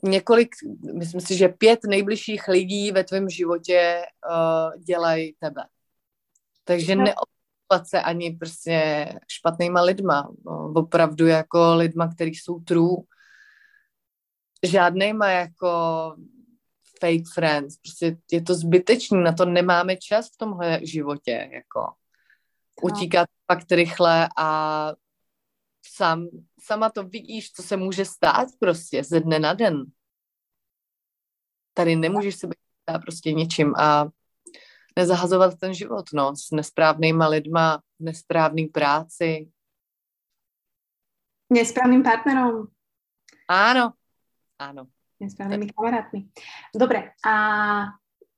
[0.02, 0.54] několik,
[0.94, 5.62] myslím si, že pět nejbližších lidí ve tvém životě uh, dělají tebe.
[6.64, 7.04] Takže no.
[7.70, 10.32] Neoplat se ani prostě špatnýma lidma.
[10.46, 12.96] No, opravdu jako lidma, kteří jsou true.
[14.62, 15.68] Žádnýma jako
[17.00, 17.76] fake friends.
[17.76, 21.50] Prostě je to zbytečný, na to nemáme čas v tomhle životě.
[21.52, 21.80] Jako.
[21.80, 21.94] No.
[22.82, 24.92] Utíkat fakt rychle a
[25.86, 26.28] sám,
[26.60, 29.84] sama to vidíš, co se může stát prostě ze dne na den.
[31.74, 32.56] Tady nemůžeš se být
[33.02, 34.08] prostě ničím a
[34.96, 39.52] nezahazovat ten život, no, s nesprávnýma lidma, nesprávný práci.
[41.52, 42.66] Nesprávným partnerom.
[43.46, 43.94] Áno,
[44.58, 44.82] áno.
[45.20, 46.20] Nesprávnymi kamarátmi.
[46.74, 47.34] Dobre, a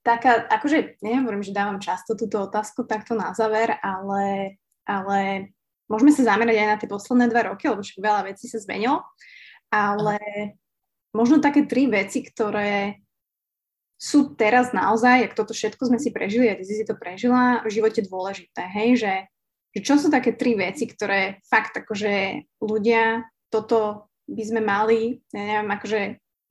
[0.02, 5.50] taká, akože nehovorím, že dávam často túto otázku takto na záver, ale, ale
[5.88, 9.02] môžeme sa zamerať aj na tie posledné dva roky, lebo však veľa vecí sa zmenilo,
[9.72, 10.18] ale
[11.16, 13.02] možno také tri veci, ktoré
[13.98, 17.66] sú teraz naozaj, ak toto všetko sme si prežili, a ty si si to prežila,
[17.66, 19.14] v živote dôležité, hej, že,
[19.74, 25.42] že čo sú také tri veci, ktoré fakt akože ľudia, toto by sme mali, ja
[25.42, 26.00] neviem, akože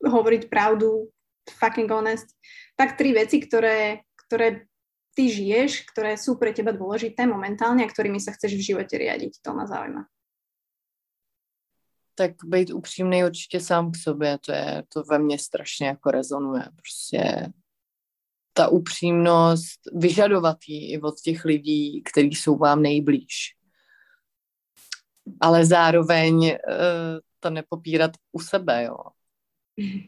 [0.03, 1.07] hovoriť pravdu,
[1.48, 2.28] fucking honest,
[2.76, 4.68] tak tri veci, ktoré, ktoré
[5.15, 9.41] ty žiješ, ktoré sú pre teba dôležité momentálne a ktorými sa chceš v živote riadiť.
[9.41, 10.03] To ma zaujíma.
[12.18, 16.64] Tak být upřímný určitě sám k sobě, to je, to ve mně strašně jako rezonuje.
[16.76, 17.52] Prostě
[18.53, 23.56] ta upřímnost, vyžadovat ji i od těch lidí, kteří jsou vám nejblíž.
[25.41, 28.98] Ale zároveň uh, to nepopírat u sebe, jo.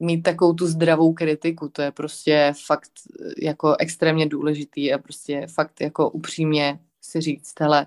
[0.00, 5.46] Mít takovou tu zdravou kritiku, to je prostě fakt eh, jako extrémně důležitý a prostě
[5.46, 7.86] fakt jako upřímně si říct, hele,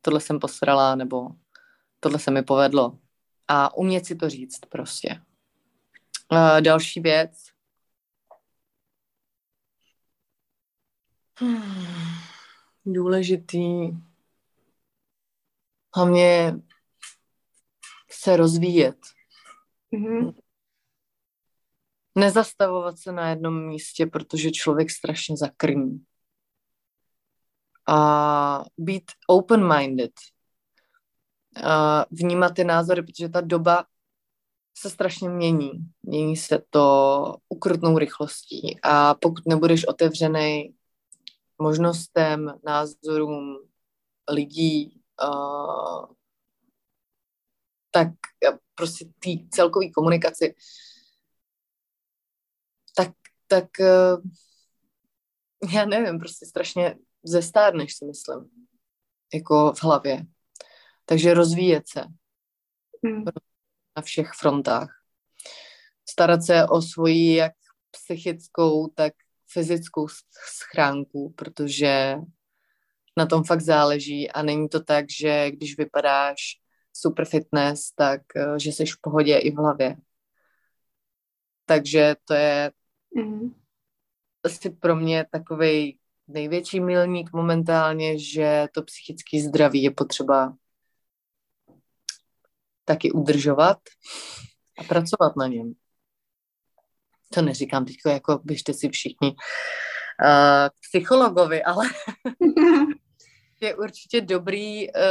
[0.00, 1.28] tohle jsem posrala, nebo
[2.00, 2.98] tohle se mi povedlo.
[3.48, 5.22] A umět si to říct prostě.
[6.32, 7.32] Uh, další věc.
[11.38, 11.86] Hmm,
[12.86, 13.90] důležitý.
[15.96, 16.54] Hlavně
[18.10, 18.98] se rozvíjet.
[19.92, 20.34] Mm-hmm
[22.18, 26.04] nezastavovat se na jednom místě, protože člověk strašně zakrní.
[27.88, 30.12] A být open-minded.
[32.10, 33.84] Vnímat ty názory, protože ta doba
[34.78, 35.70] se strašně mění.
[36.02, 40.74] Mění se to ukrutnou rychlostí a pokud nebudeš otevřený
[41.58, 43.58] možnostem, názorům
[44.30, 45.00] lidí,
[47.90, 48.08] tak
[48.74, 50.54] prostě té celkové komunikaci,
[52.96, 53.08] tak,
[53.46, 54.16] tak eh,
[55.72, 58.50] já nevím, prostě strašně zestárneš si myslím,
[59.34, 60.26] jako v hlavě.
[61.08, 62.04] Takže rozvíjet se
[63.04, 63.24] hmm.
[63.96, 64.90] na všech frontách.
[66.08, 67.52] Starat se o svoji jak
[67.90, 69.12] psychickou, tak
[69.52, 70.06] fyzickou
[70.46, 72.16] schránku, protože
[73.16, 76.36] na tom fakt záleží a není to tak, že když vypadáš
[76.92, 79.96] super fitness, tak eh, že jsi v pohodě i v hlavě.
[81.64, 82.72] Takže to je
[83.14, 83.54] mm.
[84.44, 90.56] asi pro mě takový největší milník momentálně, že to psychické zdraví je potřeba
[92.88, 93.78] taky udržovat
[94.78, 95.72] a pracovat na něm.
[97.34, 101.86] To neříkám teď, jako běžte si všichni uh, psychologovi, ale
[103.60, 105.02] je určitě dobrý uh,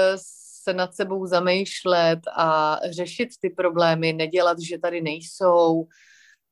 [0.63, 5.87] se nad sebou zamýšlet a řešit ty problémy, nedělat, že tady nejsou,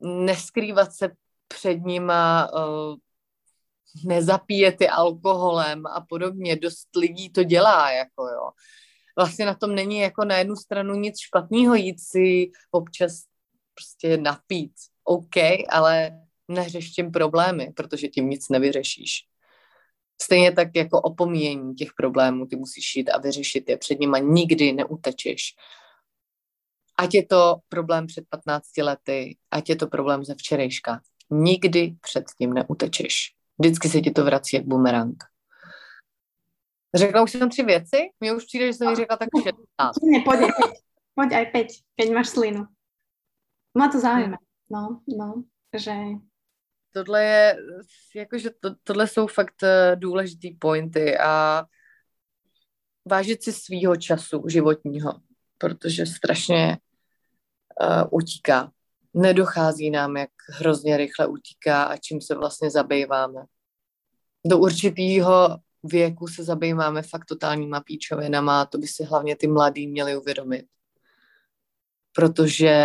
[0.02, 1.10] neskrývat se
[1.48, 2.96] před nima, uh,
[4.06, 6.56] nezapíjet je alkoholem a podobně.
[6.56, 8.50] Dost lidí to dělá, jako jo.
[9.16, 13.24] Vlastně na tom není jako na jednu stranu nic špatného jít si občas
[13.74, 14.72] prostě napít.
[15.04, 15.36] OK,
[15.70, 19.12] ale neřeš tím problémy, protože tím nic nevyřešíš.
[20.22, 23.78] Stejně tak jako opomíjení těch problémů, ty musíš jít a vyřešit je.
[23.78, 25.42] Před nima nikdy neutečeš.
[26.98, 31.02] Ať je to problém před 15 lety, ať je to problém ze včerejška.
[31.30, 33.34] Nikdy před tím neutečeš.
[33.60, 35.24] Vždycky se ti to vrací jak bumerang.
[36.96, 37.98] Řekla už jsem tři věci?
[38.20, 39.96] Mně už přijde, že jsem mi řekla tak 16.
[40.04, 40.72] Ne, pojď, pojď,
[41.16, 42.66] pojď aj pět, keď máš slinu.
[43.78, 44.36] Má to zájem.
[44.72, 45.44] No, no,
[45.78, 45.92] že
[46.96, 47.58] tohle je,
[48.16, 51.64] jakože to, tohle jsou fakt eh, důležitý pointy a
[53.06, 55.14] vážit si svýho času životního,
[55.58, 56.78] protože strašně
[57.82, 58.72] uh, utíká.
[59.14, 63.44] Nedochází nám, jak hrozně rychle utíká a čím se vlastně zabýváme.
[64.46, 69.88] Do určitého věku se zabýváme fakt totálníma píčovinama a to by si hlavně ty mladí
[69.88, 70.66] měli uvědomit.
[72.12, 72.76] Protože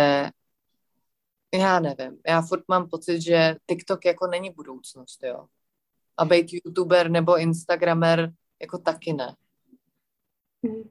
[1.53, 5.45] já nevím, já furt mám pocit, že TikTok jako není budoucnost, jo.
[6.17, 9.35] A být youtuber nebo instagramer jako taky ne.
[10.65, 10.83] Hmm.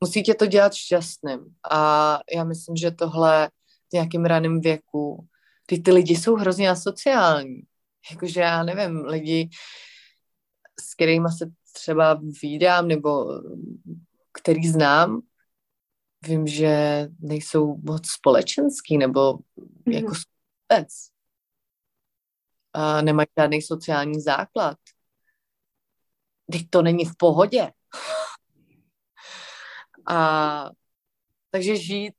[0.00, 1.54] Musí tě to dělat šťastným.
[1.70, 3.50] A já myslím, že tohle
[3.88, 5.26] v nějakým raném věku,
[5.66, 7.62] ty, ty lidi jsou hrozně asociální.
[8.10, 9.50] Jakože já nevím, lidi,
[10.80, 13.40] s kterými se třeba výdám nebo
[14.40, 15.20] který znám,
[16.22, 19.92] vím, že nejsou moc společenský nebo mm-hmm.
[19.92, 20.88] jako vůbec.
[22.72, 24.78] A nemají žádný sociální základ.
[26.52, 27.72] Teď to není v pohodě.
[30.10, 30.70] A
[31.50, 32.14] takže žít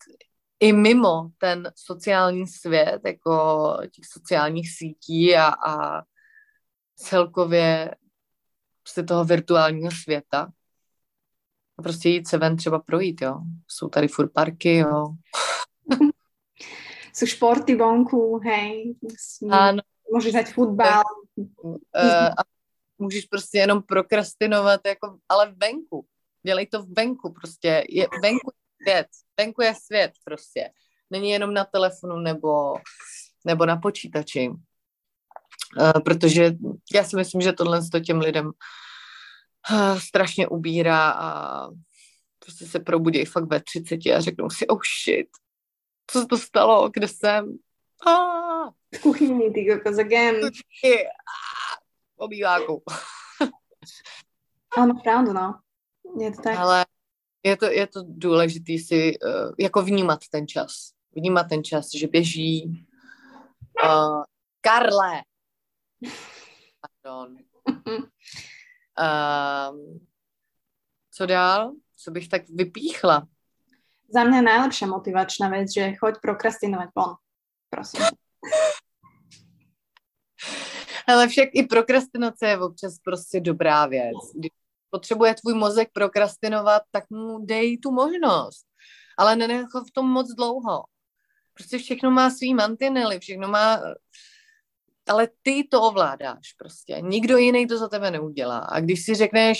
[0.59, 6.03] i mimo ten sociální svět, jako těch sociálních sítí a, a
[6.95, 7.95] celkově
[8.89, 10.51] prostě toho virtuálního světa,
[11.77, 13.35] a prostě jít se ven třeba projít, jo.
[13.67, 15.05] Jsou tady furt parky, jo.
[17.13, 18.95] Jsou športy vonku, hej.
[19.51, 19.81] Ano.
[20.13, 21.03] Můžeš hrát fotbal.
[21.35, 21.75] Uh,
[22.37, 22.43] a
[22.97, 26.05] můžeš prostě jenom prokrastinovat, jako, ale venku.
[26.45, 27.83] Dělej to venku, prostě.
[27.89, 29.07] Je, venku je svět.
[29.37, 30.69] Venku je svět, prostě.
[31.09, 32.73] Není jenom na telefonu nebo,
[33.45, 34.51] nebo na počítači.
[35.81, 36.51] Uh, protože
[36.93, 38.51] já si myslím, že tohle to těm lidem
[39.97, 41.67] strašně ubírá a
[42.39, 45.27] prostě se probudí fakt ve třiceti a řeknou si, oh shit,
[46.07, 47.57] co se to stalo, kde jsem?
[48.07, 48.69] Ah.
[48.95, 50.35] V kuchyni, ty kokos, again.
[52.15, 52.83] V obýváku.
[54.77, 55.59] Ale máš pravdu, no.
[56.19, 56.57] Je to tak.
[56.57, 56.85] Ale
[57.43, 60.91] je to, je to důležitý si uh, jako vnímat ten čas.
[61.15, 62.85] Vnímat ten čas, že běží.
[63.83, 64.23] Uh,
[64.61, 65.21] Karle!
[67.03, 67.37] Pardon.
[68.99, 70.07] Um,
[71.11, 71.73] co dál?
[71.95, 73.27] Co bych tak vypíchla?
[74.13, 77.15] Za mě najlepšia motivačná věc, že choď prokrastinovat von.
[77.69, 78.01] Prosím.
[81.07, 84.15] Ale však i prokrastinace je občas prostě dobrá věc.
[84.35, 84.51] Když
[84.89, 88.65] potřebuje tvůj mozek prokrastinovat, tak mu dej tu možnost.
[89.17, 90.83] Ale nenech v tom moc dlouho.
[91.53, 93.81] Prostě všechno má svý mantinely, všechno má
[95.09, 97.01] ale ty to ovládáš prostě.
[97.01, 98.59] Nikdo jiný to za tebe neudělá.
[98.59, 99.59] A když si řekneš,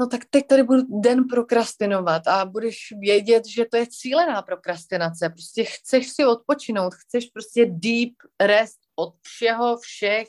[0.00, 5.28] no tak teď tady budu den prokrastinovat a budeš vědět, že to je cílená prokrastinace.
[5.28, 10.28] Prostě chceš si odpočinout, chceš prostě deep rest od všeho, všech,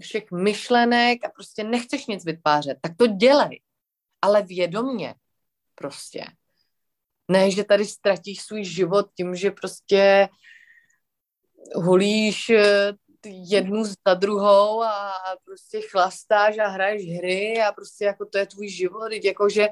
[0.00, 3.60] všech myšlenek a prostě nechceš nic vytvářet, tak to dělej.
[4.22, 5.14] Ale vědomně
[5.74, 6.24] prostě.
[7.28, 10.55] Ne, že tady ztratíš svůj život tím, že prostě hulíš
[12.50, 12.92] eh,
[13.26, 15.12] jednu za druhou a
[15.44, 19.68] prostě chlastáš a hraješ hry a prostě jako to je tvůj život, jakože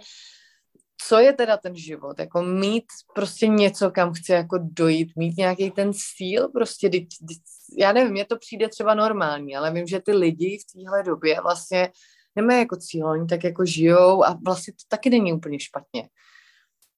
[1.09, 2.85] co je teda ten život, jako mít
[3.15, 7.39] prostě něco, kam chci jako dojít, mít nějaký ten cíl, prostě, teď, teď,
[7.79, 11.41] já nevím, mně to přijde třeba normální, ale vím, že ty lidi v téhle době
[11.41, 11.93] vlastně
[12.37, 16.09] nemají jako cíl, oni tak jako žijou a vlastně to taky není úplně špatně.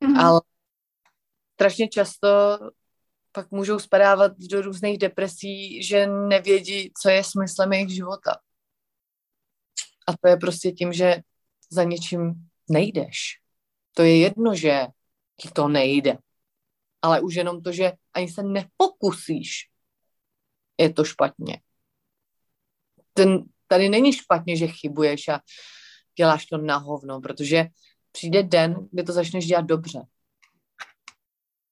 [0.04, 0.20] Mm-hmm.
[0.20, 0.40] Ale
[1.54, 2.28] strašně často
[3.36, 8.36] pak můžou spadávat do různých depresí, že nevědí, co je smyslem jejich života.
[10.08, 11.20] A to je prostě tím, že
[11.70, 13.44] za něčím nejdeš.
[13.94, 14.86] To je jedno, že
[15.36, 16.18] ti to nejde.
[17.02, 19.68] Ale už jenom to, že ani se nepokusíš,
[20.80, 21.60] je to špatně.
[23.12, 25.40] Ten, tady není špatně, že chybuješ a
[26.18, 27.66] děláš to na hovno, protože
[28.12, 30.00] přijde den, kdy to začneš dělat dobře.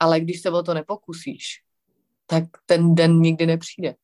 [0.00, 1.62] Ale když se o to nepokusíš,
[2.26, 3.94] tak ten den nikdy nepřijde.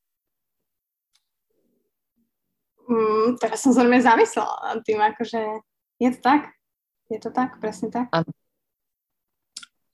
[2.90, 5.62] Mm, teraz som sa normálne zamyslela nad tým, akože
[6.02, 6.50] je to tak.
[7.06, 8.10] Je to tak, presne tak.
[8.10, 8.26] Ano.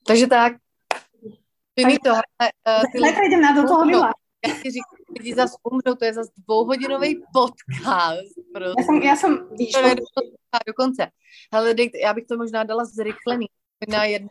[0.06, 0.52] Takže tak.
[1.77, 2.12] Ty mi to...
[2.12, 4.12] Uh, ty lidi, idem na do toho Lila.
[4.47, 8.32] Já ti říkám, lidi zase umřou, to je zase dvouhodinový podcast.
[8.55, 8.81] Prostě.
[8.81, 9.94] Já jsem, já jsem, víš, to je
[10.66, 11.10] dokonce.
[11.52, 13.47] Hele, dej, já bych to možná dala zrychlený
[13.89, 14.28] na 1,5,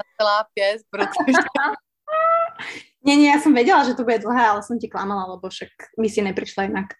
[0.89, 1.37] protože...
[3.05, 5.69] nie, nie, ja som vedela, že to bude dlhé, ale som ti klamala, lebo však
[6.01, 6.97] mi si neprišla inak.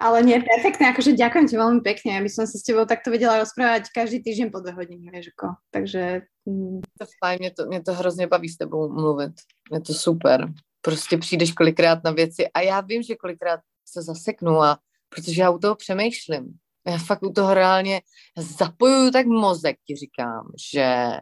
[0.00, 3.36] Ale nie, perfektne, akože ďakujem ti veľmi pekne, aby som sa s tebou takto vedela
[3.36, 5.60] rozprávať každý týždeň po dve hodiny, vieš, ako.
[5.70, 6.24] Takže...
[6.48, 6.80] Mm.
[6.80, 9.32] To fajn, mě to, mě to hrozně baví s tebou mluvit.
[9.72, 10.48] Je to super.
[10.80, 15.50] Prostě přijdeš kolikrát na věci a já vím, že kolikrát se zaseknu a protože já
[15.50, 16.58] u toho přemýšlím.
[16.88, 18.00] Já fakt u toho reálně
[18.36, 21.16] zapojuju tak mozek, ti říkám, že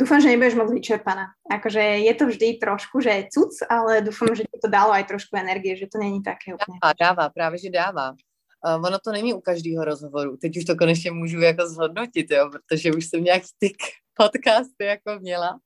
[0.00, 1.38] Dúfam, že nebudeš moc vyčerpaná.
[1.46, 5.06] Akože je to vždy trošku, že je cuc, ale dúfam, že ti to dalo aj
[5.06, 6.78] trošku energie, že to není také úplně.
[6.82, 8.10] Dává, dává, právě že dává.
[8.10, 10.36] Uh, ono to není u každého rozhovoru.
[10.36, 13.72] Teď už to konečně můžu jako zhodnotit, jo, protože už jsem nějaký ty
[14.14, 15.58] podcasty jako měla.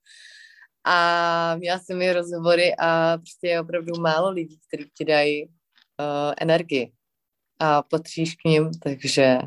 [0.85, 6.35] A měla jsem i rozhovory a prostě je opravdu málo lidí, kteří ti dají uh,
[6.41, 6.93] energii
[7.61, 9.39] a patříš k ním, takže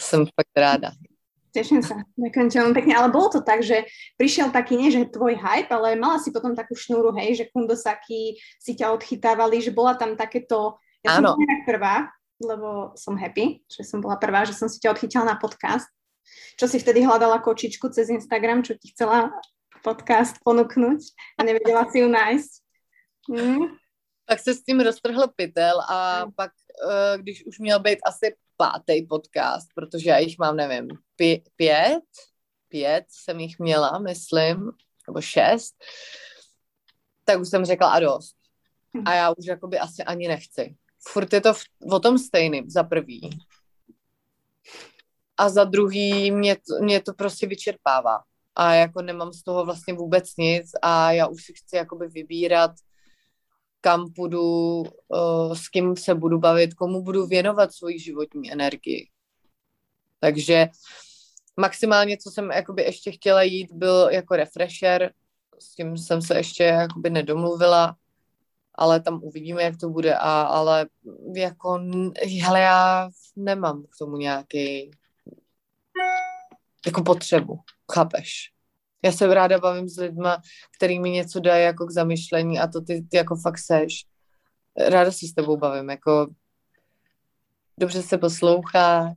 [0.00, 0.90] jsem fakt ráda.
[1.56, 2.92] Teším sa, ďakujem ti veľmi pekne.
[2.92, 3.88] Ale bolo to tak, že
[4.20, 8.36] prišiel taký, nie že tvoj hype, ale mala si potom takú šnúru, hej, že kundosaky
[8.60, 10.76] si ťa odchytávali, že bola tam takéto...
[11.00, 11.32] Ja Áno.
[11.32, 12.12] som prvá,
[12.44, 15.88] lebo som happy, že som bola prvá, že som si ťa odchytila na podcast.
[16.60, 19.32] Čo si vtedy hľadala kočičku cez Instagram, čo ti chcela
[19.80, 21.00] podcast ponúknuť
[21.38, 22.52] a nevedela si ju nájsť.
[23.32, 23.64] Mm.
[24.26, 26.32] Tak se s tím roztrhl pytel a mm.
[26.32, 26.52] pak,
[26.84, 30.88] uh, když už měl být asi pátý podcast, protože já jich mám, nevím,
[31.20, 32.04] pě- pět,
[32.68, 34.70] pět jsem jich měla, myslím,
[35.08, 35.74] nebo šest,
[37.24, 38.36] tak už jsem řekla a dost.
[39.04, 40.76] A já už jakoby asi ani nechci.
[41.08, 41.62] Furt je to v,
[41.92, 43.30] o tom stejným, za prvý.
[45.36, 48.22] A za druhý mě to, mě to prostě vyčerpává.
[48.54, 52.70] A jako nemám z toho vlastně vůbec nic a já už si chci jakoby vybírat
[53.86, 59.08] kam půjdu, uh, s kým se budu bavit, komu budu věnovat svoji životní energii.
[60.20, 60.68] Takže
[61.56, 65.12] maximálně, co jsem jakoby ještě chtěla jít, byl jako refresher,
[65.58, 67.96] s tím jsem se ještě jakoby nedomluvila,
[68.74, 70.86] ale tam uvidíme, jak to bude, a, ale
[71.36, 71.80] jako,
[72.42, 74.90] hele, já nemám k tomu nějaký
[76.86, 77.58] jako potřebu,
[77.92, 78.55] chápeš?
[79.04, 80.42] Já se ráda bavím s lidma,
[80.76, 84.04] který mi něco dají jako k zamyšlení a to ty, ty jako fakt seš.
[84.88, 86.26] Ráda se s tebou bavím, jako
[87.80, 89.12] dobře se posloucháš,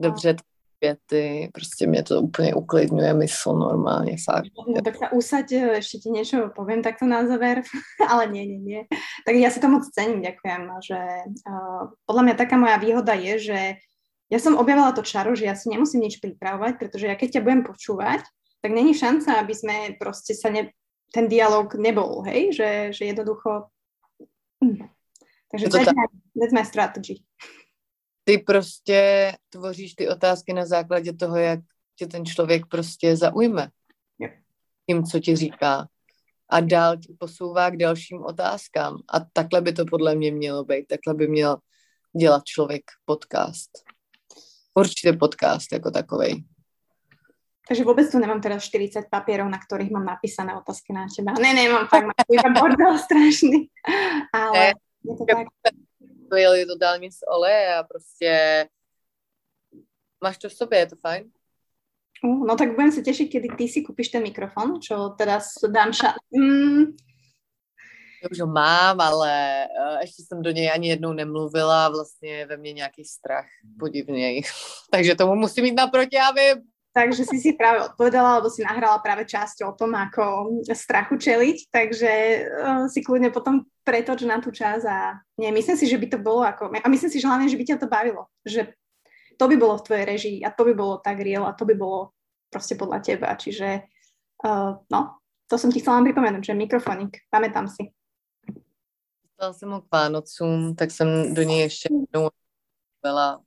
[0.00, 0.36] dobře
[0.80, 4.46] věty, prostě mě to úplně uklidňuje mysl normálně, fakt.
[4.68, 7.60] No, tak sa usaď, ešte ti niečo poviem takto na záver,
[8.10, 8.80] ale nie, nie, nie.
[9.26, 11.00] Tak ja si to moc cením, ďakujem, že
[11.44, 13.60] uh, podľa mňa taká moja výhoda je, že
[14.32, 17.44] ja som objavila to čaro, že ja si nemusím nič pripravovať, pretože ja keď ťa
[17.44, 18.24] budem počúvať,
[18.60, 20.72] tak není šanca, aby sme proste sa ne,
[21.12, 23.72] ten dialog nebol, hej, že, že jednoducho...
[24.64, 24.88] Hm.
[25.50, 26.06] Takže to that's, my,
[26.40, 27.16] that's my strategy.
[28.24, 31.60] Ty prostě tvoříš ty otázky na základě toho, jak
[31.96, 33.68] tě ten člověk prostě zaujme.
[34.18, 34.30] Yep.
[34.86, 35.88] Tím, co ti říká.
[36.50, 38.98] A dál tě posouvá k dalším otázkám.
[39.08, 40.86] A takhle by to podle mě mělo být.
[40.86, 41.58] Takhle by měl
[42.18, 43.70] dělat člověk podcast.
[44.74, 46.44] Určitě podcast jako takovej.
[47.70, 51.38] Takže vôbec tu nemám teraz 40 papierov, na ktorých mám napísané otázky na teba.
[51.38, 53.70] Ne, nemám fakt, mám iba bordel strašný.
[54.34, 54.74] Ale
[55.06, 55.46] je to tak.
[56.34, 58.32] Jeli totálně z oleje a prostě
[60.22, 61.30] máš to v sobě, je to fajn.
[62.24, 65.92] Uh, no tak budem sa tešiť, kedy ty si kúpiš ten mikrofon, čo teraz dám
[65.92, 66.20] ša...
[66.36, 66.92] Mm.
[68.22, 72.56] Já už ho mám, ale uh, ještě jsem do něj ani jednou nemluvila, vlastně ve
[72.56, 73.46] mně nějaký strach
[73.78, 74.42] podivný.
[74.90, 76.60] Takže tomu musím mít naproti, aby
[76.90, 81.70] Takže si si práve odpovedala, alebo si nahrala práve časť o tom, ako strachu čeliť,
[81.70, 82.12] takže
[82.42, 86.18] uh, si kľudne potom pretoč na tú čas a nie, myslím si, že by to
[86.18, 88.74] bolo ako, a myslím si, že hlavne, že by ťa to bavilo, že
[89.38, 91.78] to by bolo v tvojej režii a to by bolo tak real a to by
[91.78, 92.10] bolo
[92.50, 93.86] proste podľa teba, čiže
[94.42, 95.00] uh, no,
[95.46, 97.94] to som ti chcela pripomenúť, že mikrofonik, pamätám si.
[99.30, 102.28] Dostala jsem ho k Vánocům, tak jsem do něj ještě jednou
[103.02, 103.40] byla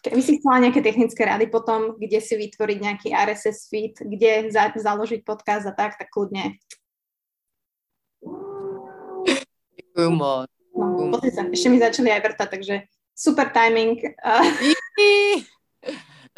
[0.00, 4.72] Keby si chcela nejaké technické rady potom, kde si vytvoriť nejaký RSS feed, kde za,
[4.72, 6.56] založiť podcast a tak, tak kľudne.
[9.76, 10.48] Děkuju moc.
[10.72, 12.74] No, sa, ešte mi začali aj vrtať, takže
[13.12, 14.00] super timing.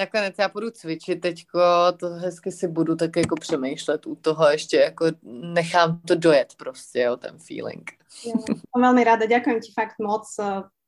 [0.00, 1.60] Nakonec já budu cvičit teďko,
[1.96, 7.10] to hezky si budu tak jako přemýšlet u toho, ještě jako nechám to dojet prostě,
[7.10, 7.90] o ten feeling.
[8.26, 10.28] Ja, som veľmi rada, ďakujem ti fakt moc,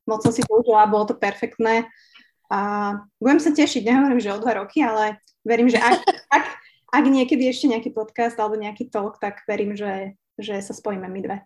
[0.05, 1.89] moc som si použila, bolo to perfektné
[2.51, 2.59] a
[3.21, 5.99] budem sa tešiť, nehovorím, že o dva roky, ale verím, že ak,
[6.37, 6.45] ak,
[6.93, 11.19] ak niekedy ešte nejaký podcast alebo nejaký talk, tak verím, že, že sa spojíme my
[11.21, 11.37] dve.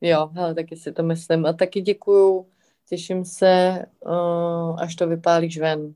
[0.00, 1.46] Jo, hele, taky si to myslím.
[1.46, 2.46] A taky děkuju,
[2.88, 5.94] těším se, uh, až to vypálíš ven.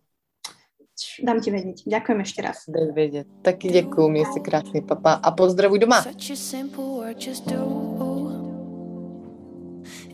[1.23, 1.77] Dám ti vědět.
[1.87, 2.57] Ďakujem ještě raz.
[2.69, 3.27] Dej vědět.
[3.43, 6.05] Taky děkuju, měj se krásný papa a pozdravuj doma.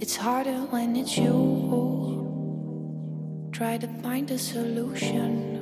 [0.00, 2.19] It's harder when it's you.
[3.60, 5.59] Try to find a solution